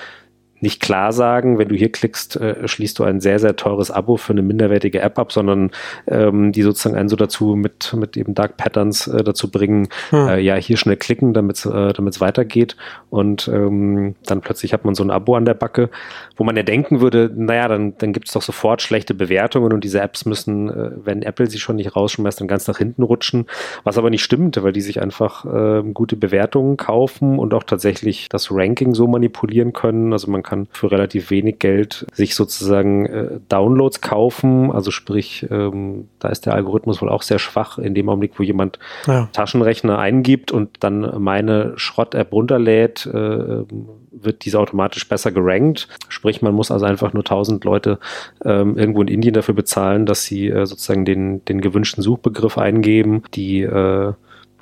nicht 0.63 0.82
klar 0.82 1.12
sagen, 1.12 1.60
wenn 1.60 1.67
du 1.67 1.76
hier 1.76 1.91
klickst, 1.91 2.38
äh, 2.38 2.67
schließt 2.67 2.97
du 2.97 3.04
ein 3.04 3.19
sehr, 3.19 3.38
sehr 3.38 3.56
teures 3.56 3.91
Abo 3.91 4.15
für 4.17 4.32
eine 4.32 4.41
minderwertige 4.41 5.02
App 5.02 5.19
ab, 5.19 5.32
sondern 5.32 5.71
ähm, 6.08 6.54
die 6.54 6.62
sozusagen 6.62 6.95
einen 6.95 7.10
so 7.10 7.17
dazu 7.17 7.56
mit, 7.56 7.93
mit 7.93 8.15
eben 8.17 8.34
Dark 8.34 8.56
Patterns 8.56 9.08
äh, 9.08 9.23
dazu 9.23 9.52
bringen, 9.52 9.89
hm. 10.10 10.28
äh, 10.30 10.39
ja, 10.39 10.56
hier 10.56 10.78
schnell 10.78 10.95
klicken, 10.95 11.34
damit 11.34 11.58
es 11.58 11.65
äh, 11.65 12.21
weitergeht. 12.21 12.78
Und 13.10 13.49
ähm, 13.49 14.15
dann 14.26 14.39
plötzlich 14.39 14.73
hat 14.73 14.86
man 14.86 14.95
so 14.95 15.04
ein 15.04 15.12
Abo 15.12 15.36
an 15.36 15.43
der 15.43 15.54
Backe, 15.54 15.89
wo 16.38 16.45
man 16.45 16.56
ja 16.56 16.63
denken 16.63 17.02
würde, 17.02 17.30
naja, 17.36 17.67
dann, 17.67 17.97
dann 17.97 18.13
gibt 18.13 18.28
es 18.28 18.34
doch 18.34 18.41
sofort 18.41 18.82
schlechte 18.82 19.13
Bewertungen 19.13 19.73
und 19.73 19.84
diese 19.84 19.99
Apps 19.99 20.26
müssen, 20.26 20.69
äh, 20.69 20.91
wenn 20.95 21.23
Apple 21.23 21.47
sie 21.47 21.60
schon 21.60 21.76
nicht 21.76 21.93
rausschmeißt, 21.93 22.39
dann 22.39 22.47
ganz 22.47 22.67
nach 22.67 22.78
hinten 22.78 23.04
rutschen. 23.04 23.47
Was 23.84 23.97
aber 23.97 24.10
nicht 24.10 24.23
stimmt, 24.23 24.63
weil 24.63 24.71
die 24.71 24.82
sich 24.82 25.02
einfach 25.02 25.43
äh, 25.43 25.84
gute 25.93 26.15
Bewertungen 26.15 26.78
kaufen 26.78 27.38
und 27.38 27.54
auch 27.54 27.63
tatsächlich 27.63 28.30
das 28.30 28.49
Ranking 28.49 28.93
so 28.93 29.08
manipulieren 29.08 29.73
können. 29.73 30.13
Also 30.13 30.32
man 30.32 30.41
kann 30.41 30.52
kann 30.53 30.67
für 30.71 30.91
relativ 30.91 31.31
wenig 31.31 31.59
Geld 31.59 32.05
sich 32.13 32.35
sozusagen 32.35 33.05
äh, 33.05 33.39
Downloads 33.49 34.01
kaufen. 34.01 34.71
Also 34.71 34.91
sprich, 34.91 35.47
ähm, 35.49 36.07
da 36.19 36.29
ist 36.29 36.45
der 36.45 36.53
Algorithmus 36.53 37.01
wohl 37.01 37.09
auch 37.09 37.23
sehr 37.23 37.39
schwach 37.39 37.79
in 37.79 37.95
dem 37.95 38.07
Augenblick, 38.09 38.37
wo 38.37 38.43
jemand 38.43 38.77
ja. 39.07 39.29
Taschenrechner 39.33 39.97
eingibt 39.97 40.51
und 40.51 40.69
dann 40.81 41.21
meine 41.21 41.73
Schrott-App 41.75 42.31
runterlädt, 42.31 43.05
äh, 43.07 43.63
wird 44.11 44.45
diese 44.45 44.59
automatisch 44.59 45.09
besser 45.09 45.31
gerankt. 45.31 45.87
Sprich, 46.07 46.41
man 46.41 46.53
muss 46.53 46.69
also 46.69 46.85
einfach 46.85 47.13
nur 47.13 47.21
1000 47.21 47.63
Leute 47.63 47.99
ähm, 48.45 48.77
irgendwo 48.77 49.01
in 49.01 49.07
Indien 49.07 49.33
dafür 49.33 49.55
bezahlen, 49.55 50.05
dass 50.05 50.23
sie 50.23 50.49
äh, 50.49 50.65
sozusagen 50.67 51.03
den, 51.03 51.43
den 51.45 51.61
gewünschten 51.61 52.03
Suchbegriff 52.03 52.59
eingeben, 52.59 53.23
die 53.33 53.63
äh, 53.63 54.13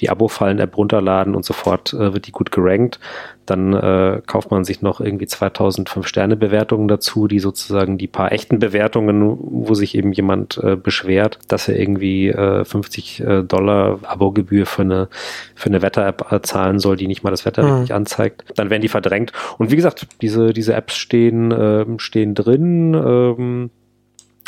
die 0.02 0.10
Abo-Fallen-App 0.10 0.76
runterladen 0.76 1.36
und 1.36 1.46
sofort 1.46 1.94
äh, 1.94 2.14
wird 2.14 2.28
die 2.28 2.32
gut 2.32 2.52
gerankt. 2.52 3.00
Dann 3.46 3.74
äh, 3.74 4.22
kauft 4.26 4.52
man 4.52 4.64
sich 4.64 4.82
noch 4.82 5.02
irgendwie 5.02 5.28
2000 5.28 5.90
Fünf-Sterne-Bewertungen 5.90 6.88
dazu, 6.88 7.28
die 7.28 7.40
sozusagen 7.40 7.98
die 7.98 8.08
paar 8.08 8.32
echten 8.32 8.60
Bewertungen, 8.60 9.38
wo 9.40 9.74
sich 9.74 9.96
eben 9.96 10.12
jemand 10.12 10.58
äh, 10.58 10.76
beschwert, 10.76 11.40
dass 11.48 11.68
er 11.68 11.80
irgendwie 11.80 12.30
äh, 12.30 12.66
50 12.66 13.20
äh, 13.20 13.44
Dollar 13.44 14.00
Abogebühr 14.04 14.66
für 14.66 14.82
eine, 14.84 15.08
für 15.56 15.70
eine 15.70 15.82
Wetter-App 15.82 16.32
äh, 16.32 16.42
zahlen 16.42 16.80
soll, 16.80 16.98
die 16.98 17.08
nicht 17.08 17.24
mal 17.24 17.32
das 17.32 17.46
Wetter 17.46 17.64
mhm. 17.64 17.72
richtig 17.74 17.94
anzeigt. 17.94 18.44
Dann 18.56 18.70
werden 18.70 18.82
die 18.82 18.88
verdrängt. 18.88 19.32
Und 19.58 19.72
wie 19.72 19.76
gesagt, 19.76 20.08
diese, 20.22 20.54
diese 20.54 20.74
Apps 20.74 20.98
stehen, 20.98 21.52
äh, 21.52 21.86
stehen 21.98 22.36
drin. 22.36 22.94
Ähm, 22.94 23.70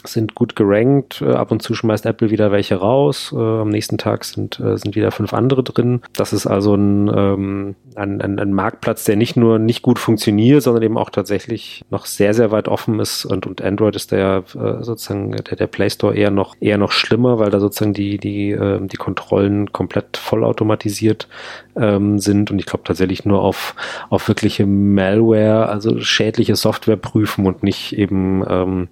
sind 0.06 0.36
gut 0.36 0.56
gerankt. 0.56 1.22
Äh, 1.22 1.32
ab 1.32 1.52
und 1.52 1.62
zu 1.62 1.74
schmeißt 1.74 2.06
Apple 2.06 2.30
wieder 2.30 2.52
welche 2.52 2.76
raus. 2.76 3.34
Äh, 3.36 3.40
am 3.40 3.70
nächsten 3.70 3.98
Tag 3.98 4.26
sind, 4.26 4.60
äh, 4.60 4.78
sind 4.78 4.96
wieder 4.96 5.12
fünf 5.12 5.34
andere 5.34 5.64
drin. 5.64 6.02
Das 6.14 6.34
ist 6.34 6.48
also 6.48 6.76
ein, 6.76 7.12
ähm, 7.16 7.76
ein, 7.96 8.22
ein, 8.22 8.40
ein 8.40 8.54
Marktplatz, 8.54 9.06
der 9.06 9.16
nicht 9.16 9.38
nur 9.38 9.60
nicht 9.60 9.82
gut 9.82 10.00
funktioniert, 10.00 10.64
sondern 10.64 10.84
eben 10.84 10.98
auch 10.98 11.10
tatsächlich 11.10 11.84
noch 11.90 12.06
sehr, 12.06 12.34
sehr 12.34 12.52
weit 12.52 12.68
offen 12.68 13.00
ist. 13.00 13.26
Und, 13.26 13.46
und 13.46 13.62
Android 13.62 13.96
ist 13.96 14.12
der 14.12 14.44
sozusagen 14.82 15.32
der, 15.32 15.56
der 15.56 15.68
Play 15.68 15.90
Store 15.90 16.16
eher 16.16 16.32
noch 16.32 16.56
eher 16.60 16.78
noch 16.78 16.92
schlimmer, 16.92 17.40
weil 17.40 17.50
da 17.50 17.60
sozusagen 17.60 17.94
die, 17.94 18.18
die, 18.18 18.58
die 18.82 18.98
Kontrollen 18.98 19.72
komplett 19.72 20.18
vollautomatisiert 20.18 21.28
ähm, 21.76 22.20
sind. 22.20 22.52
Und 22.52 22.60
ich 22.60 22.66
glaube 22.66 22.84
tatsächlich 22.84 23.26
nur 23.26 23.42
auf, 23.42 23.76
auf 24.10 24.28
wirkliche 24.28 24.66
Malware, 24.66 25.70
also 25.70 26.00
schädliche 26.00 26.56
Software 26.56 26.98
prüfen 26.98 27.46
und 27.46 27.64
nicht 27.64 27.98
eben 27.98 28.44
ähm, 28.48 28.88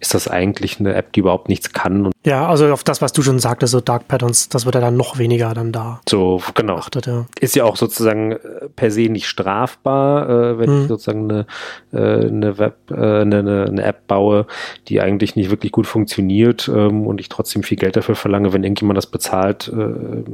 ist 0.00 0.14
das 0.14 0.28
eigentlich 0.28 0.78
eine 0.78 0.94
App, 0.94 1.12
die 1.12 1.20
überhaupt 1.20 1.48
nichts 1.48 1.72
kann. 1.72 2.10
ja, 2.24 2.48
also 2.48 2.72
auf 2.72 2.84
das, 2.84 3.02
was 3.02 3.12
du 3.12 3.22
schon 3.22 3.38
sagtest, 3.38 3.72
so 3.72 3.80
Dark 3.80 4.08
Patterns, 4.08 4.48
das 4.48 4.64
wird 4.64 4.74
ja 4.74 4.80
dann 4.80 4.96
noch 4.96 5.18
weniger 5.18 5.54
dann 5.54 5.72
da. 5.72 6.00
So, 6.08 6.40
genau. 6.54 6.76
Achtet, 6.76 7.06
ja. 7.06 7.26
Ist 7.40 7.56
ja 7.56 7.64
auch 7.64 7.76
sozusagen 7.76 8.32
äh, 8.32 8.38
per 8.74 8.90
se 8.90 9.08
nicht 9.08 9.26
strafbar, 9.26 10.28
äh, 10.28 10.58
wenn 10.58 10.70
hm. 10.70 10.82
ich 10.82 10.88
sozusagen 10.88 11.30
eine, 11.30 11.46
äh, 11.92 12.26
eine 12.26 12.58
Web, 12.58 12.76
äh, 12.90 12.94
eine, 12.94 13.66
eine 13.68 13.82
App 13.82 14.06
baue, 14.06 14.46
die 14.88 15.00
eigentlich 15.00 15.36
nicht 15.36 15.50
wirklich 15.50 15.72
gut 15.72 15.86
funktioniert 15.86 16.68
ähm, 16.68 17.06
und 17.06 17.20
ich 17.20 17.28
trotzdem 17.28 17.62
viel 17.62 17.78
Geld 17.78 17.96
dafür 17.96 18.14
verlange, 18.14 18.52
wenn 18.52 18.64
irgendjemand 18.64 18.96
das 18.96 19.06
bezahlt, 19.06 19.68
äh, 19.68 20.24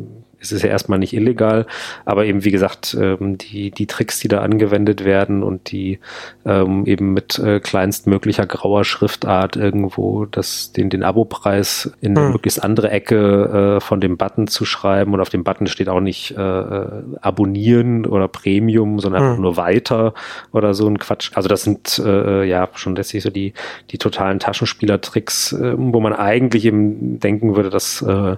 es 0.45 0.53
ist 0.53 0.63
ja 0.63 0.69
erstmal 0.69 0.99
nicht 0.99 1.13
illegal, 1.13 1.67
aber 2.05 2.25
eben 2.27 2.45
wie 2.45 2.51
gesagt, 2.51 2.97
ähm, 3.01 3.39
die, 3.39 3.71
die 3.71 3.87
Tricks, 3.87 4.19
die 4.21 4.29
da 4.29 4.41
angewendet 4.41 5.05
werden 5.05 5.43
und 5.43 5.71
die 5.73 5.99
ähm, 6.45 6.87
eben 6.87 7.13
mit 7.13 7.39
äh, 7.39 7.61
kleinstmöglicher 7.61 8.47
grauer 8.47 8.85
Schriftart 8.85 9.57
irgendwo 9.57 10.27
das, 10.27 10.73
den, 10.73 10.91
den 10.91 11.03
Abopreis 11.03 11.93
in 12.01 12.17
eine 12.17 12.27
hm. 12.27 12.33
möglichst 12.33 12.63
andere 12.63 12.91
Ecke 12.91 13.77
äh, 13.77 13.81
von 13.81 14.01
dem 14.01 14.17
Button 14.17 14.47
zu 14.47 14.65
schreiben 14.65 15.15
und 15.15 15.21
auf 15.21 15.31
dem 15.31 15.45
Button 15.45 15.67
steht 15.67 15.89
auch 15.89 16.01
nicht 16.01 16.37
äh, 16.37 16.41
äh 16.41 17.03
abonnieren 17.21 18.07
oder 18.07 18.29
Premium, 18.29 18.99
sondern 18.99 19.23
hm. 19.23 19.29
einfach 19.29 19.43
nur 19.43 19.57
weiter 19.57 20.15
oder 20.53 20.75
so 20.75 20.87
ein 20.87 20.99
Quatsch. 20.99 21.31
Also 21.35 21.49
das 21.49 21.63
sind 21.63 21.99
äh, 22.05 22.45
ja 22.45 22.69
schon 22.75 22.97
letztlich 22.97 23.23
so 23.23 23.31
die, 23.31 23.55
die 23.91 23.99
totalen 23.99 24.39
Taschenspielertricks, 24.39 25.53
äh, 25.53 25.75
wo 25.77 26.01
man 26.01 26.13
eigentlich 26.13 26.67
eben 26.67 27.19
denken 27.21 27.57
würde, 27.57 27.71
dass 27.71 28.03
äh, 28.03 28.37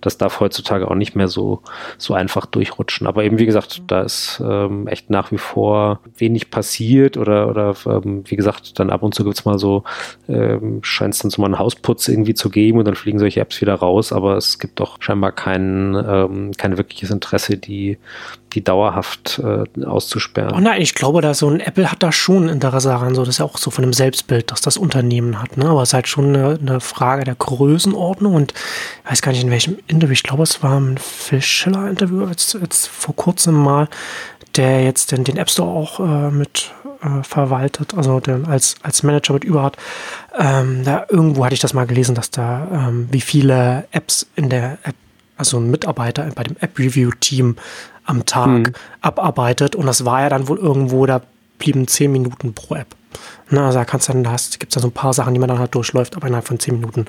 das 0.00 0.18
darf 0.18 0.40
heutzutage 0.40 0.90
auch 0.90 0.94
nicht 0.94 1.16
mehr 1.16 1.28
so 1.28 1.45
so, 1.98 2.14
einfach 2.14 2.46
durchrutschen. 2.46 3.06
Aber 3.06 3.24
eben, 3.24 3.38
wie 3.38 3.46
gesagt, 3.46 3.82
da 3.86 4.02
ist 4.02 4.42
ähm, 4.44 4.86
echt 4.86 5.10
nach 5.10 5.32
wie 5.32 5.38
vor 5.38 6.00
wenig 6.16 6.50
passiert 6.50 7.16
oder, 7.16 7.48
oder 7.48 7.74
ähm, 7.86 8.24
wie 8.26 8.36
gesagt, 8.36 8.78
dann 8.78 8.90
ab 8.90 9.02
und 9.02 9.14
zu 9.14 9.24
gibt 9.24 9.38
es 9.38 9.44
mal 9.44 9.58
so, 9.58 9.84
ähm, 10.28 10.80
scheint 10.82 11.14
es 11.14 11.20
dann 11.20 11.30
so 11.30 11.40
mal 11.40 11.46
einen 11.46 11.58
Hausputz 11.58 12.08
irgendwie 12.08 12.34
zu 12.34 12.50
geben 12.50 12.78
und 12.78 12.86
dann 12.86 12.94
fliegen 12.94 13.18
solche 13.18 13.40
Apps 13.40 13.60
wieder 13.60 13.74
raus, 13.74 14.12
aber 14.12 14.36
es 14.36 14.58
gibt 14.58 14.80
doch 14.80 14.96
scheinbar 15.00 15.32
kein, 15.32 15.94
ähm, 15.94 16.52
kein 16.56 16.76
wirkliches 16.76 17.10
Interesse, 17.10 17.56
die, 17.56 17.98
die 18.52 18.64
dauerhaft 18.64 19.40
äh, 19.44 19.84
auszusperren. 19.84 20.52
Oh 20.54 20.60
nein, 20.60 20.80
ich 20.80 20.94
glaube, 20.94 21.20
da 21.20 21.34
so 21.34 21.48
ein 21.48 21.60
Apple 21.60 21.90
hat 21.90 22.02
da 22.02 22.12
schon 22.12 22.48
Interesse 22.48 22.88
daran, 22.88 23.14
so 23.14 23.22
das 23.22 23.30
ist 23.30 23.38
ja 23.38 23.44
auch 23.44 23.58
so 23.58 23.70
von 23.70 23.82
dem 23.82 23.92
Selbstbild, 23.92 24.50
dass 24.50 24.60
das 24.60 24.76
Unternehmen 24.76 25.40
hat, 25.40 25.56
ne? 25.56 25.68
Aber 25.68 25.82
es 25.82 25.90
ist 25.90 25.94
halt 25.94 26.08
schon 26.08 26.34
eine, 26.34 26.58
eine 26.60 26.80
Frage 26.80 27.24
der 27.24 27.34
Größenordnung 27.34 28.34
und 28.34 28.54
ich 29.04 29.10
weiß 29.10 29.22
gar 29.22 29.32
nicht 29.32 29.44
in 29.44 29.50
welchem 29.50 29.78
Interview, 29.86 30.12
ich 30.12 30.22
glaube, 30.22 30.42
es 30.42 30.62
war 30.62 30.80
ein 30.80 30.98
Phil 31.26 31.42
Schiller 31.42 31.88
Interview 31.90 32.26
jetzt, 32.28 32.54
jetzt 32.54 32.86
vor 32.86 33.16
kurzem 33.16 33.54
mal, 33.54 33.88
der 34.54 34.84
jetzt 34.84 35.10
den, 35.10 35.24
den 35.24 35.36
App 35.36 35.50
Store 35.50 35.68
auch 35.68 35.98
äh, 36.00 36.30
mit 36.30 36.72
äh, 37.02 37.22
verwaltet, 37.22 37.94
also 37.94 38.20
der 38.20 38.46
als, 38.46 38.76
als 38.82 39.02
Manager 39.02 39.34
mit 39.34 39.44
über 39.44 39.64
hat. 39.64 39.76
Ähm, 40.38 40.84
da 40.84 41.06
irgendwo 41.08 41.44
hatte 41.44 41.54
ich 41.54 41.60
das 41.60 41.74
mal 41.74 41.86
gelesen, 41.86 42.14
dass 42.14 42.30
da 42.30 42.88
ähm, 42.88 43.08
wie 43.10 43.20
viele 43.20 43.88
Apps 43.90 44.26
in 44.36 44.50
der 44.50 44.78
App, 44.84 44.94
also 45.36 45.58
ein 45.58 45.68
Mitarbeiter 45.70 46.30
bei 46.34 46.44
dem 46.44 46.56
App 46.60 46.78
Review 46.78 47.10
Team 47.18 47.56
am 48.04 48.24
Tag 48.24 48.48
mhm. 48.48 48.72
abarbeitet 49.00 49.74
und 49.74 49.86
das 49.86 50.04
war 50.04 50.20
ja 50.22 50.28
dann 50.28 50.46
wohl 50.46 50.58
irgendwo, 50.58 51.06
da 51.06 51.22
blieben 51.58 51.88
zehn 51.88 52.12
Minuten 52.12 52.54
pro 52.54 52.76
App. 52.76 52.94
Na, 53.48 53.66
also 53.66 53.78
da 53.78 53.84
kannst 53.84 54.08
dann, 54.08 54.24
da 54.24 54.36
gibt 54.58 54.72
es 54.72 54.74
da 54.74 54.80
so 54.80 54.88
ein 54.88 54.92
paar 54.92 55.12
Sachen, 55.12 55.32
die 55.32 55.40
man 55.40 55.48
dann 55.48 55.58
halt 55.58 55.74
durchläuft, 55.74 56.16
aber 56.16 56.26
innerhalb 56.26 56.48
von 56.48 56.58
zehn 56.58 56.74
Minuten 56.74 57.06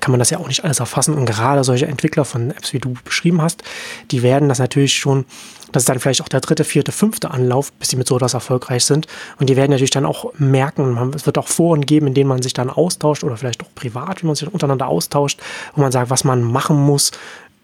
kann 0.00 0.12
man 0.12 0.18
das 0.18 0.30
ja 0.30 0.38
auch 0.38 0.48
nicht 0.48 0.64
alles 0.64 0.80
erfassen. 0.80 1.14
Und 1.14 1.26
gerade 1.26 1.62
solche 1.64 1.86
Entwickler 1.86 2.24
von 2.24 2.50
Apps, 2.50 2.72
wie 2.72 2.78
du 2.78 2.94
beschrieben 3.04 3.42
hast, 3.42 3.62
die 4.10 4.22
werden 4.22 4.48
das 4.48 4.58
natürlich 4.58 4.94
schon, 4.94 5.26
das 5.72 5.82
ist 5.82 5.88
dann 5.88 5.98
vielleicht 5.98 6.22
auch 6.22 6.28
der 6.28 6.40
dritte, 6.40 6.64
vierte, 6.64 6.92
fünfte 6.92 7.30
Anlauf, 7.30 7.72
bis 7.72 7.88
die 7.88 7.96
mit 7.96 8.06
so 8.06 8.16
etwas 8.16 8.34
erfolgreich 8.34 8.84
sind. 8.84 9.06
Und 9.38 9.50
die 9.50 9.56
werden 9.56 9.72
natürlich 9.72 9.90
dann 9.90 10.06
auch 10.06 10.32
merken, 10.38 10.92
man, 10.92 11.12
es 11.12 11.26
wird 11.26 11.36
auch 11.36 11.48
Foren 11.48 11.84
geben, 11.84 12.06
in 12.06 12.14
denen 12.14 12.28
man 12.28 12.40
sich 12.40 12.52
dann 12.52 12.70
austauscht 12.70 13.24
oder 13.24 13.36
vielleicht 13.36 13.62
auch 13.62 13.74
privat, 13.74 14.22
wie 14.22 14.26
man 14.26 14.36
sich 14.36 14.50
untereinander 14.52 14.86
austauscht, 14.86 15.40
wo 15.74 15.82
man 15.82 15.92
sagt, 15.92 16.10
was 16.10 16.24
man 16.24 16.42
machen 16.42 16.76
muss, 16.76 17.10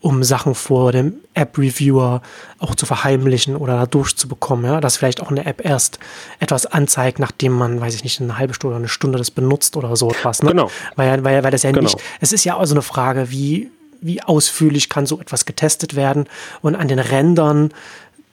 um 0.01 0.25
Sachen 0.25 0.55
vor 0.55 0.93
dem 0.93 1.15
App-Reviewer 1.35 2.23
auch 2.59 2.75
zu 2.75 2.87
verheimlichen 2.87 3.57
oder 3.57 3.75
da 3.77 3.87
durchzubekommen, 3.87 4.65
ja, 4.65 4.81
dass 4.81 4.97
vielleicht 4.97 5.21
auch 5.21 5.31
eine 5.31 5.45
App 5.45 5.65
erst 5.65 5.99
etwas 6.39 6.67
anzeigt, 6.67 7.19
nachdem 7.19 7.53
man, 7.53 7.81
weiß 7.81 7.95
ich 7.95 8.05
nicht, 8.05 8.21
eine 8.21 8.39
halbe 8.39 8.55
Stunde 8.55 8.75
oder 8.75 8.81
eine 8.81 8.89
Stunde 8.89 9.19
das 9.19 9.31
benutzt 9.31 9.77
oder 9.77 9.95
so 9.97 10.11
etwas. 10.11 10.43
Ne? 10.43 10.51
Genau. 10.51 10.71
Weil, 10.97 11.23
weil, 11.25 11.45
weil 11.45 11.51
das 11.51 11.63
ja 11.63 11.71
genau. 11.71 11.83
nicht, 11.83 11.99
es 12.21 12.33
ist 12.33 12.45
ja 12.45 12.57
also 12.57 12.75
eine 12.75 12.83
Frage, 12.83 13.31
wie, 13.31 13.71
wie 14.01 14.23
ausführlich 14.23 14.89
kann 14.89 15.07
so 15.07 15.21
etwas 15.21 15.45
getestet 15.45 15.97
werden 15.97 16.27
und 16.63 16.75
an 16.75 16.89
den 16.89 16.99
Rändern, 16.99 17.73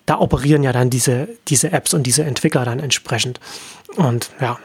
da 0.05 0.19
operieren 0.19 0.63
ja 0.63 0.71
dann 0.71 0.89
diese, 0.89 1.27
diese 1.49 1.71
Apps 1.73 1.93
und 1.93 2.03
diese 2.03 2.23
Entwickler 2.23 2.63
dann 2.63 2.79
entsprechend. 2.79 3.41
Und 3.97 4.31
ja, 4.39 4.57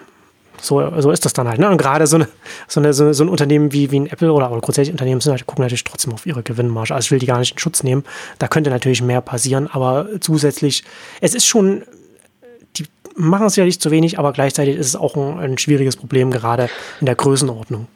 so, 0.63 1.01
so 1.01 1.11
ist 1.11 1.25
das 1.25 1.33
dann 1.33 1.49
halt. 1.49 1.59
Ne? 1.59 1.69
Und 1.69 1.77
gerade 1.77 2.07
so, 2.07 2.17
eine, 2.17 2.29
so, 2.69 2.81
eine, 2.81 2.95
so, 2.95 3.25
ein 3.25 3.29
Unternehmen 3.29 3.73
wie, 3.73 3.91
wie 3.91 4.01
ein 4.01 4.07
Apple 4.07 4.33
oder, 4.33 4.51
oder 4.51 4.61
grundsätzlich 4.61 4.93
Unternehmen 4.93 5.21
sind 5.21 5.33
halt, 5.33 5.45
gucken 5.45 5.63
natürlich 5.63 5.85
trotzdem 5.85 6.13
auf 6.13 6.25
ihre 6.25 6.43
Gewinnmarge. 6.43 6.95
Also 6.95 7.07
ich 7.07 7.11
will 7.11 7.19
die 7.19 7.27
gar 7.27 7.41
nicht 7.41 7.53
in 7.53 7.59
Schutz 7.59 7.83
nehmen. 7.83 8.05
Da 8.39 8.47
könnte 8.47 8.71
natürlich 8.71 9.03
mehr 9.03 9.21
passieren, 9.21 9.69
aber 9.71 10.07
zusätzlich, 10.21 10.85
es 11.21 11.35
ist 11.35 11.47
schon, 11.47 11.83
die 12.77 12.87
machen 13.17 13.47
es 13.47 13.57
ja 13.57 13.65
nicht 13.65 13.83
zu 13.83 13.91
wenig, 13.91 14.19
aber 14.21 14.33
gleichzeitig 14.33 14.77
ist 14.77 14.87
es 14.87 14.97
auch 14.97 15.17
ein, 15.17 15.39
ein 15.41 15.59
schwieriges 15.59 15.97
Problem, 15.97 16.31
gerade 16.31 16.71
in 17.01 17.07
der 17.07 17.17
Größenordnung. 17.17 17.89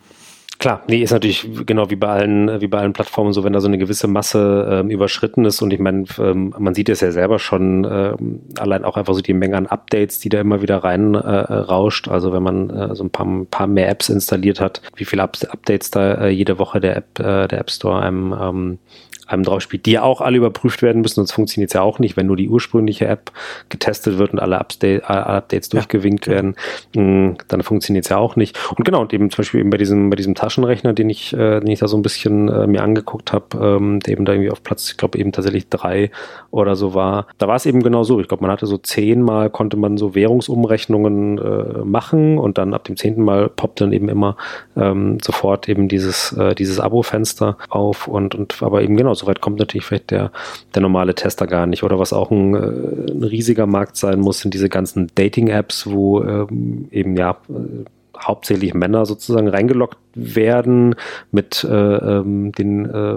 Klar, 0.59 0.83
nee, 0.89 1.03
ist 1.03 1.11
natürlich 1.11 1.47
genau 1.67 1.91
wie 1.91 1.97
bei 1.97 2.09
allen, 2.09 2.61
wie 2.61 2.67
bei 2.67 2.79
allen 2.79 2.95
Plattformen 2.95 3.33
so, 3.35 3.45
wenn 3.45 3.53
da 3.53 3.61
so 3.61 3.69
eine 3.69 3.77
gewisse 3.77 4.09
Masse 4.09 4.67
ähm, 4.71 4.91
überschritten 4.91 5.45
ist 5.45 5.61
und 5.61 5.71
ich 5.73 5.81
meine, 5.81 6.05
ähm, 6.19 6.55
man 6.59 6.75
sieht 6.75 6.89
es 6.89 7.01
ja 7.01 7.13
selber 7.13 7.39
schon, 7.39 7.85
ähm, 7.85 8.41
allein 8.59 8.85
auch 8.85 8.97
einfach 8.97 9.13
so 9.13 9.21
die 9.21 9.35
Menge 9.35 9.57
an 9.59 9.67
Updates, 9.67 10.19
die 10.19 10.31
da 10.31 10.41
immer 10.41 10.63
wieder 10.63 10.79
rein 10.79 11.15
äh, 11.15 11.19
rauscht. 11.19 12.09
Also 12.09 12.33
wenn 12.33 12.43
man 12.43 12.71
äh, 12.71 12.95
so 12.95 13.05
ein 13.05 13.11
paar, 13.11 13.27
ein 13.27 13.47
paar 13.47 13.67
mehr 13.67 13.91
Apps 13.91 14.09
installiert 14.09 14.61
hat, 14.61 14.81
wie 14.95 15.05
viele 15.05 15.25
Updates 15.25 15.91
da 15.91 16.15
äh, 16.15 16.29
jede 16.31 16.59
Woche 16.59 16.81
der 16.81 16.97
App, 16.97 17.19
äh, 17.19 17.49
der 17.49 17.61
App 17.61 17.71
Store 17.71 18.01
einem 18.01 18.35
ähm, 18.41 18.79
einem 19.27 19.43
drauf 19.43 19.61
spielt, 19.63 19.87
die 19.87 19.93
ja 19.93 20.03
auch 20.03 20.21
alle 20.21 20.37
überprüft 20.37 20.83
werden 20.83 21.03
müssen, 21.03 21.17
sonst 21.17 21.33
funktioniert 21.33 21.71
es 21.71 21.75
ja 21.75 21.83
auch 21.83 21.99
nicht, 21.99 22.17
wenn 22.17 22.27
nur 22.27 22.37
die 22.37 22.49
ursprüngliche 22.49 23.07
App 23.07 23.33
getestet 23.69 24.19
wird 24.19 24.33
und 24.33 24.39
alle 24.39 24.59
Update, 24.59 25.05
Updates 25.05 25.69
ja. 25.73 25.79
durchgewinkt 25.79 26.29
werden, 26.29 26.55
mm, 26.95 27.37
dann 27.49 27.63
funktioniert 27.63 28.05
es 28.05 28.11
ja 28.11 28.19
auch 28.19 28.37
nicht. 28.37 28.59
Und 28.77 28.85
genau, 28.85 29.01
und 29.01 29.13
eben 29.13 29.31
zum 29.31 29.39
Beispiel 29.39 29.61
eben 29.61 29.71
bei 29.71 29.79
diesem, 29.79 30.11
bei 30.11 30.17
diesem 30.17 30.35
Taschenrechner, 30.35 30.93
den 30.93 31.11
ich, 31.11 31.33
äh, 31.33 31.61
den 31.61 31.69
ich 31.69 31.81
da 31.81 31.89
so 31.89 31.97
ein 31.97 32.03
bisschen 32.03 32.49
äh, 32.49 32.67
mir 32.67 32.83
angeguckt 32.83 33.33
habe, 33.33 33.57
ähm, 33.61 34.01
der 34.01 34.13
eben 34.13 34.25
da 34.25 34.33
irgendwie 34.33 34.51
auf 34.51 34.63
Platz, 34.63 34.91
ich 34.91 34.97
glaube 34.97 35.19
eben 35.19 35.33
tatsächlich 35.33 35.69
drei 35.69 36.11
oder 36.51 36.77
so 36.77 36.95
war, 36.95 37.27
da 37.39 37.49
war 37.49 37.57
es 37.57 37.67
eben 37.67 37.83
genau 37.83 38.05
so. 38.05 38.21
Ich 38.21 38.29
glaube, 38.29 38.43
man 38.43 38.51
hatte 38.51 38.67
so 38.67 38.79
zehnmal 38.79 39.51
konnte 39.51 39.77
man 39.77 39.97
so 39.97 40.15
Währungsumrechnungen 40.15 41.39
äh, 41.39 41.85
machen 41.85 42.39
und 42.39 42.59
dann 42.59 42.75
ab 42.75 42.85
dem 42.85 42.97
zehnten 42.97 43.23
Mal 43.23 43.49
poppt 43.49 43.81
dann 43.81 43.93
eben 43.93 44.09
immer 44.09 44.37
ähm, 44.77 45.19
sofort 45.21 45.69
eben 45.69 45.89
dieses, 45.89 46.33
äh, 46.33 46.55
dieses 46.55 46.79
Abo-Fenster 46.81 47.57
auf 47.69 48.07
und, 48.07 48.35
und 48.35 48.63
aber 48.63 48.83
eben 48.83 48.97
genau 48.97 49.15
soweit 49.17 49.41
kommt 49.41 49.59
natürlich 49.59 49.85
vielleicht 49.85 50.11
der, 50.11 50.31
der 50.75 50.83
normale 50.83 51.15
Tester 51.15 51.47
gar 51.47 51.67
nicht. 51.67 51.83
Oder 51.83 51.99
was 51.99 52.13
auch 52.13 52.31
ein, 52.31 52.55
äh, 52.55 53.13
ein 53.13 53.25
riesiger 53.25 53.67
Markt 53.67 53.97
sein 53.97 54.21
muss, 54.21 54.41
sind 54.41 54.55
diese 54.55 54.69
ganzen 54.69 55.11
Dating-Apps, 55.15 55.87
wo 55.87 56.23
ähm, 56.23 56.89
eben 56.91 57.17
ja 57.17 57.37
äh, 57.49 57.85
hauptsächlich 58.19 58.75
Männer 58.75 59.07
sozusagen 59.07 59.49
reingeloggt 59.49 59.99
werden 60.15 60.95
mit 61.31 61.65
äh, 61.65 61.75
ähm, 61.75 62.53
den 62.53 62.87
äh, 62.87 63.17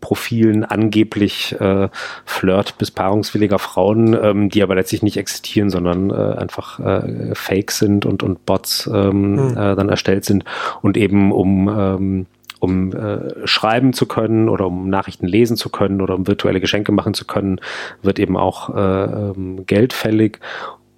Profilen 0.00 0.64
angeblich 0.64 1.58
äh, 1.60 1.88
Flirt 2.24 2.78
bis 2.78 2.90
paarungswilliger 2.90 3.58
Frauen, 3.58 4.18
ähm, 4.20 4.48
die 4.48 4.62
aber 4.62 4.74
letztlich 4.74 5.02
nicht 5.02 5.16
existieren, 5.16 5.70
sondern 5.70 6.10
äh, 6.10 6.14
einfach 6.14 6.80
äh, 6.80 7.34
Fake 7.34 7.70
sind 7.70 8.06
und, 8.06 8.22
und 8.22 8.44
Bots 8.46 8.90
ähm, 8.92 9.38
hm. 9.38 9.50
äh, 9.50 9.76
dann 9.76 9.88
erstellt 9.88 10.24
sind 10.24 10.44
und 10.82 10.96
eben 10.96 11.32
um 11.32 11.68
ähm, 11.68 12.26
um 12.60 12.92
äh, 12.92 13.46
schreiben 13.46 13.92
zu 13.92 14.06
können 14.06 14.48
oder 14.48 14.66
um 14.66 14.88
Nachrichten 14.88 15.26
lesen 15.26 15.56
zu 15.56 15.70
können 15.70 16.00
oder 16.00 16.14
um 16.14 16.26
virtuelle 16.26 16.60
Geschenke 16.60 16.92
machen 16.92 17.14
zu 17.14 17.24
können, 17.24 17.60
wird 18.02 18.18
eben 18.18 18.36
auch 18.36 18.74
äh, 18.74 19.04
ähm, 19.04 19.66
Geld 19.66 19.92
fällig. 19.92 20.38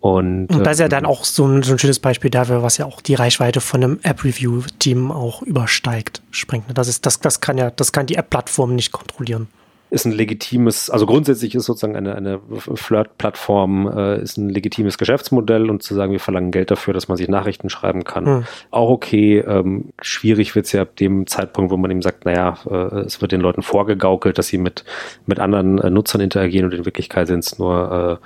Und, 0.00 0.48
und 0.48 0.66
das 0.66 0.74
ist 0.74 0.80
ja 0.80 0.86
ähm, 0.86 0.90
dann 0.90 1.06
auch 1.06 1.24
so 1.24 1.46
ein, 1.46 1.62
so 1.62 1.72
ein, 1.72 1.78
schönes 1.78 2.00
Beispiel 2.00 2.28
dafür, 2.28 2.64
was 2.64 2.76
ja 2.76 2.86
auch 2.86 3.00
die 3.00 3.14
Reichweite 3.14 3.60
von 3.60 3.84
einem 3.84 4.00
App-Review-Team 4.02 5.12
auch 5.12 5.42
übersteigt, 5.42 6.22
sprengt. 6.32 6.64
Das 6.74 6.88
ist, 6.88 7.06
das, 7.06 7.20
das 7.20 7.40
kann 7.40 7.56
ja, 7.56 7.70
das 7.70 7.92
kann 7.92 8.06
die 8.06 8.16
App-Plattform 8.16 8.74
nicht 8.74 8.90
kontrollieren 8.90 9.46
ist 9.92 10.06
ein 10.06 10.12
legitimes, 10.12 10.88
also 10.88 11.04
grundsätzlich 11.04 11.54
ist 11.54 11.66
sozusagen 11.66 11.96
eine, 11.96 12.14
eine 12.14 12.40
Flirt-Plattform 12.56 13.86
äh, 13.94 14.22
ist 14.22 14.38
ein 14.38 14.48
legitimes 14.48 14.96
Geschäftsmodell 14.96 15.68
und 15.68 15.82
zu 15.82 15.94
sagen, 15.94 16.12
wir 16.12 16.18
verlangen 16.18 16.50
Geld 16.50 16.70
dafür, 16.70 16.94
dass 16.94 17.08
man 17.08 17.18
sich 17.18 17.28
Nachrichten 17.28 17.68
schreiben 17.68 18.02
kann, 18.02 18.24
mhm. 18.24 18.44
auch 18.70 18.88
okay. 18.88 19.40
Ähm, 19.40 19.90
schwierig 20.00 20.54
wird 20.54 20.64
es 20.64 20.72
ja 20.72 20.80
ab 20.80 20.96
dem 20.96 21.26
Zeitpunkt, 21.26 21.70
wo 21.70 21.76
man 21.76 21.90
eben 21.90 22.00
sagt, 22.00 22.24
naja, 22.24 22.56
äh, 22.70 23.00
es 23.00 23.20
wird 23.20 23.32
den 23.32 23.42
Leuten 23.42 23.60
vorgegaukelt, 23.60 24.38
dass 24.38 24.46
sie 24.46 24.56
mit, 24.56 24.86
mit 25.26 25.38
anderen 25.38 25.78
äh, 25.78 25.90
Nutzern 25.90 26.22
interagieren 26.22 26.64
und 26.64 26.72
in 26.72 26.86
Wirklichkeit 26.86 27.26
sind 27.26 27.40
es 27.40 27.58
nur, 27.58 28.20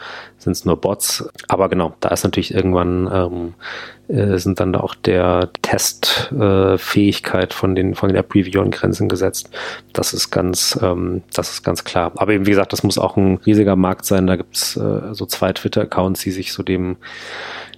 äh, 0.46 0.50
nur 0.64 0.80
Bots. 0.80 1.28
Aber 1.48 1.68
genau, 1.68 1.94
da 1.98 2.10
ist 2.10 2.22
natürlich 2.22 2.54
irgendwann 2.54 3.10
ähm, 3.12 3.54
äh, 4.08 4.38
sind 4.38 4.60
dann 4.60 4.74
auch 4.74 4.94
der 4.94 5.50
Testfähigkeit 5.62 7.52
äh, 7.52 7.54
von 7.54 7.74
den 7.74 7.94
von 7.94 8.08
den 8.08 8.16
App-Reviewern 8.16 8.70
Grenzen 8.70 9.08
gesetzt. 9.08 9.50
Das 9.92 10.12
ist 10.12 10.30
ganz, 10.30 10.78
ähm, 10.82 11.22
das 11.32 11.50
ist 11.50 11.62
ganz 11.62 11.84
klar. 11.84 12.12
Aber 12.16 12.32
eben 12.32 12.46
wie 12.46 12.50
gesagt, 12.50 12.72
das 12.72 12.82
muss 12.82 12.98
auch 12.98 13.16
ein 13.16 13.38
riesiger 13.46 13.76
Markt 13.76 14.04
sein. 14.04 14.26
Da 14.26 14.36
gibt's 14.36 14.76
äh, 14.76 15.12
so 15.12 15.26
zwei 15.26 15.52
Twitter-Accounts, 15.52 16.20
die 16.20 16.30
sich 16.30 16.52
so 16.52 16.62
dem 16.62 16.96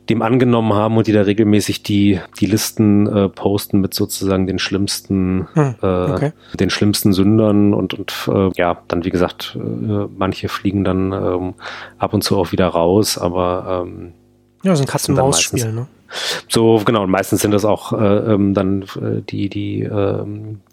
dem 0.08 0.22
angenommen 0.22 0.72
haben 0.72 0.96
und 0.96 1.06
die 1.06 1.12
da 1.12 1.22
regelmäßig 1.22 1.82
die, 1.82 2.20
die 2.40 2.46
Listen 2.46 3.06
äh, 3.06 3.28
posten 3.28 3.80
mit 3.80 3.92
sozusagen 3.92 4.46
den 4.46 4.58
schlimmsten, 4.58 5.48
hm, 5.52 5.74
äh, 5.82 5.86
okay. 5.86 6.32
äh, 6.52 6.56
den 6.56 6.70
schlimmsten 6.70 7.12
Sündern 7.12 7.74
und, 7.74 7.94
und 7.94 8.14
äh, 8.32 8.50
ja, 8.56 8.78
dann 8.88 9.04
wie 9.04 9.10
gesagt, 9.10 9.56
äh, 9.60 10.06
manche 10.16 10.48
fliegen 10.48 10.84
dann 10.84 11.12
ähm, 11.12 11.54
ab 11.98 12.14
und 12.14 12.24
zu 12.24 12.38
auch 12.38 12.52
wieder 12.52 12.68
raus, 12.68 13.18
aber 13.18 13.84
ähm, 13.86 14.12
ja, 14.62 14.74
so 14.74 14.82
ein 14.82 14.88
Katzen-Maus-Spiel, 14.88 15.72
ne? 15.72 15.86
So, 16.48 16.80
genau, 16.84 17.02
und 17.02 17.10
meistens 17.10 17.42
sind 17.42 17.50
das 17.50 17.64
auch 17.64 17.92
äh, 17.92 18.32
ähm, 18.32 18.54
dann 18.54 18.82
äh, 18.82 19.22
die, 19.28 19.48
die, 19.48 19.82
äh, 19.82 20.24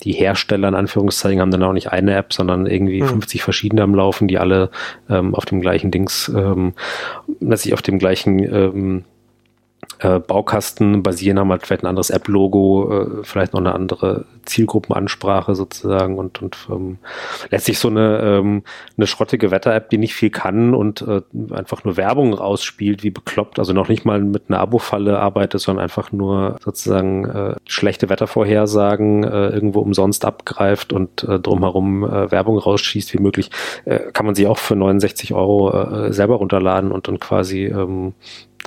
die 0.03 0.13
Hersteller 0.13 0.67
in 0.67 0.75
Anführungszeichen 0.75 1.41
haben 1.41 1.51
dann 1.51 1.63
auch 1.63 1.73
nicht 1.73 1.91
eine 1.91 2.15
App, 2.15 2.33
sondern 2.33 2.65
irgendwie 2.65 3.01
mhm. 3.01 3.07
50 3.07 3.43
verschiedene 3.43 3.83
am 3.83 3.95
Laufen, 3.95 4.27
die 4.27 4.37
alle 4.37 4.69
ähm, 5.09 5.35
auf 5.35 5.45
dem 5.45 5.61
gleichen 5.61 5.91
Dings, 5.91 6.31
ähm, 6.33 6.73
letztlich 7.39 7.73
auf 7.73 7.81
dem 7.81 7.99
gleichen 7.99 8.39
ähm, 8.39 9.03
äh, 9.99 10.19
Baukasten 10.19 11.03
basieren, 11.03 11.39
haben 11.39 11.51
halt 11.51 11.65
vielleicht 11.65 11.83
ein 11.83 11.87
anderes 11.87 12.09
App-Logo, 12.09 13.19
äh, 13.19 13.23
vielleicht 13.23 13.53
noch 13.53 13.59
eine 13.59 13.73
andere 13.73 14.25
Zielgruppenansprache 14.45 15.55
sozusagen 15.55 16.17
und, 16.17 16.41
und 16.41 16.57
ähm, 16.69 16.97
letztlich 17.49 17.79
so 17.79 17.89
eine, 17.89 18.19
ähm, 18.19 18.63
eine 18.97 19.07
schrottige 19.07 19.51
Wetter-App, 19.51 19.89
die 19.89 19.97
nicht 19.97 20.13
viel 20.13 20.29
kann 20.29 20.73
und 20.73 21.01
äh, 21.01 21.21
einfach 21.53 21.83
nur 21.83 21.97
Werbung 21.97 22.33
rausspielt, 22.33 23.03
wie 23.03 23.09
bekloppt, 23.09 23.59
also 23.59 23.73
noch 23.73 23.89
nicht 23.89 24.05
mal 24.05 24.21
mit 24.21 24.43
einer 24.47 24.59
Abo-Falle 24.59 25.19
arbeitet, 25.19 25.61
sondern 25.61 25.83
einfach 25.83 26.11
nur 26.11 26.57
sozusagen 26.63 27.25
äh, 27.25 27.55
schlechte 27.67 28.09
Wettervorhersagen 28.09 29.23
äh, 29.23 29.49
irgendwo 29.49 29.79
umsonst 29.79 30.25
abgreift 30.25 30.93
und 30.93 31.23
äh, 31.23 31.39
drumherum 31.39 32.03
äh, 32.03 32.31
Werbung 32.31 32.57
rausschießt 32.57 33.13
wie 33.13 33.21
möglich, 33.21 33.49
äh, 33.85 33.99
kann 34.11 34.25
man 34.25 34.35
sie 34.35 34.47
auch 34.47 34.57
für 34.57 34.75
69 34.75 35.33
Euro 35.33 35.71
äh, 35.71 36.13
selber 36.13 36.35
runterladen 36.35 36.91
und 36.91 37.07
dann 37.07 37.19
quasi 37.19 37.65
ähm, 37.65 38.13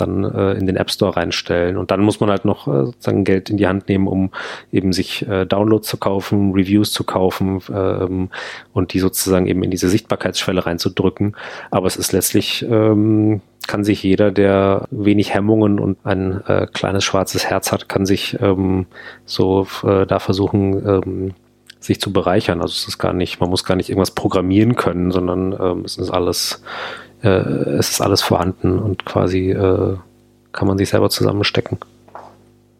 dann 0.00 0.24
äh, 0.24 0.52
in 0.52 0.66
den 0.66 0.76
App 0.76 0.90
Store 0.90 1.16
reinstellen. 1.16 1.76
Und 1.76 1.90
dann 1.90 2.00
muss 2.00 2.20
man 2.20 2.30
halt 2.30 2.44
noch 2.44 2.66
äh, 2.68 2.86
sozusagen 2.86 3.24
Geld 3.24 3.50
in 3.50 3.56
die 3.56 3.66
Hand 3.66 3.88
nehmen, 3.88 4.06
um 4.06 4.30
eben 4.72 4.92
sich 4.92 5.26
äh, 5.28 5.46
Downloads 5.46 5.88
zu 5.88 5.96
kaufen, 5.96 6.52
Reviews 6.52 6.92
zu 6.92 7.04
kaufen 7.04 7.60
ähm, 7.72 8.30
und 8.72 8.92
die 8.92 9.00
sozusagen 9.00 9.46
eben 9.46 9.62
in 9.62 9.70
diese 9.70 9.88
Sichtbarkeitsschwelle 9.88 10.66
reinzudrücken. 10.66 11.36
Aber 11.70 11.86
es 11.86 11.96
ist 11.96 12.12
letztlich 12.12 12.64
ähm, 12.68 13.40
kann 13.68 13.84
sich 13.84 14.02
jeder, 14.02 14.32
der 14.32 14.86
wenig 14.90 15.34
Hemmungen 15.34 15.78
und 15.78 15.98
ein 16.02 16.42
äh, 16.46 16.66
kleines 16.72 17.04
schwarzes 17.04 17.44
Herz 17.46 17.70
hat, 17.70 17.88
kann 17.88 18.06
sich 18.06 18.38
ähm, 18.40 18.86
so 19.26 19.66
äh, 19.84 20.06
da 20.06 20.18
versuchen, 20.18 20.86
ähm, 20.86 21.34
sich 21.78 22.00
zu 22.00 22.12
bereichern. 22.12 22.60
Also 22.60 22.72
es 22.72 22.88
ist 22.88 22.98
gar 22.98 23.12
nicht, 23.12 23.40
man 23.40 23.50
muss 23.50 23.64
gar 23.64 23.76
nicht 23.76 23.90
irgendwas 23.90 24.10
programmieren 24.10 24.74
können, 24.74 25.10
sondern 25.10 25.52
ähm, 25.52 25.84
es 25.84 25.98
ist 25.98 26.10
alles 26.10 26.62
äh, 27.22 27.28
es 27.28 27.90
ist 27.90 28.00
alles 28.00 28.22
vorhanden 28.22 28.78
und 28.78 29.04
quasi 29.04 29.50
äh, 29.50 29.96
kann 30.52 30.68
man 30.68 30.78
sich 30.78 30.88
selber 30.88 31.10
zusammenstecken. 31.10 31.78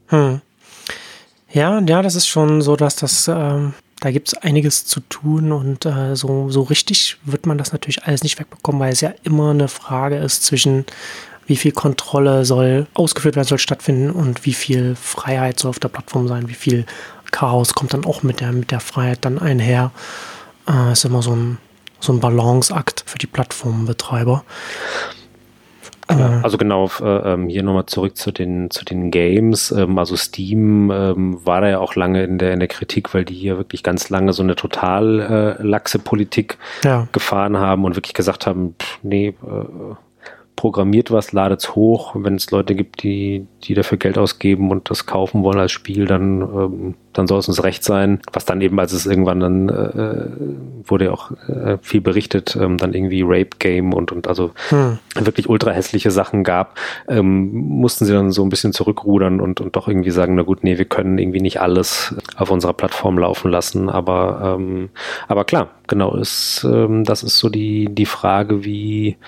Hm. 0.09 0.41
Ja, 1.51 1.80
ja, 1.80 2.03
das 2.03 2.14
ist 2.14 2.28
schon 2.28 2.61
so, 2.61 2.76
dass 2.76 2.97
das, 2.97 3.28
ähm, 3.28 3.74
da 4.01 4.11
gibt 4.11 4.28
es 4.28 4.34
einiges 4.34 4.84
zu 4.84 5.01
tun 5.01 5.53
und 5.53 5.86
äh, 5.86 6.14
so, 6.14 6.51
so 6.51 6.62
richtig 6.62 7.18
wird 7.24 7.47
man 7.47 7.59
das 7.59 7.72
natürlich 7.72 8.05
alles 8.05 8.22
nicht 8.22 8.39
wegbekommen, 8.39 8.80
weil 8.80 8.93
es 8.93 9.01
ja 9.01 9.12
immer 9.24 9.51
eine 9.51 9.68
Frage 9.68 10.16
ist 10.16 10.45
zwischen 10.45 10.84
wie 11.47 11.57
viel 11.57 11.72
Kontrolle 11.72 12.45
soll 12.45 12.86
ausgeführt 12.93 13.34
werden, 13.34 13.49
soll 13.49 13.59
stattfinden 13.59 14.11
und 14.11 14.45
wie 14.45 14.53
viel 14.53 14.95
Freiheit 14.95 15.59
soll 15.59 15.70
auf 15.70 15.78
der 15.78 15.89
Plattform 15.89 16.28
sein, 16.28 16.49
wie 16.49 16.55
viel 16.55 16.84
Chaos 17.30 17.74
kommt 17.74 17.95
dann 17.95 18.05
auch 18.05 18.22
mit 18.22 18.41
der, 18.41 18.53
mit 18.53 18.70
der 18.70 18.80
Freiheit 18.80 19.24
dann 19.24 19.39
einher. 19.39 19.91
Äh, 20.68 20.93
ist 20.93 21.07
immer 21.07 21.22
so 21.22 21.34
ein, 21.34 21.59
so 22.01 22.12
ein 22.12 22.20
Balanceakt 22.20 23.05
für 23.07 23.18
die 23.18 23.26
Plattformbetreiber. 23.26 24.44
Ja, 26.11 26.40
also 26.42 26.57
genau, 26.57 26.90
äh, 27.01 27.32
ähm, 27.32 27.49
hier 27.49 27.62
nochmal 27.62 27.84
zurück 27.86 28.16
zu 28.16 28.32
den, 28.32 28.70
zu 28.70 28.84
den 28.84 29.11
Games. 29.11 29.70
Ähm, 29.72 29.99
also 29.99 30.16
Steam 30.16 30.90
ähm, 30.90 31.44
war 31.44 31.61
da 31.61 31.68
ja 31.68 31.78
auch 31.80 31.96
lange 31.96 32.24
in 32.24 32.38
der, 32.38 32.55
in 32.55 32.61
der 32.61 32.68
Kritik, 32.68 33.12
weil 33.12 33.26
die 33.26 33.34
hier 33.34 33.59
wirklich 33.59 33.82
ganz 33.82 34.09
lange 34.09 34.32
so 34.32 34.42
eine 34.42 34.57
total 34.57 35.59
äh, 35.61 35.62
laxe 35.62 35.99
Politik 35.99 36.57
ja. 36.82 37.09
gefahren 37.12 37.59
haben 37.59 37.84
und 37.84 37.94
wirklich 37.94 38.14
gesagt 38.14 38.46
haben, 38.46 38.74
pff, 38.80 38.99
nee, 39.03 39.28
äh, 39.28 39.94
programmiert 40.59 41.13
was, 41.13 41.31
ladet's 41.31 41.77
hoch. 41.77 42.17
Wenn 42.17 42.35
es 42.35 42.51
Leute 42.51 42.75
gibt, 42.75 43.05
die, 43.05 43.47
die 43.63 43.75
dafür 43.75 43.97
Geld 43.97 44.19
ausgeben 44.19 44.73
und 44.73 44.91
das 44.91 45.07
kaufen 45.07 45.45
wollen 45.45 45.61
als 45.61 45.71
Spiel, 45.71 46.07
dann, 46.07 46.41
ähm, 46.43 46.95
dann 47.13 47.29
soll 47.29 47.39
es 47.39 47.47
uns 47.47 47.63
recht 47.63 47.85
sein. 47.85 48.21
Was 48.33 48.45
dann 48.45 48.61
eben, 48.61 48.81
als 48.81 48.93
es 48.93 49.07
irgendwann 49.07 49.39
dann 49.39 49.69
äh, 49.69 50.89
wurde 50.89 51.05
ja 51.05 51.11
auch 51.13 51.31
äh, 51.49 51.79
viel 51.81 52.01
berichtet, 52.01 52.59
ähm, 52.61 52.77
dann 52.77 52.93
irgendwie 52.93 53.23
Rape 53.23 53.57
Game 53.61 53.95
und, 53.95 54.11
und 54.11 54.27
also 54.27 54.51
hm. 54.71 54.99
wirklich 55.15 55.49
ultra 55.49 55.71
hässliche 55.71 56.11
Sachen 56.11 56.43
gab, 56.43 56.77
ähm, 57.07 57.53
mussten 57.53 58.05
sie 58.05 58.13
dann 58.13 58.33
so 58.33 58.43
ein 58.43 58.49
bisschen 58.49 58.73
zurückrudern 58.73 59.41
und, 59.41 59.61
und 59.61 59.77
doch 59.77 59.87
irgendwie 59.87 60.11
sagen, 60.11 60.35
na 60.35 60.43
gut, 60.43 60.65
nee, 60.65 60.77
wir 60.77 60.87
können 60.87 61.19
irgendwie 61.19 61.41
nicht 61.41 61.61
alles 61.61 62.17
auf 62.35 62.51
unserer 62.51 62.73
Plattform 62.73 63.17
laufen 63.17 63.49
lassen. 63.49 63.89
Aber, 63.89 64.57
ähm, 64.59 64.89
aber 65.29 65.45
klar, 65.45 65.69
genau, 65.87 66.17
ist, 66.17 66.67
ähm, 66.69 67.05
das 67.05 67.23
ist 67.23 67.39
so 67.39 67.49
die, 67.49 67.89
die 67.95 68.07
Frage, 68.07 68.65
wie, 68.65 69.19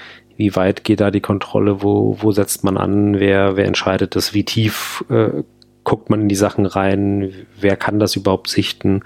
wie 0.41 0.57
weit 0.57 0.85
geht 0.85 1.01
da 1.01 1.11
die 1.11 1.21
Kontrolle, 1.21 1.83
wo, 1.83 2.17
wo 2.21 2.33
setzt 2.33 2.65
man 2.65 2.77
an, 2.77 3.21
wer, 3.21 3.57
wer 3.57 3.67
entscheidet 3.67 4.17
das, 4.17 4.35
wie 4.35 4.45
tief 4.45 5.05
äh, 5.11 5.45
guckt 5.85 6.11
man 6.11 6.23
in 6.23 6.29
die 6.29 6.35
Sachen 6.35 6.67
rein, 6.67 7.33
wer 7.61 7.77
kann 7.77 7.99
das 7.99 8.17
überhaupt 8.17 8.49
sichten 8.49 9.03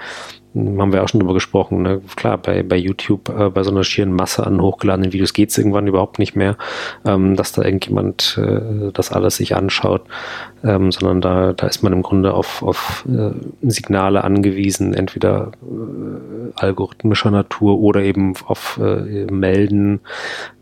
haben 0.55 0.93
wir 0.93 1.03
auch 1.03 1.09
schon 1.09 1.21
drüber 1.21 1.35
gesprochen. 1.35 1.83
Ne? 1.83 2.01
Klar, 2.15 2.39
bei, 2.39 2.63
bei 2.63 2.77
YouTube, 2.77 3.29
äh, 3.29 3.51
bei 3.51 3.63
so 3.65 3.71
einer 3.71 3.83
schieren 3.83 4.13
Masse 4.13 4.47
an 4.47 4.61
hochgeladenen 4.61 5.13
Videos 5.13 5.33
geht 5.33 5.51
es 5.51 5.59
irgendwann 5.59 5.89
überhaupt 5.89 6.19
nicht 6.19 6.37
mehr, 6.37 6.57
ähm, 7.05 7.35
dass 7.35 7.53
da 7.53 7.63
irgendjemand 7.63 8.39
äh, 8.41 8.93
das 8.93 9.11
alles 9.11 9.37
sich 9.37 9.57
anschaut, 9.57 10.03
ähm, 10.63 10.93
sondern 10.93 11.21
da, 11.21 11.53
da 11.53 11.67
ist 11.67 11.83
man 11.83 11.93
im 11.93 12.03
Grunde 12.03 12.35
auf, 12.35 12.63
auf 12.63 13.05
äh, 13.09 13.33
Signale 13.69 14.23
angewiesen, 14.23 14.95
entweder 14.95 15.53
äh, 15.63 16.53
algorithmischer 16.55 17.33
Natur 17.33 17.81
oder 17.81 18.03
eben 18.03 18.35
auf 18.47 18.79
äh, 18.81 19.27
Melden, 19.27 20.01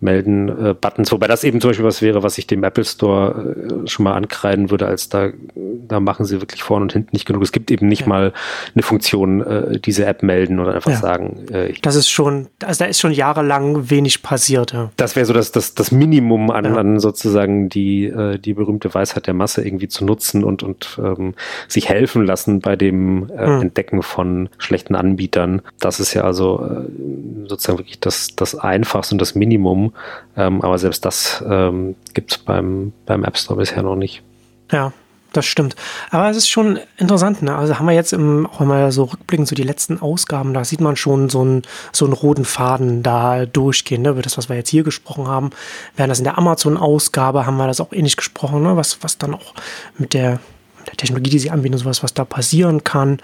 Melden 0.01 0.49
äh, 0.49 0.75
Buttons, 0.75 1.13
wobei 1.13 1.27
das 1.27 1.45
eben 1.45 1.61
zum 1.61 1.71
Beispiel 1.71 1.87
was 1.87 2.01
wäre, 2.01 2.23
was 2.23 2.39
ich 2.39 2.47
dem 2.47 2.65
Apple 2.65 2.85
Store 2.85 3.83
schon 3.87 4.05
mal 4.05 4.15
ankreiden 4.15 4.71
würde, 4.71 4.87
als 4.87 5.09
da, 5.11 5.31
da 5.55 6.01
machen 6.01 6.25
sie 6.25 6.41
wirklich 6.41 6.63
vorne 6.63 6.85
und 6.85 6.93
hinten 6.93 7.11
nicht 7.13 7.27
genug. 7.27 7.43
Es 7.43 7.53
gibt 7.53 7.71
eben 7.71 7.89
nicht 7.89 8.03
ja. 8.03 8.09
mal 8.09 8.33
eine 8.75 8.83
Funktion, 8.83 9.43
diese 9.85 10.07
App 10.07 10.23
melden 10.23 10.59
oder 10.59 10.75
einfach 10.75 10.91
ja. 10.91 10.97
sagen. 10.97 11.47
Äh, 11.53 11.75
das 11.83 11.97
ist 11.97 12.11
schon, 12.11 12.49
also 12.65 12.85
da 12.85 12.91
ist 12.91 13.01
schon 13.01 13.13
jahrelang 13.13 13.91
wenig 13.91 14.23
passiert. 14.23 14.73
Ja. 14.73 14.91
Das 14.97 15.17
wäre 15.17 15.27
so 15.27 15.33
das, 15.33 15.53
das, 15.53 15.75
das 15.75 15.93
Minimum 15.93 16.51
an, 16.51 16.65
ja. 16.65 16.75
an 16.75 17.01
sozusagen 17.01 17.69
die, 17.69 18.07
äh, 18.07 18.39
die 18.39 18.55
berühmte 18.55 18.93
Weisheit 18.95 19.27
der 19.27 19.35
Masse 19.35 19.65
irgendwie 19.65 19.89
zu 19.89 20.05
nutzen 20.05 20.45
und, 20.45 20.63
und 20.63 20.99
ähm, 21.03 21.35
sich 21.69 21.89
helfen 21.89 22.25
lassen 22.25 22.61
bei 22.61 22.77
dem 22.77 23.31
äh, 23.31 23.47
hm. 23.47 23.63
Entdecken 23.63 24.03
von 24.03 24.49
schlechten 24.59 24.95
Anbietern. 24.95 25.63
Das 25.81 26.01
ist 26.01 26.15
ja 26.15 26.23
also 26.23 26.65
äh, 26.65 27.49
sozusagen 27.49 27.79
wirklich 27.79 28.01
das, 28.01 28.35
das 28.37 28.55
Einfachste 28.55 29.15
und 29.15 29.21
das 29.21 29.35
Minimum. 29.35 29.93
Ähm, 30.37 30.63
aber 30.63 30.79
selbst 30.79 31.05
das 31.05 31.45
ähm, 31.49 31.97
gibt 32.15 32.33
es 32.33 32.39
beim, 32.39 32.93
beim 33.07 33.25
App 33.25 33.37
Store 33.37 33.59
bisher 33.59 33.83
noch 33.83 33.97
nicht. 33.97 34.23
Ja, 34.71 34.93
das 35.33 35.47
stimmt. 35.47 35.77
Aber 36.11 36.29
es 36.31 36.37
ist 36.37 36.49
schon 36.49 36.79
interessant, 36.97 37.43
ne? 37.43 37.55
Also 37.57 37.79
haben 37.79 37.87
wir 37.87 37.95
jetzt 37.95 38.13
im, 38.13 38.47
auch 38.47 38.61
wir 38.61 38.93
so 38.93 39.05
rückblicken, 39.05 39.47
so 39.47 39.55
die 39.55 39.63
letzten 39.63 40.01
Ausgaben, 40.01 40.55
da 40.55 40.65
sieht 40.65 40.81
man 40.81 40.97
schon 40.97 41.29
so 41.29 41.41
einen, 41.41 41.63
so 41.93 42.05
einen 42.05 42.15
roten 42.15 42.45
Faden 42.45 43.03
da 43.03 43.47
durchgehen, 43.47 44.03
ne? 44.03 44.11
Über 44.11 44.23
das, 44.23 44.39
was 44.39 44.49
wir 44.49 44.57
jetzt 44.57 44.71
hier 44.71 44.85
gesprochen 44.85 45.27
haben. 45.27 45.51
Während 45.97 46.11
das 46.11 46.19
in 46.19 46.25
der 46.25 46.39
Amazon-Ausgabe 46.39 47.47
haben 47.47 47.57
wir 47.57 47.67
das 47.67 47.81
auch 47.81 47.93
ähnlich 47.93 48.17
gesprochen, 48.17 48.63
ne? 48.63 48.77
Was, 48.77 49.03
was 49.03 49.19
dann 49.19 49.35
auch 49.35 49.55
mit 49.99 50.15
der, 50.15 50.39
der 50.87 50.97
Technologie, 50.97 51.31
die 51.31 51.39
sie 51.39 51.51
anbieten 51.51 51.75
und 51.75 51.81
sowas, 51.81 52.03
was 52.03 52.15
da 52.15 52.25
passieren 52.25 52.85
kann. 52.85 53.19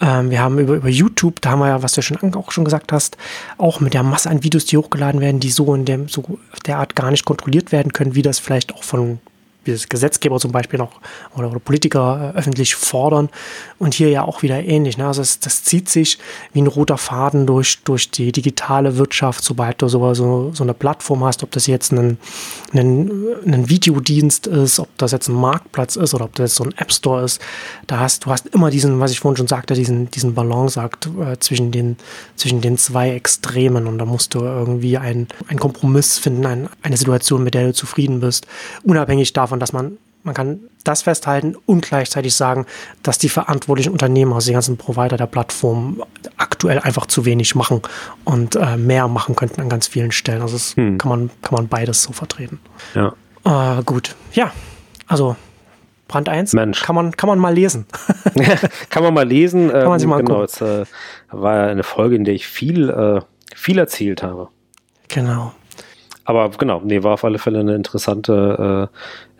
Ähm, 0.00 0.30
wir 0.30 0.40
haben 0.40 0.58
über, 0.58 0.74
über 0.74 0.88
YouTube, 0.88 1.40
da 1.40 1.50
haben 1.50 1.60
wir 1.60 1.68
ja, 1.68 1.82
was 1.82 1.92
du 1.92 2.02
schon 2.02 2.34
auch 2.34 2.52
schon 2.52 2.64
gesagt 2.64 2.92
hast, 2.92 3.16
auch 3.56 3.80
mit 3.80 3.94
der 3.94 4.02
Masse 4.02 4.28
an 4.28 4.42
Videos, 4.42 4.66
die 4.66 4.76
hochgeladen 4.76 5.20
werden, 5.20 5.40
die 5.40 5.50
so 5.50 5.74
in 5.74 5.84
dem, 5.84 6.08
so 6.08 6.38
der 6.66 6.78
Art 6.78 6.94
gar 6.94 7.10
nicht 7.10 7.24
kontrolliert 7.24 7.72
werden 7.72 7.92
können, 7.92 8.14
wie 8.14 8.22
das 8.22 8.38
vielleicht 8.38 8.74
auch 8.74 8.82
von 8.82 9.18
wie 9.66 9.72
das 9.72 9.88
Gesetzgeber 9.88 10.38
zum 10.38 10.52
Beispiel 10.52 10.78
noch 10.78 11.00
oder, 11.36 11.50
oder 11.50 11.58
Politiker 11.58 12.32
äh, 12.34 12.38
öffentlich 12.38 12.74
fordern. 12.74 13.28
Und 13.78 13.94
hier 13.94 14.10
ja 14.10 14.24
auch 14.24 14.42
wieder 14.42 14.62
ähnlich. 14.62 14.98
Ne? 14.98 15.06
Also 15.06 15.22
es, 15.22 15.40
das 15.40 15.64
zieht 15.64 15.88
sich 15.88 16.18
wie 16.52 16.62
ein 16.62 16.66
roter 16.66 16.98
Faden 16.98 17.46
durch, 17.46 17.82
durch 17.84 18.10
die 18.10 18.32
digitale 18.32 18.96
Wirtschaft, 18.96 19.44
sobald 19.44 19.82
du 19.82 19.88
so, 19.88 20.14
so, 20.14 20.50
so 20.52 20.62
eine 20.62 20.74
Plattform 20.74 21.24
hast, 21.24 21.42
ob 21.42 21.50
das 21.50 21.66
jetzt 21.66 21.92
ein, 21.92 22.18
ein, 22.72 23.10
ein 23.46 23.68
Videodienst 23.68 24.46
ist, 24.46 24.80
ob 24.80 24.88
das 24.98 25.12
jetzt 25.12 25.28
ein 25.28 25.34
Marktplatz 25.34 25.96
ist 25.96 26.14
oder 26.14 26.24
ob 26.24 26.34
das 26.34 26.50
jetzt 26.50 26.56
so 26.56 26.64
ein 26.64 26.74
App 26.76 26.92
Store 26.92 27.24
ist. 27.24 27.40
Da 27.86 28.00
hast 28.00 28.24
du 28.24 28.30
hast 28.30 28.46
immer 28.48 28.70
diesen, 28.70 29.00
was 29.00 29.10
ich 29.10 29.20
vorhin 29.20 29.36
schon 29.36 29.46
sagte, 29.46 29.74
diesen, 29.74 30.10
diesen 30.10 30.34
Balanceakt 30.34 31.08
äh, 31.20 31.38
zwischen, 31.38 31.70
den, 31.70 31.96
zwischen 32.34 32.60
den 32.60 32.78
zwei 32.78 33.10
Extremen. 33.10 33.86
Und 33.86 33.98
da 33.98 34.04
musst 34.04 34.34
du 34.34 34.40
irgendwie 34.40 34.98
einen 34.98 35.28
Kompromiss 35.58 36.18
finden, 36.18 36.46
ein, 36.46 36.68
eine 36.82 36.96
Situation, 36.96 37.44
mit 37.44 37.54
der 37.54 37.66
du 37.66 37.72
zufrieden 37.72 38.20
bist, 38.20 38.46
unabhängig 38.82 39.32
davon, 39.32 39.55
davon, 39.56 39.60
dass 39.60 39.72
man, 39.72 39.98
man 40.22 40.34
kann 40.34 40.60
das 40.84 41.02
festhalten 41.02 41.56
und 41.66 41.82
gleichzeitig 41.82 42.34
sagen, 42.34 42.66
dass 43.02 43.18
die 43.18 43.28
verantwortlichen 43.28 43.92
Unternehmen, 43.92 44.32
also 44.32 44.48
die 44.48 44.54
ganzen 44.54 44.76
Provider 44.76 45.16
der 45.16 45.26
Plattform, 45.26 46.02
aktuell 46.36 46.78
einfach 46.80 47.06
zu 47.06 47.24
wenig 47.24 47.54
machen 47.54 47.82
und 48.24 48.56
äh, 48.56 48.76
mehr 48.76 49.08
machen 49.08 49.36
könnten 49.36 49.60
an 49.60 49.68
ganz 49.68 49.88
vielen 49.88 50.12
Stellen. 50.12 50.42
Also 50.42 50.54
das 50.54 50.76
hm. 50.76 50.98
kann, 50.98 51.08
man, 51.08 51.30
kann 51.42 51.54
man 51.54 51.68
beides 51.68 52.02
so 52.02 52.12
vertreten. 52.12 52.60
Ja. 52.94 53.14
Äh, 53.44 53.82
gut, 53.84 54.14
ja, 54.32 54.52
also 55.06 55.36
Brand 56.08 56.28
1 56.28 56.52
Mensch. 56.52 56.82
Kann, 56.82 56.94
man, 56.94 57.16
kann 57.16 57.28
man 57.28 57.38
mal 57.38 57.52
lesen. 57.52 57.86
kann 58.90 59.02
man 59.02 59.12
mal 59.12 59.26
lesen. 59.26 59.70
Kann 59.70 59.88
man 59.88 59.98
sich 59.98 60.08
mal 60.08 60.22
genau, 60.22 60.44
es 60.44 60.60
äh, 60.60 60.84
war 61.30 61.56
ja 61.56 61.66
eine 61.66 61.82
Folge, 61.82 62.14
in 62.14 62.24
der 62.24 62.34
ich 62.34 62.46
viel, 62.46 62.90
äh, 62.90 63.20
viel 63.54 63.78
erzählt 63.78 64.22
habe. 64.22 64.48
Genau 65.08 65.52
aber 66.26 66.50
genau, 66.50 66.82
nee, 66.84 67.02
war 67.04 67.14
auf 67.14 67.24
alle 67.24 67.38
Fälle 67.38 67.60
eine 67.60 67.76
interessante, 67.76 68.90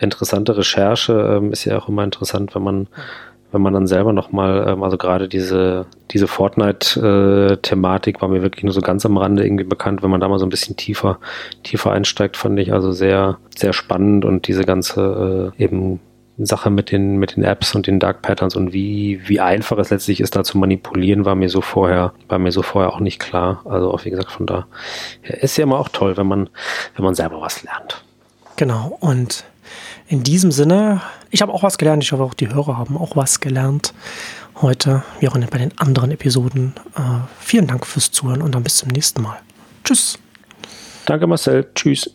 äh, 0.00 0.02
interessante 0.04 0.56
Recherche. 0.56 1.12
Ähm, 1.36 1.52
ist 1.52 1.64
ja 1.64 1.76
auch 1.78 1.88
immer 1.88 2.04
interessant, 2.04 2.54
wenn 2.54 2.62
man, 2.62 2.86
wenn 3.50 3.60
man 3.60 3.74
dann 3.74 3.88
selber 3.88 4.12
nochmal, 4.12 4.68
ähm, 4.68 4.84
also 4.84 4.96
gerade 4.96 5.28
diese, 5.28 5.86
diese 6.12 6.28
Fortnite-Thematik 6.28 8.22
war 8.22 8.28
mir 8.28 8.42
wirklich 8.42 8.62
nur 8.62 8.72
so 8.72 8.80
ganz 8.80 9.04
am 9.04 9.16
Rande 9.16 9.44
irgendwie 9.44 9.64
bekannt. 9.64 10.04
Wenn 10.04 10.10
man 10.10 10.20
da 10.20 10.28
mal 10.28 10.38
so 10.38 10.46
ein 10.46 10.50
bisschen 10.50 10.76
tiefer, 10.76 11.18
tiefer 11.64 11.90
einsteigt, 11.90 12.36
fand 12.36 12.58
ich 12.60 12.72
also 12.72 12.92
sehr, 12.92 13.38
sehr 13.56 13.72
spannend 13.72 14.24
und 14.24 14.46
diese 14.46 14.64
ganze 14.64 15.52
äh, 15.58 15.62
eben 15.62 16.00
Sache 16.44 16.70
mit 16.70 16.90
den, 16.90 17.16
mit 17.16 17.36
den 17.36 17.44
Apps 17.44 17.74
und 17.74 17.86
den 17.86 17.98
Dark 17.98 18.22
Patterns 18.22 18.56
und 18.56 18.72
wie, 18.72 19.20
wie 19.26 19.40
einfach 19.40 19.78
es 19.78 19.90
letztlich 19.90 20.20
ist, 20.20 20.36
da 20.36 20.44
zu 20.44 20.58
manipulieren, 20.58 21.24
war 21.24 21.34
mir 21.34 21.48
so 21.48 21.62
vorher, 21.62 22.12
war 22.28 22.38
mir 22.38 22.52
so 22.52 22.62
vorher 22.62 22.92
auch 22.92 23.00
nicht 23.00 23.18
klar. 23.18 23.62
Also 23.64 23.92
auch 23.92 24.04
wie 24.04 24.10
gesagt, 24.10 24.30
von 24.30 24.46
da 24.46 24.66
ist 25.22 25.56
ja 25.56 25.64
immer 25.64 25.78
auch 25.78 25.88
toll, 25.88 26.16
wenn 26.16 26.26
man, 26.26 26.50
wenn 26.94 27.04
man 27.04 27.14
selber 27.14 27.40
was 27.40 27.62
lernt. 27.62 28.04
Genau. 28.56 28.96
Und 29.00 29.44
in 30.08 30.22
diesem 30.22 30.52
Sinne, 30.52 31.00
ich 31.30 31.42
habe 31.42 31.52
auch 31.52 31.62
was 31.62 31.78
gelernt. 31.78 32.02
Ich 32.02 32.12
hoffe 32.12 32.22
auch 32.22 32.34
die 32.34 32.48
Hörer 32.48 32.76
haben 32.76 32.96
auch 32.96 33.16
was 33.16 33.40
gelernt 33.40 33.94
heute, 34.60 35.02
wie 35.20 35.28
auch 35.28 35.36
bei 35.38 35.58
den 35.58 35.76
anderen 35.78 36.10
Episoden. 36.10 36.74
Äh, 36.96 37.00
vielen 37.40 37.66
Dank 37.66 37.86
fürs 37.86 38.10
Zuhören 38.10 38.42
und 38.42 38.54
dann 38.54 38.62
bis 38.62 38.78
zum 38.78 38.88
nächsten 38.90 39.22
Mal. 39.22 39.38
Tschüss. 39.84 40.18
Danke 41.04 41.26
Marcel. 41.26 41.68
Tschüss. 41.74 42.10